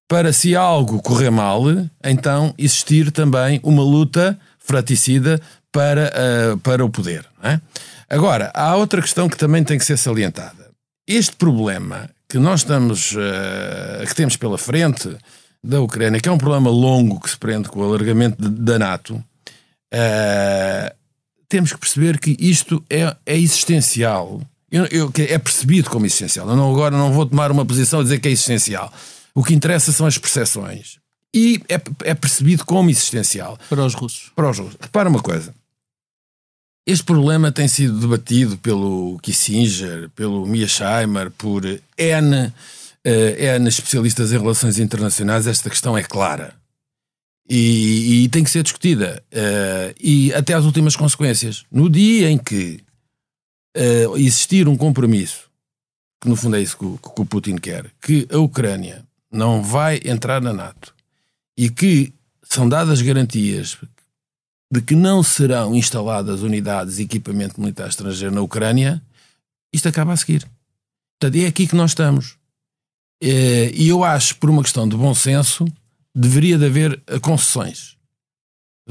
para, 0.08 0.32
se 0.32 0.56
algo 0.56 1.02
correr 1.02 1.32
mal, 1.32 1.64
então 2.04 2.54
existir 2.58 3.12
também 3.12 3.60
uma 3.64 3.84
luta 3.84 4.38
fraticida 4.60 5.42
para, 5.72 6.14
uh, 6.54 6.58
para 6.60 6.86
o 6.86 6.90
poder. 6.90 7.26
É? 7.44 7.60
Agora, 8.10 8.52
há 8.54 8.76
outra 8.76 9.02
questão 9.02 9.28
que 9.28 9.38
também 9.38 9.64
tem 9.64 9.78
que 9.78 9.86
ser 9.86 9.98
salientada. 9.98 10.64
Este 11.08 11.36
problema 11.36 12.10
que 12.28 12.39
nós 12.39 12.62
estamos, 12.62 13.12
uh, 13.13 14.06
que 14.08 14.15
temos 14.15 14.36
pela 14.36 14.58
frente 14.58 15.15
da 15.63 15.80
Ucrânia, 15.82 16.20
que 16.20 16.28
é 16.28 16.32
um 16.32 16.38
problema 16.38 16.70
longo 16.70 17.20
que 17.20 17.30
se 17.30 17.38
prende 17.38 17.70
com 17.70 17.80
o 17.80 17.84
alargamento 17.84 18.41
de, 18.41 18.50
da 18.50 18.80
NATO, 18.80 19.15
uh, 19.15 20.96
temos 21.48 21.72
que 21.72 21.80
perceber 21.80 22.20
que 22.20 22.36
isto 22.39 22.84
é, 22.89 23.15
é 23.26 23.38
existencial. 23.38 24.41
Eu, 24.72 24.86
eu, 24.88 25.12
é 25.30 25.38
percebido 25.38 25.89
como 25.89 26.06
existencial. 26.06 26.50
Eu 26.50 26.56
não, 26.56 26.72
agora 26.72 26.98
não 26.98 27.13
vou 27.13 27.26
tomar 27.26 27.52
uma 27.52 27.65
posição 27.65 28.00
a 28.00 28.04
dizer 28.04 28.20
que 28.20 28.28
é 28.28 28.32
existencial. 28.32 28.91
O 29.34 29.44
que 29.44 29.54
interessa 29.54 29.91
são 29.91 30.08
as 30.08 30.18
percepções. 30.18 30.98
E 31.34 31.62
é, 31.70 31.80
é 32.04 32.13
percebido 32.13 32.65
como 32.65 32.89
existencial. 32.89 33.60
Para 33.70 33.86
os 33.86 33.94
russos. 33.94 34.32
Para 34.36 34.50
os 34.50 34.58
russos. 34.58 34.78
Repara 34.82 35.08
uma 35.08 35.22
coisa. 35.22 35.54
Este 36.86 37.04
problema 37.04 37.52
tem 37.52 37.67
sido 37.67 38.00
debatido 38.00 38.58
pelo 38.60 39.17
Kissinger, 39.19 40.08
pelo 40.12 40.45
Mearsheimer, 40.45 41.32
por 41.32 41.65
N, 41.65 42.48
uh, 42.48 42.52
N 43.04 43.68
especialistas 43.68 44.32
em 44.32 44.38
relações 44.38 44.78
internacionais. 44.78 45.47
Esta 45.47 45.68
questão 45.68 45.97
é 45.97 46.03
clara 46.03 46.53
e, 47.49 48.26
e 48.26 48.30
tem 48.30 48.43
que 48.43 48.51
ser 48.51 48.62
discutida. 48.62 49.24
Uh, 49.32 49.95
e 49.99 50.32
até 50.34 50.53
às 50.53 50.64
últimas 50.64 50.95
consequências. 50.95 51.66
No 51.72 51.89
dia 51.89 52.30
em 52.30 52.38
que 52.38 52.84
uh, 53.76 54.16
existir 54.18 54.68
um 54.68 54.78
compromisso, 54.78 55.49
que 56.22 56.30
no 56.30 56.36
fundo 56.36 56.55
é 56.55 56.62
isso 56.62 56.78
que 56.78 56.86
o, 56.86 56.97
que 56.97 57.22
o 57.22 57.26
Putin 57.26 57.55
quer, 57.55 57.91
que 57.99 58.28
a 58.32 58.38
Ucrânia 58.38 59.03
não 59.32 59.64
vai 59.64 59.99
entrar 60.05 60.39
na 60.39 60.53
NATO 60.53 60.93
e 61.57 61.68
que 61.68 62.14
são 62.43 62.70
dadas 62.70 63.01
garantias 63.01 63.76
de 64.76 64.82
que 64.82 64.95
não 64.95 65.23
serão 65.23 65.76
instaladas 65.76 66.41
unidades 66.41 66.99
e 66.99 67.03
equipamento 67.03 67.59
militar 67.59 67.88
estrangeiro 67.89 68.34
na 68.34 68.41
Ucrânia, 68.41 69.01
isto 69.71 69.88
acaba 69.88 70.13
a 70.13 70.17
seguir. 70.17 70.45
Portanto, 71.19 71.41
é 71.41 71.47
aqui 71.47 71.67
que 71.67 71.76
nós 71.76 71.91
estamos. 71.91 72.38
Eh, 73.21 73.71
e 73.73 73.88
eu 73.88 74.03
acho, 74.03 74.36
por 74.38 74.49
uma 74.49 74.61
questão 74.61 74.88
de 74.88 74.95
bom 74.95 75.13
senso, 75.13 75.65
deveria 76.13 76.57
de 76.57 76.65
haver 76.65 77.01
concessões. 77.21 77.95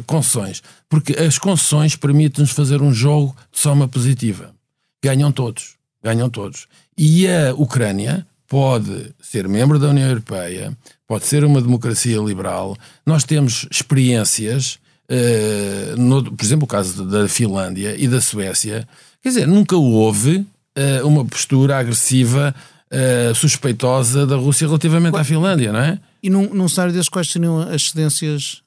Concessões. 0.07 0.63
Porque 0.89 1.13
as 1.13 1.39
concessões 1.39 1.97
permitem-nos 1.97 2.51
fazer 2.51 2.83
um 2.83 2.93
jogo 2.93 3.37
de 3.53 3.61
soma 3.61 3.87
positiva. 3.87 4.55
Ganham 5.03 5.31
todos. 5.31 5.77
Ganham 6.03 6.29
todos. 6.29 6.67
E 6.97 7.27
a 7.29 7.55
Ucrânia 7.55 8.27
pode 8.47 9.15
ser 9.21 9.49
membro 9.49 9.79
da 9.79 9.89
União 9.89 10.09
Europeia, 10.09 10.77
pode 11.07 11.27
ser 11.27 11.45
uma 11.45 11.61
democracia 11.61 12.19
liberal. 12.19 12.77
Nós 13.05 13.25
temos 13.25 13.67
experiências 13.71 14.79
uh, 15.11 15.97
no, 15.97 16.33
por 16.33 16.45
exemplo, 16.45 16.65
o 16.65 16.69
caso 16.69 17.05
da 17.05 17.29
Finlândia 17.29 17.95
e 17.97 18.09
da 18.09 18.21
Suécia, 18.21 18.87
quer 19.23 19.29
dizer, 19.29 19.47
nunca 19.47 19.77
houve 19.77 20.37
uh, 20.39 21.07
uma 21.07 21.25
postura 21.25 21.79
agressiva, 21.79 22.55
uh, 22.91 23.35
suspeitosa 23.35 24.27
da 24.27 24.37
Rússia 24.37 24.67
relativamente 24.67 25.17
à 25.17 25.25
Finlândia, 25.25 25.73
não 25.73 25.81
é? 25.81 25.99
E 26.23 26.31
num, 26.31 26.53
num 26.55 26.69
cenário 26.69 26.93
desses, 26.93 27.09
quais 27.09 27.31
seriam 27.31 27.61
as 27.61 27.91
cedências 27.91 28.63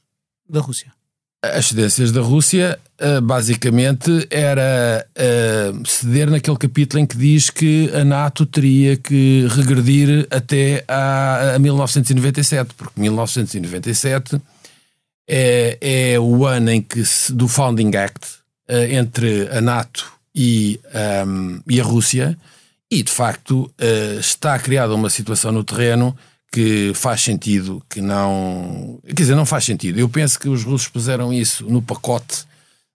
da 0.47 0.59
Rússia? 0.59 0.91
As 1.43 1.67
cedências 1.67 2.11
da 2.11 2.19
Rússia, 2.19 2.79
basicamente, 3.23 4.27
era 4.29 5.07
ceder 5.85 6.29
naquele 6.31 6.57
capítulo 6.57 7.01
em 7.01 7.05
que 7.05 7.15
diz 7.15 7.51
que 7.51 7.91
a 7.93 8.03
NATO 8.03 8.43
teria 8.43 8.97
que 8.97 9.47
regredir 9.51 10.27
até 10.31 10.83
a, 10.87 11.53
a 11.55 11.59
1997, 11.59 12.73
porque 12.75 12.99
1997 12.99 14.41
é, 15.27 15.77
é 15.81 16.19
o 16.19 16.45
ano 16.45 16.71
em 16.71 16.81
que 16.81 17.03
do 17.31 17.47
Founding 17.47 17.95
Act 17.95 18.27
uh, 18.69 18.73
entre 18.89 19.49
a 19.49 19.61
NATO 19.61 20.11
e, 20.33 20.79
um, 21.25 21.59
e, 21.67 21.81
a 21.81 21.83
Rússia, 21.83 22.37
e 22.89 23.03
de 23.03 23.11
facto 23.11 23.63
uh, 23.63 24.19
está 24.19 24.57
criada 24.59 24.93
uma 24.93 25.09
situação 25.09 25.51
no 25.51 25.63
terreno 25.63 26.17
que 26.51 26.93
faz 26.95 27.21
sentido 27.21 27.83
que 27.89 27.99
não. 27.99 28.99
Quer 29.05 29.13
dizer, 29.13 29.35
não 29.35 29.45
faz 29.45 29.65
sentido. 29.65 29.99
Eu 29.99 30.07
penso 30.07 30.39
que 30.39 30.47
os 30.47 30.63
russos 30.63 30.87
puseram 30.87 31.33
isso 31.33 31.65
no 31.65 31.81
pacote 31.81 32.45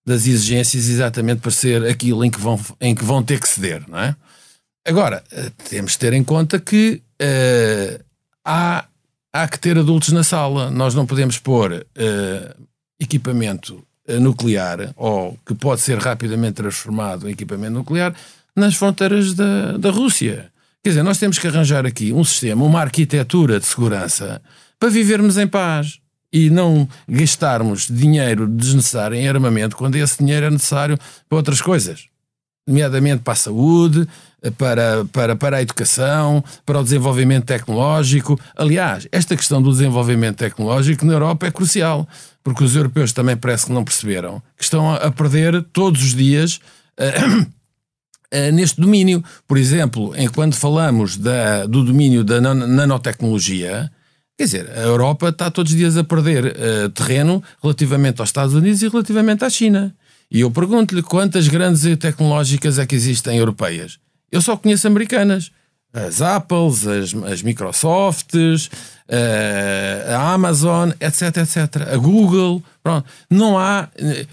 das 0.05 0.26
exigências 0.26 0.89
exatamente 0.89 1.41
para 1.41 1.51
ser 1.51 1.85
aquilo 1.85 2.24
em 2.24 2.30
que 2.30 2.41
vão, 2.41 2.59
em 2.80 2.95
que 2.95 3.05
vão 3.05 3.22
ter 3.22 3.39
que 3.39 3.49
ceder, 3.49 3.85
não 3.89 3.99
é? 3.99 4.16
Agora, 4.85 5.22
eh, 5.30 5.51
temos 5.68 5.93
de 5.93 5.99
ter 5.99 6.12
em 6.12 6.24
conta 6.24 6.59
que 6.59 7.01
uh, 7.22 8.05
há 8.45 8.85
há 9.33 9.49
que 9.49 9.59
ter 9.59 9.78
adultos 9.78 10.11
na 10.12 10.22
sala. 10.22 10.70
Nós 10.70 10.95
não 10.95 11.07
podemos 11.07 11.39
pôr 11.39 11.72
uh, 11.72 12.62
equipamento 13.01 13.83
eh, 14.07 14.18
nuclear, 14.18 14.93
ou 14.97 15.39
que 15.47 15.55
pode 15.55 15.80
ser 15.80 15.99
rapidamente 15.99 16.55
transformado 16.55 17.28
em 17.28 17.33
equipamento 17.33 17.72
nuclear, 17.72 18.14
nas 18.55 18.74
fronteiras 18.74 19.33
da, 19.35 19.76
da 19.78 19.91
Rússia. 19.91 20.51
Quer 20.83 20.91
dizer, 20.91 21.03
nós 21.05 21.18
temos 21.18 21.39
que 21.39 21.47
arranjar 21.47 21.87
aqui 21.87 22.12
um 22.12 22.24
sistema, 22.24 22.64
uma 22.64 22.80
arquitetura 22.80 23.61
de 23.61 23.66
segurança 23.66 24.43
para 24.78 24.89
vivermos 24.89 25.39
em 25.39 25.47
paz 25.47 26.01
e 26.33 26.51
não 26.51 26.89
gastarmos 27.09 27.87
dinheiro 27.87 28.49
desnecessário 28.49 29.16
em 29.16 29.28
armamento 29.28 29.76
quando 29.76 29.95
esse 29.95 30.18
dinheiro 30.18 30.47
é 30.47 30.51
necessário 30.51 30.99
para 31.28 31.37
outras 31.37 31.61
coisas, 31.61 32.07
nomeadamente 32.66 33.22
para 33.22 33.35
a 33.35 33.37
saúde, 33.37 34.09
para, 34.51 35.05
para, 35.12 35.36
para 35.36 35.57
a 35.59 35.62
educação, 35.62 36.43
para 36.66 36.80
o 36.80 36.82
desenvolvimento 36.82 37.45
tecnológico. 37.45 38.38
Aliás, 38.57 39.07
esta 39.12 39.36
questão 39.36 39.62
do 39.62 39.70
desenvolvimento 39.70 40.38
tecnológico 40.38 41.07
na 41.07 41.12
Europa 41.12 41.47
é 41.47 41.51
crucial, 41.51 42.09
porque 42.43 42.64
os 42.64 42.74
europeus 42.74 43.12
também 43.12 43.36
parece 43.36 43.66
que 43.66 43.72
não 43.72 43.84
perceberam 43.84 44.43
que 44.57 44.64
estão 44.64 44.93
a 44.93 45.11
perder 45.11 45.62
todos 45.72 46.03
os 46.03 46.14
dias. 46.14 46.61
Uh, 46.99 47.43
uh, 47.43 48.53
neste 48.53 48.80
domínio, 48.80 49.22
por 49.47 49.57
exemplo, 49.57 50.12
enquanto 50.16 50.57
falamos 50.57 51.16
da, 51.16 51.66
do 51.66 51.84
domínio 51.84 52.24
da 52.24 52.40
nanotecnologia, 52.40 53.90
Quer 54.34 54.45
dizer, 54.45 54.70
a 54.70 54.80
Europa 54.80 55.28
está 55.28 55.51
todos 55.51 55.70
os 55.70 55.78
dias 55.78 55.97
a 55.97 56.03
perder 56.03 56.47
uh, 56.47 56.88
terreno 56.88 57.43
relativamente 57.62 58.20
aos 58.20 58.30
Estados 58.30 58.55
Unidos 58.55 58.82
e 58.82 58.88
relativamente 58.88 59.45
à 59.45 59.51
China. 59.51 59.95
E 60.30 60.40
eu 60.40 60.51
pergunto-lhe 60.51 61.03
quantas 61.03 61.47
grandes 61.47 61.82
tecnológicas 61.99 62.78
é 62.78 62.86
que 62.86 62.95
existem 62.95 63.36
europeias? 63.36 63.99
Eu 64.33 64.41
só 64.41 64.57
conheço 64.57 64.87
americanas. 64.87 65.53
As 65.93 66.22
Apples, 66.22 66.87
as, 66.87 67.14
as 67.30 67.43
Microsofts, 67.43 68.70
a, 69.07 70.16
a 70.16 70.33
Amazon, 70.33 70.91
etc, 70.99 71.37
etc. 71.37 71.93
A 71.93 71.97
Google, 71.99 72.62
pronto. 72.83 73.07
Não 73.28 73.59
há... 73.59 73.91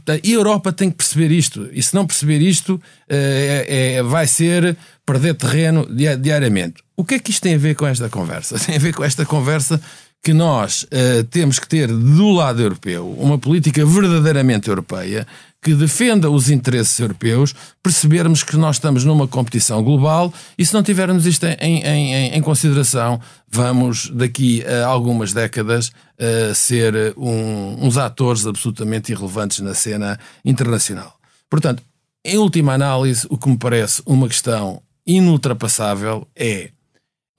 A 0.08 0.20
Europa 0.24 0.72
tem 0.72 0.90
que 0.90 0.96
perceber 0.96 1.32
isto. 1.32 1.70
E 1.74 1.84
se 1.84 1.94
não 1.94 2.08
perceber 2.08 2.42
isto, 2.42 2.82
é, 3.10 3.98
é, 3.98 4.04
vai 4.04 4.26
ser 4.26 4.78
perder 5.06 5.36
terreno 5.36 5.86
diariamente. 6.22 6.82
O 6.96 7.04
que 7.04 7.16
é 7.16 7.20
que 7.20 7.32
isto 7.32 7.42
tem 7.42 7.56
a 7.56 7.58
ver 7.58 7.76
com 7.76 7.86
esta 7.86 8.08
conversa? 8.08 8.58
Tem 8.66 8.76
a 8.76 8.80
ver 8.80 8.94
com 8.94 9.04
esta 9.04 9.26
conversa 9.26 9.82
que 10.22 10.34
nós 10.34 10.84
uh, 10.84 11.24
temos 11.32 11.60
que 11.60 11.68
ter 11.68 11.88
do 11.88 12.32
lado 12.32 12.62
europeu 12.62 13.10
uma 13.18 13.38
política 13.38 13.86
verdadeiramente 13.86 14.70
europeia 14.70 15.26
que 15.62 15.74
defenda 15.74 16.30
os 16.30 16.50
interesses 16.50 16.98
europeus, 17.00 17.54
percebermos 17.84 18.44
que 18.44 18.56
nós 18.56 18.78
estamos 18.78 19.04
numa 19.04 19.28
competição 19.28 19.84
global 19.84 20.34
e 20.58 20.66
se 20.66 20.74
não 20.74 20.82
tivermos 20.82 21.26
isto 21.26 21.46
em, 21.46 21.84
em, 21.84 22.28
em 22.34 22.42
consideração, 22.42 23.20
vamos 23.48 24.10
daqui 24.10 24.64
a 24.66 24.86
algumas 24.86 25.34
décadas 25.34 25.90
uh, 25.90 26.56
ser 26.56 27.14
um, 27.18 27.86
uns 27.86 27.98
atores 27.98 28.48
absolutamente 28.48 29.12
irrelevantes 29.12 29.60
na 29.60 29.74
cena 29.74 30.18
internacional. 30.46 31.14
Portanto, 31.50 31.84
em 32.24 32.38
última 32.38 32.74
análise, 32.74 33.28
o 33.30 33.38
que 33.38 33.50
me 33.50 33.58
parece 33.58 34.02
uma 34.06 34.28
questão 34.28 34.82
inultrapassável 35.06 36.28
é 36.36 36.70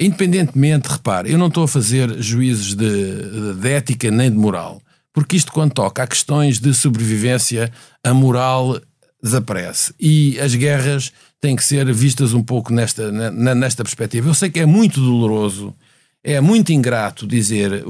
Independentemente, 0.01 0.89
repare, 0.89 1.31
eu 1.31 1.37
não 1.37 1.49
estou 1.49 1.64
a 1.64 1.68
fazer 1.68 2.23
juízos 2.23 2.75
de, 2.75 3.55
de, 3.55 3.68
ética 3.68 4.11
nem 4.11 4.31
de 4.31 4.37
moral, 4.37 4.81
porque 5.13 5.37
isto, 5.37 5.53
quando 5.53 5.73
toca 5.73 6.03
a 6.03 6.07
questões 6.07 6.59
de 6.59 6.73
sobrevivência, 6.73 7.73
a 8.03 8.15
moral 8.15 8.81
desaparece. 9.23 9.95
E 9.99 10.39
as 10.41 10.55
guerras 10.55 11.13
têm 11.41 11.57
que 11.57 11.65
ser 11.65 11.93
vistas 11.93 12.33
um 12.33 12.43
pouco 12.43 12.73
nesta, 12.73 13.11
nesta 13.31 13.83
perspectiva. 13.83 14.29
Eu 14.29 14.35
sei 14.35 14.51
que 14.51 14.61
é 14.61 14.67
muito 14.67 15.01
doloroso, 15.01 15.75
é 16.23 16.41
muito 16.41 16.73
ingrato 16.73 17.27
dizer, 17.27 17.85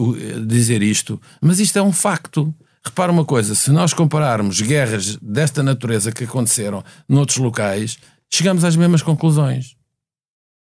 dizer 0.47 0.83
isto, 0.83 1.21
mas 1.41 1.59
isto 1.59 1.79
é 1.79 1.83
um 1.83 1.93
facto. 1.93 2.55
Repara 2.85 3.13
uma 3.13 3.25
coisa: 3.25 3.55
se 3.55 3.71
nós 3.71 3.93
compararmos 3.93 4.61
guerras 4.61 5.17
desta 5.17 5.63
natureza 5.63 6.13
que 6.13 6.25
aconteceram 6.25 6.83
noutros 7.09 7.39
locais, 7.39 7.99
chegamos 8.33 8.65
às 8.65 8.77
mesmas 8.77 9.03
conclusões. 9.03 9.77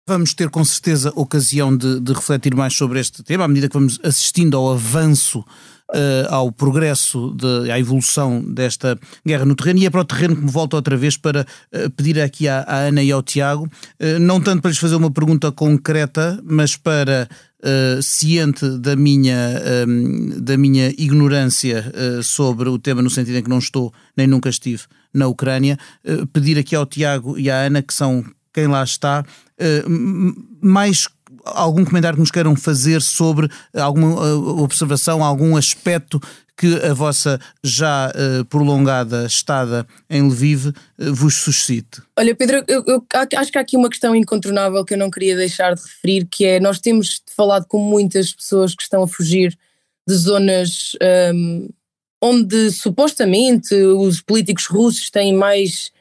Vamos 0.08 0.36
ter 0.36 0.52
com 0.52 0.64
certeza 0.64 1.12
ocasião 1.16 1.76
de, 1.76 2.00
de, 2.00 2.14
refletir 2.14 2.54
mais 2.54 2.76
sobre 2.76 3.00
este 3.00 3.24
tema 3.24 3.46
à 3.46 3.48
medida 3.48 3.68
que 3.68 3.74
vamos 3.74 4.00
assistindo 4.04 4.56
ao 4.56 4.74
avanço, 4.74 5.44
uh, 5.90 6.34
ao 6.34 6.52
progresso, 6.52 7.36
de, 7.36 7.72
à 7.72 7.80
evolução 7.80 8.42
desta 8.42 8.98
guerra 9.26 9.46
no 9.46 9.56
terreno. 9.56 9.80
E 9.80 9.86
é 9.86 9.90
para 9.90 10.02
o 10.02 10.06
terreno 10.06 10.36
que 10.36 10.44
me 10.44 10.52
volto 10.52 10.76
outra 10.76 10.98
vez 10.98 11.18
para 11.18 11.42
uh, 11.42 11.90
pedir 11.92 12.20
aqui 12.20 12.48
à, 12.48 12.62
à, 12.62 12.76
Ana 12.88 13.04
e 13.04 13.12
ao 13.12 13.22
Tiago, 13.22 13.66
uh, 13.66 14.20
não 14.20 14.42
tanto 14.42 14.62
para 14.62 14.72
lhes 14.72 14.80
fazer 14.80 14.96
uma 14.96 15.12
pergunta 15.12 15.52
concreta, 15.52 16.40
mas 16.44 16.76
para. 16.76 17.28
ciente 18.04 18.78
da 18.78 18.96
minha, 18.96 19.60
da 20.40 20.56
minha 20.56 20.90
ignorância 21.00 21.92
sobre 22.22 22.70
o 22.70 22.78
tema, 22.78 23.02
no 23.02 23.10
sentido 23.10 23.38
em 23.38 23.42
que 23.42 23.50
não 23.50 23.58
estou 23.58 23.92
nem 24.16 24.28
nunca 24.28 24.50
estive 24.50 24.84
na 25.12 25.26
Ucrânia, 25.26 25.76
pedir 26.32 26.60
aqui 26.60 26.76
ao 26.76 26.86
Tiago 26.86 27.40
e 27.40 27.50
à 27.50 27.66
Ana, 27.66 27.82
que 27.82 27.92
são 27.92 28.24
quem 28.54 28.68
lá 28.68 28.84
está, 28.84 29.26
mais 30.62 31.08
algum 31.46 31.86
comentário 31.86 32.16
que 32.16 32.22
nos 32.22 32.32
queiram 32.32 32.56
fazer 32.56 33.02
sobre 33.02 33.50
alguma 33.74 34.28
eh, 34.28 34.34
observação, 34.34 35.24
algum 35.24 35.56
aspecto 35.56 36.20
que 36.58 36.76
a 36.86 36.94
vossa 36.94 37.40
já 37.64 38.10
uh, 38.10 38.46
prolongada 38.46 39.26
estada 39.26 39.86
em 40.10 40.22
Lviv 40.22 40.72
vos 40.98 41.36
suscite? 41.36 42.02
Olha, 42.18 42.34
Pedro, 42.34 42.64
eu, 42.68 42.84
eu, 42.88 43.06
acho 43.38 43.52
que 43.52 43.58
há 43.58 43.62
aqui 43.62 43.76
uma 43.76 43.90
questão 43.90 44.16
incontornável 44.16 44.86
que 44.86 44.94
eu 44.94 44.98
não 44.98 45.12
queria 45.12 45.36
deixar 45.36 45.76
de 45.76 45.82
referir, 45.82 46.26
que 46.32 46.46
é 46.46 46.60
nós 46.60 46.80
temos 46.80 47.22
falado 47.36 47.66
com 47.68 47.78
muitas 47.78 48.32
pessoas 48.32 48.74
que 48.74 48.84
estão 48.84 49.04
a 49.04 49.08
fugir 49.08 49.58
de 50.08 50.16
zonas 50.16 50.96
um, 51.34 51.68
onde 52.22 52.72
supostamente 52.72 53.76
os 53.76 54.22
políticos 54.22 54.66
russos 54.66 55.10
têm 55.10 55.36
mais 55.36 55.92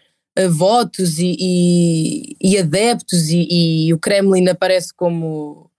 votos 0.48 1.18
e, 1.18 1.36
e, 1.38 2.36
e 2.40 2.58
adeptos 2.58 3.28
e, 3.28 3.46
e, 3.86 3.94
o 3.94 3.98
Kremlin 3.98 4.48
aparece 4.48 4.92
como 4.92 5.70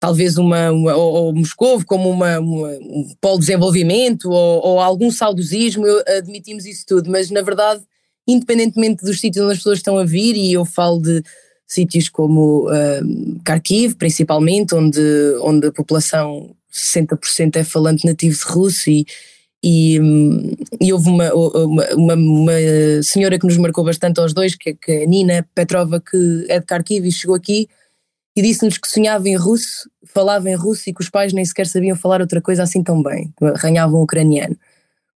talvez 0.00 0.38
uma, 0.38 0.72
uma 0.72 0.96
ou, 0.96 1.34
ou 1.34 1.84
como 1.86 2.10
uma, 2.10 2.40
uma, 2.40 2.68
um 2.68 3.14
polo 3.20 3.38
de 3.38 3.46
desenvolvimento 3.46 4.30
ou, 4.30 4.66
ou, 4.66 4.80
algum 4.80 5.10
saudosismo, 5.10 5.86
eu, 5.86 6.02
admitimos 6.18 6.64
isso 6.66 6.84
tudo, 6.86 7.10
mas 7.10 7.30
na 7.30 7.42
verdade, 7.42 7.82
independentemente 8.26 9.04
dos 9.04 9.20
sítios 9.20 9.44
onde 9.44 9.52
as 9.52 9.58
pessoas 9.58 9.78
estão 9.78 9.98
a 9.98 10.04
vir, 10.04 10.36
e 10.36 10.52
eu 10.52 10.64
falo 10.64 11.00
de 11.00 11.22
sítios 11.66 12.08
como 12.08 12.68
uh, 12.68 13.40
Kharkiv, 13.44 13.94
principalmente, 13.94 14.74
onde, 14.74 15.00
onde 15.42 15.68
a 15.68 15.72
população 15.72 16.50
60% 16.72 17.56
é 17.56 17.64
falante 17.64 18.06
nativo 18.06 18.36
de 18.36 18.44
russo 18.44 18.90
e, 18.90 19.06
e, 19.62 19.98
e 20.80 20.92
houve 20.92 21.08
uma, 21.08 21.32
uma, 21.34 22.14
uma, 22.14 22.52
senhora 23.02 23.38
que 23.38 23.46
nos 23.46 23.58
marcou 23.58 23.84
bastante 23.84 24.18
aos 24.18 24.32
dois, 24.32 24.54
que, 24.54 24.74
que 24.74 24.92
é 24.92 25.02
a 25.04 25.06
Nina 25.06 25.46
Petrova, 25.54 26.00
que 26.00 26.46
é 26.48 26.58
de 26.58 26.64
Kharkiv 26.64 27.06
e 27.06 27.12
chegou 27.12 27.36
aqui 27.36 27.68
e 28.34 28.42
disse-nos 28.42 28.78
que 28.78 28.88
sonhava 28.88 29.28
em 29.28 29.36
russo, 29.36 29.90
falava 30.06 30.48
em 30.48 30.54
russo 30.54 30.88
e 30.88 30.94
que 30.94 31.02
os 31.02 31.10
pais 31.10 31.32
nem 31.32 31.44
sequer 31.44 31.66
sabiam 31.66 31.96
falar 31.96 32.20
outra 32.20 32.40
coisa 32.40 32.62
assim 32.62 32.82
tão 32.82 33.02
bem, 33.02 33.32
arranhavam 33.54 34.00
ucraniano. 34.02 34.56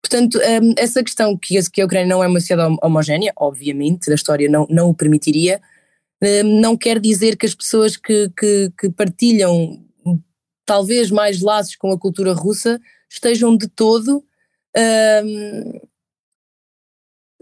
Portanto, 0.01 0.37
hum, 0.37 0.73
essa 0.75 1.01
questão 1.01 1.37
que 1.37 1.57
que 1.71 1.81
a 1.81 1.85
Ucrânia 1.85 2.07
não 2.07 2.21
é 2.21 2.27
uma 2.27 2.39
sociedade 2.39 2.75
homogénea, 2.83 3.31
obviamente, 3.37 4.11
a 4.11 4.15
história 4.15 4.49
não, 4.49 4.67
não 4.69 4.89
o 4.89 4.93
permitiria, 4.93 5.61
hum, 6.21 6.59
não 6.59 6.75
quer 6.75 6.99
dizer 6.99 7.37
que 7.37 7.45
as 7.45 7.55
pessoas 7.55 7.95
que, 7.95 8.29
que, 8.37 8.71
que 8.77 8.89
partilham 8.89 9.79
talvez 10.65 11.09
mais 11.09 11.41
laços 11.41 11.77
com 11.77 11.91
a 11.91 11.97
cultura 11.97 12.33
russa 12.33 12.79
estejam 13.09 13.55
de 13.55 13.67
todo 13.67 14.23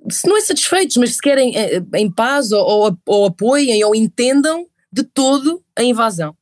se 0.09 0.27
não 0.27 0.37
é 0.37 0.41
satisfeitos, 0.41 0.97
mas 0.97 1.15
se 1.15 1.21
querem 1.21 1.55
eh, 1.55 1.81
em 1.95 2.09
paz 2.11 2.51
ou, 2.51 2.65
ou, 2.65 2.97
ou 3.05 3.25
apoiem 3.25 3.83
ou 3.83 3.95
entendam 3.95 4.67
de 4.91 5.03
todo 5.03 5.63
a 5.75 5.83
invasão. 5.83 6.35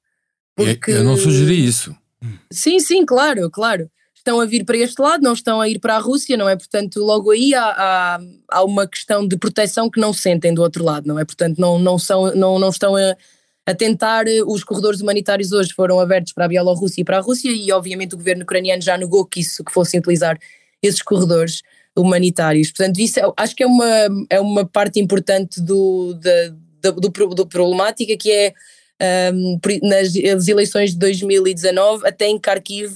Porque... 0.55 0.91
Eu 0.91 1.03
não 1.03 1.17
sugeri 1.17 1.65
isso. 1.65 1.95
Sim, 2.51 2.79
sim, 2.79 3.05
claro, 3.05 3.49
claro. 3.49 3.89
Estão 4.13 4.41
a 4.41 4.45
vir 4.45 4.65
para 4.65 4.77
este 4.77 5.01
lado, 5.01 5.23
não 5.23 5.33
estão 5.33 5.61
a 5.61 5.69
ir 5.69 5.79
para 5.79 5.95
a 5.95 5.99
Rússia, 5.99 6.35
não 6.35 6.49
é? 6.49 6.55
Portanto, 6.55 6.99
logo 6.99 7.31
aí 7.31 7.53
há, 7.53 7.63
há, 7.63 8.19
há 8.49 8.63
uma 8.63 8.85
questão 8.85 9.25
de 9.25 9.37
proteção 9.37 9.89
que 9.89 9.99
não 9.99 10.11
sentem 10.11 10.53
do 10.53 10.61
outro 10.61 10.83
lado, 10.83 11.07
não 11.07 11.17
é? 11.17 11.23
Portanto, 11.23 11.57
não, 11.57 11.79
não, 11.79 11.97
são, 11.97 12.35
não, 12.35 12.59
não 12.59 12.69
estão 12.69 12.95
a, 12.97 13.15
a 13.65 13.73
tentar. 13.73 14.25
Os 14.45 14.63
corredores 14.63 14.99
humanitários 14.99 15.53
hoje 15.53 15.73
foram 15.73 15.99
abertos 15.99 16.33
para 16.33 16.45
a 16.45 16.47
Bielorrússia 16.49 17.01
e 17.01 17.05
para 17.05 17.17
a 17.17 17.21
Rússia, 17.21 17.49
e 17.49 17.71
obviamente 17.71 18.13
o 18.13 18.17
governo 18.17 18.43
ucraniano 18.43 18.81
já 18.81 18.97
negou 18.97 19.25
que 19.25 19.39
isso 19.39 19.63
que 19.63 19.71
fossem 19.71 20.01
utilizar 20.01 20.37
esses 20.81 21.01
corredores 21.01 21.61
humanitários. 21.97 22.71
Portanto, 22.71 22.99
isso 22.99 23.19
é, 23.19 23.23
acho 23.37 23.55
que 23.55 23.63
é 23.63 23.67
uma, 23.67 24.07
é 24.29 24.39
uma 24.39 24.65
parte 24.65 24.99
importante 24.99 25.61
do, 25.61 26.13
da, 26.13 26.91
do, 26.91 27.09
do, 27.35 27.47
problemática 27.47 28.15
que 28.17 28.31
é 28.31 28.53
um, 29.33 29.59
nas 29.83 30.47
eleições 30.47 30.91
de 30.91 30.97
2019, 30.97 32.07
até 32.07 32.27
em 32.27 32.37
Kharkiv 32.37 32.93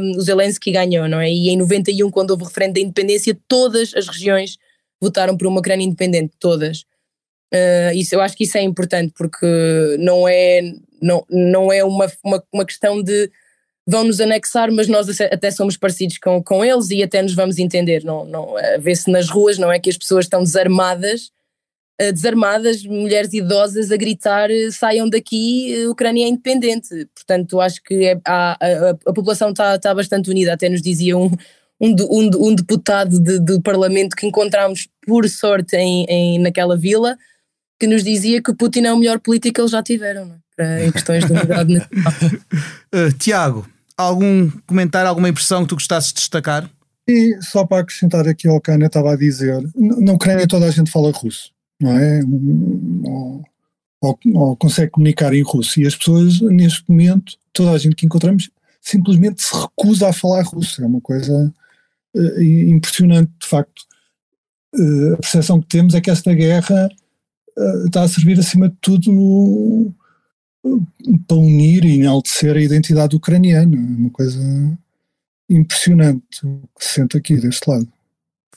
um, 0.00 0.16
o 0.16 0.20
Zelensky 0.20 0.72
ganhou, 0.72 1.08
não 1.08 1.20
é? 1.20 1.30
E 1.30 1.48
em 1.48 1.56
91, 1.56 2.10
quando 2.10 2.30
houve 2.30 2.42
o 2.42 2.46
referendo 2.46 2.74
da 2.74 2.80
independência, 2.80 3.38
todas 3.48 3.94
as 3.94 4.08
regiões 4.08 4.56
votaram 5.00 5.36
por 5.36 5.46
uma 5.46 5.60
Ucrânia 5.60 5.84
independente, 5.84 6.34
todas. 6.38 6.84
Uh, 7.52 7.94
isso, 7.94 8.14
eu 8.14 8.20
acho 8.20 8.36
que 8.36 8.44
isso 8.44 8.58
é 8.58 8.62
importante 8.62 9.12
porque 9.16 9.46
não 10.00 10.26
é, 10.26 10.60
não, 11.00 11.24
não 11.30 11.72
é 11.72 11.84
uma, 11.84 12.10
uma, 12.24 12.42
uma 12.52 12.64
questão 12.64 13.00
de 13.00 13.30
vão 13.86 14.04
nos 14.04 14.20
anexar, 14.20 14.70
mas 14.72 14.88
nós 14.88 15.08
até 15.20 15.50
somos 15.50 15.76
parecidos 15.76 16.18
com, 16.18 16.42
com 16.42 16.64
eles 16.64 16.90
e 16.90 17.02
até 17.02 17.20
nos 17.22 17.34
vamos 17.34 17.58
entender. 17.58 18.02
Não, 18.04 18.24
não, 18.24 18.54
vê-se 18.80 19.10
nas 19.10 19.28
ruas, 19.28 19.58
não 19.58 19.70
é 19.70 19.78
que 19.78 19.90
as 19.90 19.96
pessoas 19.96 20.24
estão 20.24 20.42
desarmadas 20.42 21.32
eh, 21.96 22.10
desarmadas, 22.10 22.82
mulheres 22.84 23.32
idosas 23.32 23.92
a 23.92 23.96
gritar 23.96 24.50
eh, 24.50 24.68
saiam 24.72 25.08
daqui, 25.08 25.72
a 25.72 25.78
eh, 25.84 25.88
Ucrânia 25.88 26.24
é 26.24 26.28
independente. 26.28 26.88
Portanto, 27.14 27.60
acho 27.60 27.80
que 27.84 28.06
é, 28.06 28.20
a, 28.26 28.58
a, 28.60 28.90
a, 28.90 29.12
população 29.12 29.50
está 29.50 29.78
tá 29.78 29.94
bastante 29.94 30.28
unida. 30.28 30.52
Até 30.52 30.68
nos 30.68 30.82
dizia 30.82 31.16
um, 31.16 31.30
um, 31.80 31.94
um, 32.10 32.48
um 32.48 32.54
deputado 32.54 33.20
de, 33.20 33.38
do 33.38 33.62
Parlamento 33.62 34.16
que 34.16 34.26
encontramos 34.26 34.88
por 35.06 35.28
sorte 35.28 35.76
em, 35.76 36.04
em, 36.08 36.38
naquela 36.40 36.76
vila, 36.76 37.16
que 37.78 37.86
nos 37.86 38.02
dizia 38.02 38.42
que 38.42 38.52
Putin 38.52 38.86
é 38.86 38.92
o 38.92 38.98
melhor 38.98 39.20
político 39.20 39.54
que 39.54 39.60
eles 39.60 39.70
já 39.70 39.82
tiveram, 39.82 40.24
é? 40.24 40.38
Para, 40.56 40.84
em 40.84 40.90
questões 40.90 41.24
de 41.24 41.32
unidade 41.32 41.74
nacional. 41.74 42.40
uh, 42.92 43.12
Tiago, 43.18 43.68
algum 43.96 44.50
comentário, 44.66 45.08
alguma 45.08 45.28
impressão 45.28 45.62
que 45.62 45.68
tu 45.68 45.76
gostasses 45.76 46.12
de 46.12 46.20
destacar? 46.20 46.68
E 47.06 47.36
só 47.42 47.66
para 47.66 47.82
acrescentar 47.82 48.26
aqui 48.26 48.48
ao 48.48 48.60
que 48.60 48.70
a 48.70 48.74
Ana 48.74 48.86
estava 48.86 49.12
a 49.12 49.16
dizer, 49.16 49.62
na 49.74 50.12
Ucrânia 50.12 50.46
toda 50.46 50.66
a 50.66 50.70
gente 50.70 50.90
fala 50.90 51.12
russo 51.12 51.54
não 51.80 51.98
é? 51.98 52.20
Ou, 53.04 53.44
ou, 54.00 54.18
ou, 54.34 54.56
consegue 54.56 54.90
comunicar 54.90 55.32
em 55.34 55.42
russo. 55.42 55.80
E 55.80 55.86
as 55.86 55.94
pessoas, 55.94 56.40
neste 56.40 56.84
momento, 56.88 57.34
toda 57.52 57.72
a 57.72 57.78
gente 57.78 57.96
que 57.96 58.06
encontramos, 58.06 58.50
simplesmente 58.80 59.42
se 59.42 59.54
recusa 59.54 60.08
a 60.08 60.12
falar 60.12 60.42
russo. 60.42 60.82
É 60.82 60.86
uma 60.86 61.00
coisa 61.00 61.52
uh, 62.14 62.42
impressionante, 62.42 63.32
de 63.40 63.46
facto. 63.46 63.82
Uh, 64.74 65.14
a 65.14 65.16
percepção 65.18 65.60
que 65.60 65.68
temos 65.68 65.94
é 65.94 66.00
que 66.00 66.10
esta 66.10 66.34
guerra 66.34 66.88
uh, 67.56 67.86
está 67.86 68.02
a 68.02 68.08
servir, 68.08 68.38
acima 68.38 68.68
de 68.68 68.76
tudo, 68.80 69.94
para 71.26 71.36
unir 71.36 71.84
e 71.84 71.96
enaltecer 71.96 72.56
a 72.56 72.60
identidade 72.60 73.14
ucraniana. 73.16 73.76
É 73.76 73.78
uma 73.78 74.10
coisa 74.10 74.40
impressionante 75.48 76.40
que 76.40 76.84
se 76.84 76.94
sente 76.94 77.16
aqui 77.16 77.36
deste 77.36 77.68
lado. 77.68 77.88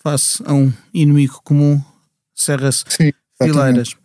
Face 0.02 0.42
a 0.46 0.54
um 0.54 0.72
inimigo 0.94 1.42
comum 1.44 1.82
Serra-se 2.38 2.86
fileiras. 3.42 3.96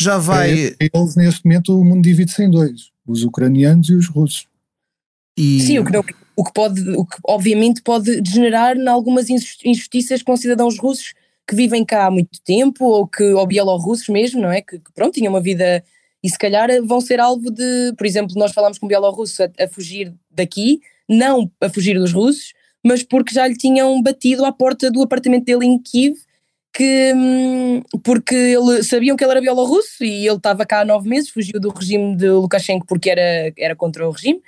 Já 0.00 0.16
vai. 0.16 0.68
É, 0.68 0.76
eles, 0.94 1.16
neste 1.16 1.44
momento, 1.44 1.78
o 1.78 1.84
mundo 1.84 2.02
divide-se 2.02 2.42
em 2.44 2.50
dois: 2.50 2.90
os 3.04 3.24
ucranianos 3.24 3.88
e 3.88 3.94
os 3.94 4.06
russos. 4.06 4.46
E... 5.36 5.60
Sim, 5.60 5.80
o 5.80 5.84
que, 5.84 5.92
não, 5.92 6.04
o 6.36 6.44
que 6.44 6.52
pode, 6.52 6.80
o 6.90 7.04
que 7.04 7.16
obviamente 7.24 7.82
pode 7.82 8.20
degenerar 8.20 8.76
em 8.76 8.86
algumas 8.86 9.28
injustiças 9.28 10.22
com 10.22 10.36
cidadãos 10.36 10.78
russos 10.78 11.12
que 11.46 11.54
vivem 11.54 11.84
cá 11.84 12.06
há 12.06 12.10
muito 12.10 12.40
tempo 12.42 12.84
ou 12.84 13.08
que 13.08 13.24
ou 13.24 13.46
bielorrussos 13.46 14.08
mesmo, 14.08 14.40
não 14.40 14.52
é? 14.52 14.62
Que, 14.62 14.78
que 14.78 14.92
pronto, 14.94 15.14
tinham 15.14 15.32
uma 15.32 15.40
vida 15.40 15.82
e 16.22 16.28
se 16.28 16.38
calhar 16.38 16.68
vão 16.84 17.00
ser 17.00 17.20
alvo 17.20 17.50
de, 17.50 17.92
por 17.96 18.06
exemplo, 18.06 18.34
nós 18.36 18.52
falámos 18.52 18.78
com 18.78 18.86
um 18.86 18.88
bielorrusso 18.88 19.42
a, 19.42 19.64
a 19.64 19.68
fugir 19.68 20.14
daqui, 20.30 20.80
não 21.08 21.50
a 21.60 21.68
fugir 21.68 21.98
dos 21.98 22.12
russos, 22.12 22.52
mas 22.84 23.02
porque 23.02 23.34
já 23.34 23.46
lhe 23.46 23.56
tinham 23.56 24.02
batido 24.02 24.44
à 24.44 24.52
porta 24.52 24.90
do 24.90 25.02
apartamento 25.02 25.44
dele 25.44 25.66
em 25.66 25.78
Kiev 25.78 26.16
que 26.72 27.12
hum, 27.14 27.82
porque 28.02 28.34
ele, 28.34 28.82
sabiam 28.82 29.16
que 29.16 29.24
ele 29.24 29.32
era 29.32 29.40
bielorrusso 29.40 30.04
e 30.04 30.26
ele 30.26 30.36
estava 30.36 30.64
cá 30.64 30.80
há 30.80 30.84
nove 30.84 31.08
meses, 31.08 31.30
fugiu 31.30 31.60
do 31.60 31.70
regime 31.70 32.16
de 32.16 32.28
Lukashenko 32.28 32.86
porque 32.86 33.10
era, 33.10 33.52
era 33.58 33.74
contra 33.74 34.08
o 34.08 34.12
regime 34.12 34.40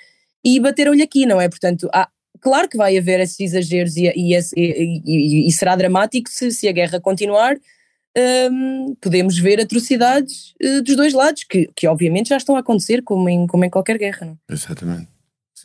e 0.45 0.59
bateram-lhe 0.61 1.03
aqui, 1.03 1.27
não 1.27 1.41
é? 1.41 1.49
Portanto, 1.49 1.89
há, 1.93 2.09
claro 2.41 2.69
que 2.69 2.77
vai 2.77 2.97
haver 2.97 3.21
esses 3.21 3.39
exageros 3.41 3.97
e, 3.97 4.07
e, 4.15 4.37
e, 4.57 5.49
e 5.49 5.53
será 5.53 5.77
dramático 5.77 6.31
se, 6.31 6.51
se, 6.51 6.69
a 6.69 6.73
guerra 6.73 7.01
continuar. 7.01 7.57
Um, 8.17 8.95
podemos 9.01 9.39
ver 9.39 9.59
atrocidades 9.59 10.55
uh, 10.63 10.83
dos 10.83 10.97
dois 10.97 11.15
lados, 11.15 11.45
que, 11.45 11.71
que 11.75 11.87
obviamente 11.87 12.29
já 12.29 12.37
estão 12.37 12.57
a 12.57 12.61
acontecer, 12.61 13.03
como 13.03 13.29
em, 13.29 13.47
como 13.47 13.65
em 13.65 13.71
qualquer 13.71 13.97
guerra. 13.97 14.27
Não? 14.27 14.39
É? 14.51 14.53
Exatamente. 14.53 15.09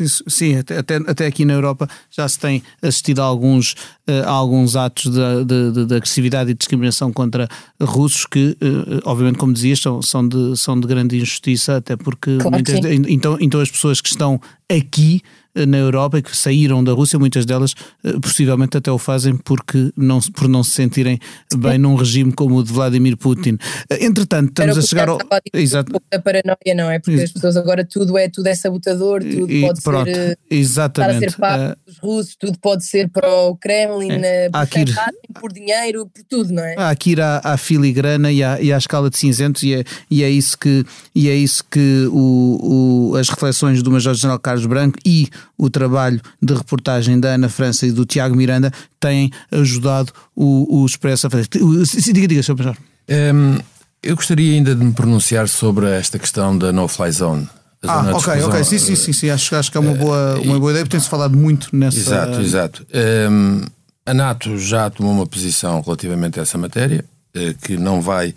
Sim, 0.05 0.57
até, 0.57 0.77
até, 0.77 0.95
até 0.95 1.25
aqui 1.25 1.43
na 1.43 1.53
Europa 1.53 1.89
já 2.11 2.27
se 2.29 2.37
tem 2.37 2.61
assistido 2.81 3.19
a 3.19 3.25
alguns, 3.25 3.73
uh, 4.07 4.23
a 4.25 4.29
alguns 4.29 4.75
atos 4.75 5.11
de, 5.11 5.45
de, 5.45 5.85
de, 5.85 5.95
agressividade 5.95 6.51
e 6.51 6.53
discriminação 6.53 7.11
contra 7.11 7.47
russos 7.81 8.25
que, 8.25 8.55
uh, 8.61 9.01
obviamente, 9.05 9.39
como 9.39 9.51
dizias, 9.51 9.79
são, 9.79 10.01
são, 10.01 10.27
de, 10.27 10.55
são 10.55 10.79
de 10.79 10.87
grande 10.87 11.17
injustiça, 11.17 11.77
até 11.77 11.95
porque 11.95 12.37
claro 12.37 12.51
muitas, 12.51 12.75
então, 13.09 13.37
então 13.41 13.59
as 13.59 13.71
pessoas 13.71 13.99
que 13.99 14.09
estão 14.09 14.39
aqui 14.69 15.21
eh, 15.23 15.46
na 15.65 15.77
Europa 15.77 16.19
e 16.19 16.21
que 16.21 16.35
saíram 16.35 16.83
da 16.83 16.91
Rússia, 16.91 17.17
muitas 17.17 17.45
delas 17.45 17.73
eh, 18.03 18.13
possivelmente 18.21 18.77
até 18.77 18.91
o 18.91 18.97
fazem 18.97 19.35
porque 19.35 19.91
não, 19.95 20.19
por 20.33 20.47
não 20.47 20.63
se 20.63 20.71
sentirem 20.71 21.19
bem 21.55 21.77
num 21.77 21.95
regime 21.95 22.31
como 22.31 22.57
o 22.57 22.63
de 22.63 22.71
Vladimir 22.71 23.17
Putin. 23.17 23.57
Eh, 23.89 24.05
entretanto, 24.05 24.49
estamos 24.49 24.77
a 24.77 24.81
chegar 24.81 25.09
ao. 25.09 25.19
Exato. 25.53 25.91
A 26.11 26.19
paranoia, 26.19 26.75
não 26.75 26.89
é? 26.89 26.99
Porque 26.99 27.21
as 27.21 27.31
pessoas 27.31 27.57
agora 27.57 27.85
tudo 27.85 28.17
é, 28.17 28.29
tudo 28.29 28.47
é 28.47 28.55
sabotador, 28.55 29.23
tudo 29.23 29.51
e, 29.51 29.61
pode 29.61 29.81
pronto, 29.81 30.13
ser. 30.13 30.37
Exatamente. 30.49 31.19
Para 31.19 31.29
ser 31.29 31.37
pago 31.37 31.75
dos 31.85 31.97
russos, 31.99 32.35
tudo 32.35 32.57
pode 32.59 32.85
ser 32.85 33.09
para 33.09 33.29
o 33.29 33.55
Kremlin, 33.55 34.11
é, 34.23 34.49
por, 34.49 34.79
ir, 34.79 34.95
por 35.39 35.53
dinheiro, 35.53 36.07
por 36.07 36.23
tudo, 36.23 36.53
não 36.53 36.63
é? 36.63 36.75
Há 36.77 36.95
que 36.95 37.11
ir 37.11 37.21
à, 37.21 37.41
à 37.43 37.57
filigrana 37.57 38.31
e 38.31 38.43
à, 38.43 38.61
e 38.61 38.73
à 38.73 38.77
escala 38.77 39.09
de 39.09 39.17
cinzentos, 39.17 39.63
e 39.63 39.73
é, 39.73 39.83
e 40.09 40.23
é 40.23 40.29
isso 40.29 40.57
que, 40.57 40.85
e 41.13 41.29
é 41.29 41.35
isso 41.35 41.63
que 41.69 42.07
o, 42.11 43.11
o, 43.11 43.15
as 43.15 43.29
reflexões 43.29 43.81
do 43.81 43.91
Major-General 43.91 44.39
Carlos 44.39 44.65
Branco 44.65 44.97
e 45.05 45.27
o 45.57 45.69
trabalho 45.69 46.19
de 46.41 46.53
reportagem 46.53 47.19
da 47.19 47.29
Ana 47.29 47.49
França 47.49 47.85
e 47.85 47.91
do 47.91 48.05
Tiago 48.05 48.35
Miranda 48.35 48.71
têm 48.99 49.31
ajudado 49.51 50.11
o, 50.35 50.81
o 50.81 50.85
Expresso 50.85 51.27
a 51.27 51.29
fazer. 51.29 51.47
Diga, 51.47 52.27
diga, 52.27 52.43
Sr. 52.43 52.55
Major. 52.57 52.77
Um, 53.09 53.57
eu 54.03 54.15
gostaria 54.15 54.53
ainda 54.53 54.75
de 54.75 54.83
me 54.83 54.93
pronunciar 54.93 55.47
sobre 55.47 55.89
esta 55.89 56.19
questão 56.19 56.57
da 56.57 56.71
no-fly 56.71 57.11
zone. 57.11 57.49
Ah, 57.83 58.11
ok, 58.13 58.41
ok, 58.43 58.63
sim, 58.63 58.79
sim, 58.79 58.95
sim, 58.95 59.13
sim, 59.13 59.29
acho, 59.29 59.55
acho 59.55 59.71
que 59.71 59.77
é 59.77 59.79
uma 59.79 59.93
boa, 59.93 60.39
uma 60.39 60.59
boa 60.59 60.71
ideia, 60.71 60.83
porque 60.83 60.97
tem-se 60.97 61.09
falado 61.09 61.37
muito 61.37 61.69
nessa. 61.73 61.97
Exato, 61.97 62.41
exato. 62.41 62.87
Um, 63.31 63.65
a 64.05 64.13
NATO 64.13 64.57
já 64.57 64.89
tomou 64.89 65.13
uma 65.13 65.27
posição 65.27 65.81
relativamente 65.81 66.39
a 66.39 66.43
essa 66.43 66.57
matéria, 66.57 67.05
eh, 67.35 67.53
que 67.61 67.77
não 67.77 68.01
vai 68.01 68.33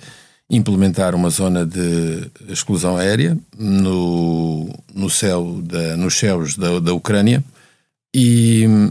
implementar 0.51 1.14
uma 1.14 1.30
zona 1.30 1.64
de 1.64 2.28
exclusão 2.48 2.96
aérea 2.96 3.38
no, 3.57 4.68
no 4.92 5.09
céu 5.09 5.61
da, 5.62 5.96
nos 5.96 6.18
céus 6.18 6.57
da, 6.57 6.80
da 6.80 6.92
Ucrânia 6.92 7.42
e 8.14 8.90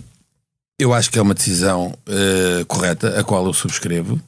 eu 0.79 0.93
acho 0.93 1.11
que 1.11 1.19
é 1.19 1.21
uma 1.21 1.33
decisão 1.33 1.93
uh, 2.07 2.65
correta, 2.65 3.19
a 3.19 3.23
qual 3.23 3.45
eu 3.45 3.53
subscrevo. 3.53 4.19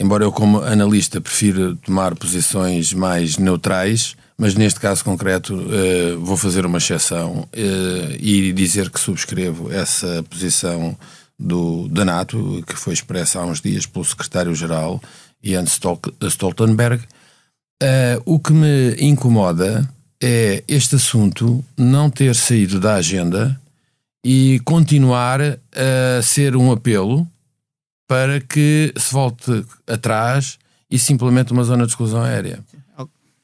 Embora 0.00 0.24
eu, 0.24 0.32
como 0.32 0.60
analista, 0.60 1.20
prefira 1.20 1.76
tomar 1.76 2.16
posições 2.16 2.92
mais 2.92 3.38
neutrais, 3.38 4.16
mas 4.36 4.56
neste 4.56 4.80
caso 4.80 5.04
concreto 5.04 5.54
uh, 5.54 6.18
vou 6.20 6.36
fazer 6.36 6.66
uma 6.66 6.78
exceção 6.78 7.48
uh, 7.52 8.16
e 8.18 8.52
dizer 8.52 8.90
que 8.90 8.98
subscrevo 8.98 9.72
essa 9.72 10.24
posição 10.28 10.96
do, 11.38 11.86
da 11.88 12.04
NATO, 12.04 12.62
que 12.66 12.74
foi 12.74 12.92
expressa 12.92 13.38
há 13.38 13.44
uns 13.44 13.60
dias 13.60 13.86
pelo 13.86 14.04
secretário-geral 14.04 15.00
Jens 15.42 15.80
Stoltenberg. 16.22 17.02
Uh, 17.82 18.20
o 18.24 18.38
que 18.38 18.52
me 18.52 18.96
incomoda 18.98 19.88
é 20.20 20.64
este 20.66 20.96
assunto 20.96 21.64
não 21.76 22.10
ter 22.10 22.34
saído 22.34 22.80
da 22.80 22.94
agenda 22.94 23.58
e 24.24 24.60
continuar 24.64 25.40
a 25.40 26.22
ser 26.22 26.56
um 26.56 26.72
apelo 26.72 27.26
para 28.08 28.40
que 28.40 28.92
se 28.96 29.12
volte 29.12 29.64
atrás 29.86 30.58
e 30.90 30.98
simplesmente 30.98 31.52
uma 31.52 31.62
zona 31.62 31.84
de 31.84 31.92
exclusão 31.92 32.22
aérea. 32.22 32.60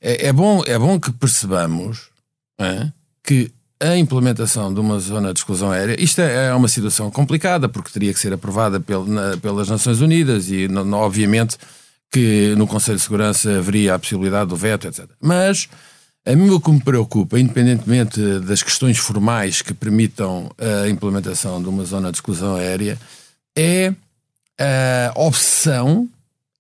É, 0.01 0.29
é 0.29 0.33
bom, 0.33 0.63
é 0.67 0.79
bom 0.79 0.99
que 0.99 1.13
percebamos 1.13 2.09
é, 2.59 2.91
que 3.23 3.51
a 3.81 3.97
implementação 3.97 4.73
de 4.73 4.81
uma 4.81 4.99
zona 4.99 5.33
de 5.33 5.41
exclusão 5.41 5.71
aérea, 5.71 6.03
isto 6.03 6.21
é, 6.21 6.47
é 6.49 6.55
uma 6.55 6.69
situação 6.69 7.11
complicada, 7.11 7.69
porque 7.69 7.91
teria 7.91 8.13
que 8.13 8.21
ser 8.21 8.33
aprovada 8.33 8.81
pel, 8.81 9.05
na, 9.05 9.37
pelas 9.37 9.69
Nações 9.69 10.01
Unidas 10.01 10.49
e, 10.49 10.69
no, 10.69 10.97
obviamente, 10.97 11.59
que 12.11 12.55
no 12.57 12.67
Conselho 12.67 12.97
de 12.97 13.03
Segurança 13.03 13.59
haveria 13.59 13.95
a 13.95 13.99
possibilidade 13.99 14.51
do 14.51 14.57
veto, 14.57 14.87
etc. 14.87 15.07
Mas 15.21 15.69
a 16.27 16.35
mim 16.35 16.49
o 16.51 16.61
que 16.61 16.71
me 16.71 16.81
preocupa, 16.81 17.39
independentemente 17.39 18.21
das 18.41 18.63
questões 18.63 18.99
formais 18.99 19.61
que 19.61 19.75
permitam 19.75 20.51
a 20.59 20.89
implementação 20.89 21.63
de 21.63 21.69
uma 21.69 21.85
zona 21.85 22.11
de 22.11 22.17
exclusão 22.17 22.57
aérea, 22.57 22.99
é 23.57 23.93
a 24.59 25.13
obsessão 25.17 26.09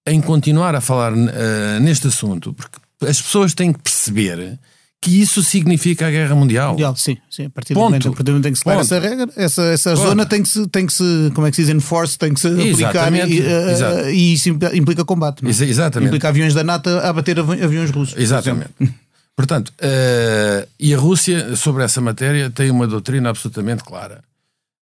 em 0.06 0.20
continuar 0.20 0.74
a 0.74 0.80
falar 0.80 1.12
uh, 1.12 1.80
neste 1.80 2.08
assunto, 2.08 2.52
porque 2.52 2.78
as 3.06 3.20
pessoas 3.22 3.54
têm 3.54 3.72
que 3.72 3.78
perceber 3.78 4.58
que 5.04 5.20
isso 5.20 5.42
significa 5.42 6.06
a 6.06 6.10
guerra 6.10 6.34
mundial. 6.34 6.70
Mundial, 6.70 6.96
sim, 6.96 7.18
sim. 7.28 7.44
A 7.44 7.50
partir 7.50 7.74
do 7.74 7.80
momento, 7.80 8.08
a 8.08 8.10
partir 8.10 8.24
do 8.24 8.32
momento 8.32 8.48
em 8.48 8.52
que 8.54 8.58
se 8.58 8.70
essa 8.70 8.98
regra, 8.98 9.28
essa, 9.36 9.62
essa 9.64 9.94
zona 9.94 10.24
tem 10.24 10.42
que, 10.42 10.48
se, 10.48 10.66
tem 10.68 10.86
que 10.86 10.94
se, 10.94 11.30
como 11.34 11.46
é 11.46 11.50
que 11.50 11.56
se 11.56 11.62
diz, 11.62 11.74
enforce, 11.74 12.16
tem 12.16 12.32
que 12.32 12.40
se 12.40 12.48
aplicar 12.48 13.12
e, 13.12 13.40
uh, 13.40 14.08
e, 14.10 14.32
isso 14.32 14.48
implica 14.48 15.04
combate. 15.04 15.44
É? 15.44 15.48
Exatamente. 15.50 16.08
Implica 16.08 16.30
aviões 16.30 16.54
da 16.54 16.64
NATO 16.64 16.88
a 16.88 17.12
bater 17.12 17.38
aviões 17.38 17.90
russos. 17.90 18.18
Exatamente. 18.18 18.70
Portanto, 19.36 19.68
uh, 19.68 20.66
e 20.80 20.94
a 20.94 20.98
Rússia, 20.98 21.54
sobre 21.54 21.84
essa 21.84 22.00
matéria, 22.00 22.48
tem 22.48 22.70
uma 22.70 22.86
doutrina 22.86 23.28
absolutamente 23.28 23.84
clara. 23.84 24.24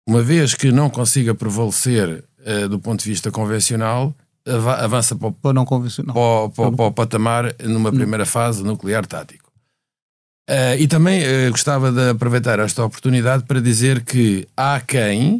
Uma 0.07 0.21
vez 0.21 0.53
que 0.53 0.71
não 0.71 0.89
consiga 0.89 1.35
prevalecer 1.35 2.23
uh, 2.47 2.69
do 2.69 2.79
ponto 2.79 3.03
de 3.03 3.09
vista 3.09 3.29
convencional, 3.29 4.15
avança 4.79 5.17
para 5.17 5.27
o, 5.27 5.31
para 5.33 5.51
não 5.51 5.65
convencional. 5.65 6.13
Para, 6.49 6.49
para, 6.49 6.77
para 6.77 6.85
o 6.85 6.91
patamar 6.93 7.55
numa 7.61 7.91
primeira 7.91 8.25
fase 8.25 8.63
nuclear 8.63 9.05
tático. 9.05 9.42
Uh, 10.49 10.75
e 10.77 10.87
também 10.87 11.21
uh, 11.21 11.51
gostava 11.51 11.89
de 11.89 12.09
aproveitar 12.09 12.59
esta 12.59 12.83
oportunidade 12.83 13.43
para 13.43 13.61
dizer 13.61 14.03
que 14.03 14.45
há 14.57 14.81
quem 14.81 15.35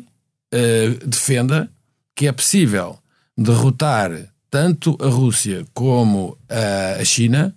uh, 0.54 1.08
defenda 1.08 1.70
que 2.16 2.26
é 2.26 2.32
possível 2.32 2.98
derrotar 3.38 4.12
tanto 4.50 4.98
a 5.02 5.08
Rússia 5.08 5.66
como 5.74 6.38
a 6.48 7.04
China 7.04 7.52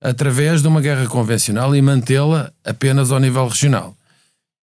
através 0.00 0.60
de 0.60 0.66
uma 0.66 0.80
guerra 0.80 1.06
convencional 1.06 1.76
e 1.76 1.80
mantê-la 1.80 2.52
apenas 2.64 3.12
ao 3.12 3.20
nível 3.20 3.46
regional. 3.46 3.96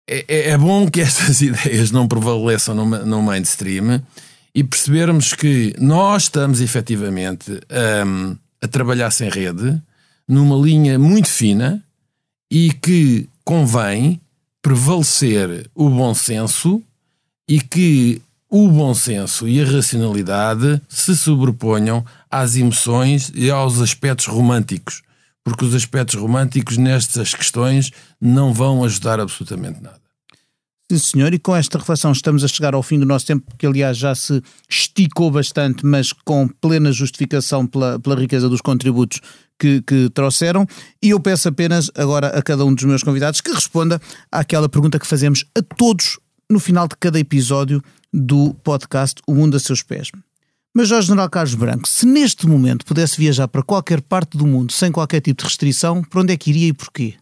É, 0.06 0.24
é, 0.28 0.50
é 0.50 0.58
bom 0.58 0.90
que 0.90 1.00
estas 1.02 1.40
ideias 1.40 1.90
não 1.90 2.06
prevaleçam 2.06 2.74
no, 2.74 2.84
no 2.84 3.22
mainstream 3.22 4.02
e 4.54 4.62
percebermos 4.62 5.32
que 5.32 5.74
nós 5.78 6.24
estamos 6.24 6.60
efetivamente 6.60 7.58
um, 8.06 8.36
a 8.60 8.68
trabalhar 8.68 9.10
sem 9.10 9.30
rede, 9.30 9.80
numa 10.28 10.56
linha 10.56 10.98
muito 10.98 11.30
fina 11.30 11.82
e 12.54 12.70
que 12.70 13.26
convém 13.42 14.20
prevalecer 14.60 15.70
o 15.74 15.88
bom 15.88 16.14
senso 16.14 16.82
e 17.48 17.58
que 17.58 18.20
o 18.50 18.68
bom 18.68 18.92
senso 18.92 19.48
e 19.48 19.58
a 19.62 19.64
racionalidade 19.64 20.78
se 20.86 21.16
sobreponham 21.16 22.04
às 22.30 22.54
emoções 22.54 23.32
e 23.34 23.50
aos 23.50 23.80
aspectos 23.80 24.26
românticos, 24.26 25.00
porque 25.42 25.64
os 25.64 25.74
aspectos 25.74 26.14
românticos 26.16 26.76
nestas 26.76 27.32
questões 27.32 27.90
não 28.20 28.52
vão 28.52 28.84
ajudar 28.84 29.18
absolutamente 29.18 29.80
nada. 29.80 30.01
Sim, 30.92 30.98
senhor, 30.98 31.32
e 31.32 31.38
com 31.38 31.56
esta 31.56 31.78
reflexão 31.78 32.12
estamos 32.12 32.44
a 32.44 32.48
chegar 32.48 32.74
ao 32.74 32.82
fim 32.82 32.98
do 32.98 33.06
nosso 33.06 33.24
tempo, 33.24 33.50
que 33.56 33.66
aliás 33.66 33.96
já 33.96 34.14
se 34.14 34.42
esticou 34.68 35.30
bastante, 35.30 35.86
mas 35.86 36.12
com 36.12 36.46
plena 36.46 36.92
justificação 36.92 37.66
pela, 37.66 37.98
pela 37.98 38.14
riqueza 38.14 38.46
dos 38.46 38.60
contributos 38.60 39.18
que, 39.58 39.80
que, 39.80 40.10
trouxeram. 40.10 40.66
E 41.02 41.08
eu 41.08 41.18
peço 41.18 41.48
apenas 41.48 41.90
agora 41.94 42.26
a 42.26 42.42
cada 42.42 42.62
um 42.66 42.74
dos 42.74 42.84
meus 42.84 43.02
convidados 43.02 43.40
que 43.40 43.50
responda 43.50 43.98
àquela 44.30 44.68
pergunta 44.68 44.98
que 44.98 45.06
fazemos 45.06 45.46
a 45.56 45.62
todos 45.62 46.18
no 46.50 46.60
final 46.60 46.86
de 46.86 46.94
cada 47.00 47.18
episódio 47.18 47.82
do 48.12 48.52
podcast 48.62 49.22
O 49.26 49.34
Mundo 49.34 49.56
a 49.56 49.60
Seus 49.60 49.82
Pés. 49.82 50.10
Mas 50.74 50.88
Jorge 50.88 51.06
General 51.06 51.30
Carlos 51.30 51.54
Branco, 51.54 51.88
se 51.88 52.04
neste 52.04 52.46
momento 52.46 52.84
pudesse 52.84 53.16
viajar 53.16 53.48
para 53.48 53.62
qualquer 53.62 54.02
parte 54.02 54.36
do 54.36 54.46
mundo 54.46 54.74
sem 54.74 54.92
qualquer 54.92 55.22
tipo 55.22 55.42
de 55.42 55.48
restrição, 55.48 56.02
para 56.02 56.20
onde 56.20 56.34
é 56.34 56.36
que 56.36 56.50
iria 56.50 56.68
e 56.68 56.72
porquê? 56.74 57.14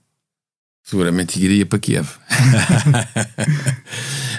Seguramente 0.82 1.40
iria 1.42 1.64
para 1.64 1.78
Kiev. 1.78 2.08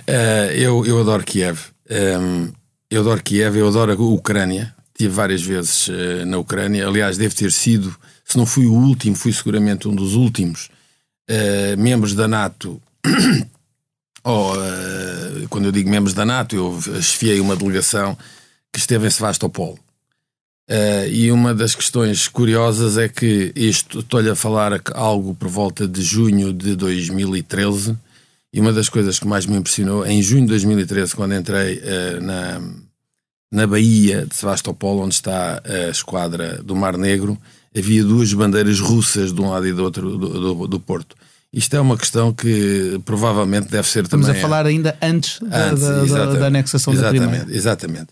uh, 0.08 0.52
eu, 0.56 0.86
eu 0.86 1.00
adoro 1.00 1.24
Kiev. 1.24 1.60
Um, 1.90 1.96
ehm, 1.96 2.52
eu 2.90 3.02
adoro 3.02 3.24
Kiev, 3.24 3.58
eu 3.58 3.68
adoro 3.68 3.92
a 3.92 3.96
Ucrânia. 3.96 4.74
Estive 4.90 5.14
várias 5.14 5.42
vezes 5.42 5.88
uh, 5.88 6.26
na 6.26 6.38
Ucrânia. 6.38 6.88
Aliás, 6.88 7.18
devo 7.18 7.34
ter 7.36 7.52
sido, 7.52 7.96
se 8.26 8.38
não 8.38 8.46
fui 8.46 8.66
o 8.66 8.74
último, 8.74 9.16
fui 9.16 9.32
seguramente 9.32 9.88
um 9.88 9.96
dos 9.96 10.14
últimos 10.16 10.70
uh, 11.30 11.78
membros 11.78 12.14
da 12.14 12.28
NATO. 12.28 12.82
ou, 14.24 14.54
quando 15.50 15.66
eu 15.66 15.72
digo 15.72 15.90
membros 15.90 16.14
da 16.14 16.26
NATO, 16.26 16.56
eu 16.56 16.80
esfiei 17.00 17.40
uma 17.40 17.56
delegação 17.56 18.18
que 18.72 18.80
esteve 18.80 19.08
em 19.08 19.10
Sevastopol. 19.10 19.80
Uh, 20.72 21.10
e 21.12 21.30
uma 21.34 21.54
das 21.54 21.76
questões 21.76 22.30
curiosas 22.30 22.98
é 22.98 23.10
que 23.10 23.52
isto 23.58 24.00
estou-lhe 24.00 24.30
a 24.30 24.36
falar 24.38 24.82
algo 24.94 25.36
por 25.36 25.50
volta 25.50 25.86
de 25.86 26.02
junho 26.02 26.54
de 26.54 26.78
2013 26.78 27.98
e 28.54 28.62
uma 28.62 28.72
das 28.72 28.88
coisas 28.88 29.20
que 29.20 29.28
mais 29.28 29.46
me 29.46 29.58
impressionou 29.58 30.06
em 30.06 30.22
junho 30.22 30.44
de 30.44 30.48
2013 30.48 31.14
quando 31.14 31.36
entrei 31.36 31.80
uh, 31.80 32.22
na 32.22 32.62
na 33.52 33.68
Baía 33.68 34.26
de 34.26 34.34
Sevastopol 34.34 35.00
onde 35.00 35.16
está 35.16 35.62
a 35.66 35.90
esquadra 35.90 36.64
do 36.64 36.74
Mar 36.74 36.98
Negro 36.98 37.38
havia 37.78 38.02
duas 38.02 38.32
bandeiras 38.32 38.80
russas 38.80 39.34
de 39.34 39.42
um 39.42 39.50
lado 39.50 39.68
e 39.68 39.74
do 39.74 39.84
outro 39.84 40.18
do, 40.18 40.56
do, 40.56 40.68
do 40.68 40.80
Porto 40.80 41.18
isto 41.52 41.76
é 41.76 41.82
uma 41.82 41.98
questão 41.98 42.32
que 42.32 42.98
provavelmente 43.04 43.68
deve 43.68 43.90
ser 43.90 44.04
Estamos 44.04 44.26
também. 44.26 44.38
Estamos 44.38 44.40
a 44.40 44.58
falar 44.58 44.66
ainda 44.66 44.98
antes, 45.02 45.42
antes 45.52 45.84
da, 45.84 46.26
da, 46.26 46.34
da, 46.34 46.48
anexação 46.48 46.94
exatamente, 46.94 47.20
da 47.20 47.38
Crimeia. 47.40 47.58
Exatamente. 47.58 48.08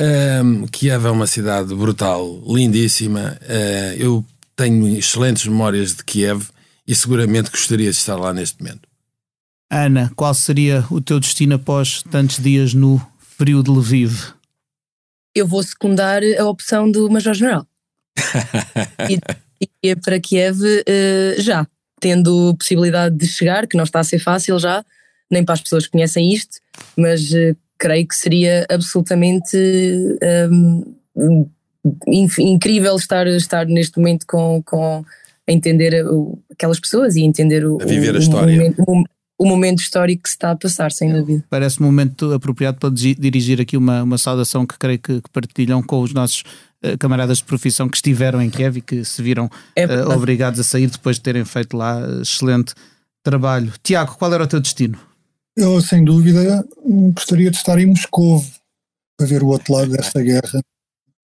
Um, 0.00 0.66
Kiev 0.68 1.06
é 1.06 1.10
uma 1.10 1.26
cidade 1.26 1.74
brutal, 1.74 2.40
lindíssima. 2.46 3.38
Uh, 3.42 3.96
eu 3.98 4.24
tenho 4.54 4.96
excelentes 4.96 5.46
memórias 5.46 5.94
de 5.94 6.04
Kiev 6.04 6.46
e 6.86 6.94
seguramente 6.94 7.50
gostaria 7.50 7.90
de 7.90 7.96
estar 7.96 8.16
lá 8.16 8.32
neste 8.32 8.62
momento. 8.62 8.88
Ana, 9.70 10.10
qual 10.16 10.32
seria 10.32 10.84
o 10.90 11.00
teu 11.00 11.20
destino 11.20 11.56
após 11.56 12.02
tantos 12.02 12.38
dias 12.38 12.72
no 12.72 13.04
frio 13.18 13.62
de 13.62 13.70
Lviv? 13.70 14.32
Eu 15.34 15.46
vou 15.46 15.62
secundar 15.62 16.22
a 16.38 16.44
opção 16.44 16.90
do 16.90 17.10
Major-General. 17.10 17.66
e, 19.10 19.68
e 19.82 19.96
para 19.96 20.18
Kiev 20.20 20.60
uh, 20.62 21.40
já, 21.40 21.66
tendo 22.00 22.54
possibilidade 22.56 23.16
de 23.16 23.26
chegar, 23.26 23.66
que 23.66 23.76
não 23.76 23.84
está 23.84 24.00
a 24.00 24.04
ser 24.04 24.20
fácil 24.20 24.58
já, 24.58 24.84
nem 25.30 25.44
para 25.44 25.54
as 25.54 25.60
pessoas 25.60 25.84
que 25.84 25.92
conhecem 25.92 26.32
isto, 26.32 26.58
mas 26.96 27.30
uh, 27.30 27.56
creio 27.78 28.06
que 28.06 28.16
seria 28.16 28.66
absolutamente 28.68 29.56
um, 30.50 30.94
incrível 32.06 32.96
estar, 32.96 33.26
estar 33.26 33.66
neste 33.66 33.98
momento 33.98 34.26
com, 34.26 34.62
com 34.64 35.04
a 35.48 35.52
entender 35.52 36.04
o, 36.06 36.38
aquelas 36.50 36.80
pessoas 36.80 37.16
e 37.16 37.22
entender 37.22 37.64
o, 37.64 37.80
a 37.80 37.86
viver 37.86 38.14
a 38.16 38.18
história. 38.18 38.52
O 38.52 38.56
momento, 38.56 38.84
o, 38.86 39.04
o 39.38 39.46
momento 39.46 39.80
histórico 39.80 40.24
que 40.24 40.28
se 40.28 40.34
está 40.34 40.50
a 40.50 40.56
passar, 40.56 40.90
sem 40.90 41.12
dúvida. 41.12 41.44
Parece 41.48 41.80
um 41.80 41.86
momento 41.86 42.32
apropriado 42.32 42.78
para 42.78 42.90
dirigir 42.90 43.60
aqui 43.60 43.76
uma, 43.76 44.02
uma 44.02 44.18
saudação 44.18 44.66
que 44.66 44.76
creio 44.76 44.98
que, 44.98 45.20
que 45.20 45.30
partilham 45.30 45.82
com 45.82 46.00
os 46.00 46.12
nossos 46.12 46.42
uh, 46.84 46.98
camaradas 46.98 47.38
de 47.38 47.44
profissão 47.44 47.88
que 47.88 47.96
estiveram 47.96 48.42
em 48.42 48.50
Kiev 48.50 48.78
e 48.78 48.80
que 48.80 49.04
se 49.04 49.22
viram 49.22 49.48
é 49.76 49.86
uh, 49.86 50.10
obrigados 50.10 50.58
a 50.58 50.64
sair 50.64 50.88
depois 50.88 51.16
de 51.16 51.22
terem 51.22 51.44
feito 51.44 51.76
lá 51.76 52.00
excelente 52.20 52.74
trabalho. 53.22 53.72
Tiago, 53.82 54.16
qual 54.16 54.32
era 54.34 54.42
o 54.42 54.46
teu 54.46 54.60
destino? 54.60 54.98
Eu, 55.58 55.80
sem 55.80 56.04
dúvida, 56.04 56.64
gostaria 57.12 57.50
de 57.50 57.56
estar 57.56 57.78
em 57.80 57.86
Moscou 57.86 58.44
para 59.18 59.26
ver 59.26 59.42
o 59.42 59.48
outro 59.48 59.74
lado 59.74 59.90
desta 59.90 60.22
guerra. 60.22 60.62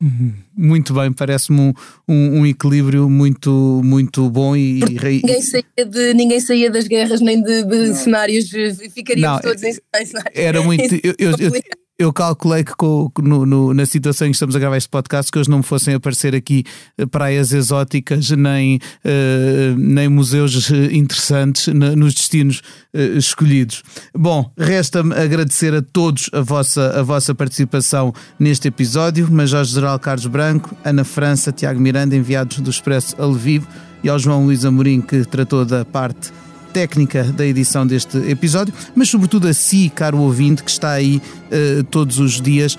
Uhum. 0.02 0.34
Muito 0.56 0.92
bem, 0.92 1.12
parece-me 1.12 1.60
um, 1.60 1.72
um, 2.08 2.40
um, 2.40 2.46
equilíbrio 2.46 3.08
muito, 3.08 3.80
muito 3.84 4.28
bom 4.28 4.56
e, 4.56 4.80
ninguém, 4.80 5.40
saía 5.40 5.86
de, 5.86 6.14
ninguém 6.14 6.40
saía 6.40 6.70
das 6.70 6.88
guerras 6.88 7.20
nem 7.20 7.40
de, 7.40 7.62
de 7.62 7.94
cenários, 7.94 8.50
ficaríamos 8.92 9.36
não, 9.36 9.50
todos 9.50 9.62
em 9.62 9.72
cenários. 9.72 10.12
Era 10.34 10.62
muito. 10.62 10.94
Eu, 10.94 11.14
eu, 11.16 11.30
eu, 11.38 11.52
eu 11.98 12.12
calculei 12.12 12.64
que 12.64 12.74
com, 12.74 13.10
no, 13.22 13.46
no, 13.46 13.72
na 13.72 13.86
situação 13.86 14.26
em 14.26 14.30
que 14.30 14.36
estamos 14.36 14.56
a 14.56 14.58
gravar 14.58 14.76
este 14.76 14.88
podcast 14.88 15.30
que 15.30 15.38
hoje 15.38 15.48
não 15.48 15.58
me 15.58 15.64
fossem 15.64 15.94
aparecer 15.94 16.34
aqui 16.34 16.64
eh, 16.98 17.06
praias 17.06 17.52
exóticas 17.52 18.30
nem, 18.30 18.76
uh, 18.76 19.78
nem 19.78 20.08
museus 20.08 20.70
eh, 20.70 20.92
interessantes 20.92 21.68
nos 21.68 22.14
destinos 22.14 22.62
uh, 22.92 23.16
escolhidos. 23.16 23.82
Bom, 24.12 24.50
resta-me 24.58 25.14
agradecer 25.14 25.72
a 25.72 25.82
todos 25.82 26.28
a 26.32 26.40
vossa, 26.40 26.98
a 26.98 27.02
vossa 27.02 27.34
participação 27.34 28.12
neste 28.38 28.68
episódio, 28.68 29.30
Major 29.30 29.64
Geral 29.64 29.98
Carlos 30.00 30.26
Branco, 30.26 30.76
Ana 30.84 31.04
França, 31.04 31.52
Tiago 31.52 31.80
Miranda, 31.80 32.16
enviados 32.16 32.58
do 32.58 32.70
Expresso 32.70 33.14
a 33.20 33.24
Lviv, 33.24 33.64
e 34.02 34.08
ao 34.08 34.18
João 34.18 34.44
Luís 34.44 34.64
Amorim 34.64 35.00
que 35.00 35.24
tratou 35.24 35.64
da 35.64 35.84
parte 35.84 36.32
técnica 36.74 37.22
da 37.22 37.46
edição 37.46 37.86
deste 37.86 38.18
episódio, 38.28 38.74
mas 38.96 39.08
sobretudo 39.08 39.46
a 39.46 39.54
si, 39.54 39.88
caro 39.94 40.18
ouvinte, 40.18 40.64
que 40.64 40.70
está 40.70 40.90
aí 40.90 41.22
uh, 41.46 41.84
todos 41.84 42.18
os 42.18 42.40
dias 42.40 42.76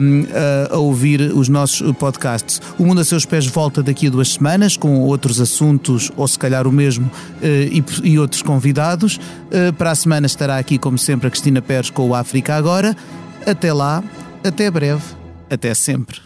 um, 0.00 0.24
a 0.70 0.78
ouvir 0.78 1.20
os 1.34 1.48
nossos 1.48 1.90
podcasts. 1.96 2.62
O 2.78 2.86
Mundo 2.86 3.00
a 3.00 3.04
Seus 3.04 3.26
Pés 3.26 3.44
volta 3.46 3.82
daqui 3.82 4.06
a 4.06 4.10
duas 4.10 4.34
semanas 4.34 4.76
com 4.76 5.00
outros 5.00 5.40
assuntos, 5.40 6.12
ou 6.16 6.26
se 6.28 6.38
calhar 6.38 6.68
o 6.68 6.72
mesmo, 6.72 7.06
uh, 7.06 7.44
e, 7.44 7.84
e, 8.04 8.18
outros 8.18 8.42
convidados. 8.42 9.16
Uh, 9.16 9.72
para 9.72 9.90
a 9.90 9.94
semana 9.96 10.26
estará 10.26 10.56
aqui, 10.56 10.78
como 10.78 10.96
sempre, 10.96 11.26
a 11.26 11.30
Cristina 11.30 11.60
Pérez 11.60 11.90
com 11.90 12.08
o 12.08 12.14
África 12.14 12.54
Agora. 12.54 12.96
Até 13.44 13.72
lá, 13.72 14.04
até 14.44 14.70
breve, 14.70 15.02
até 15.50 15.74
sempre. 15.74 16.20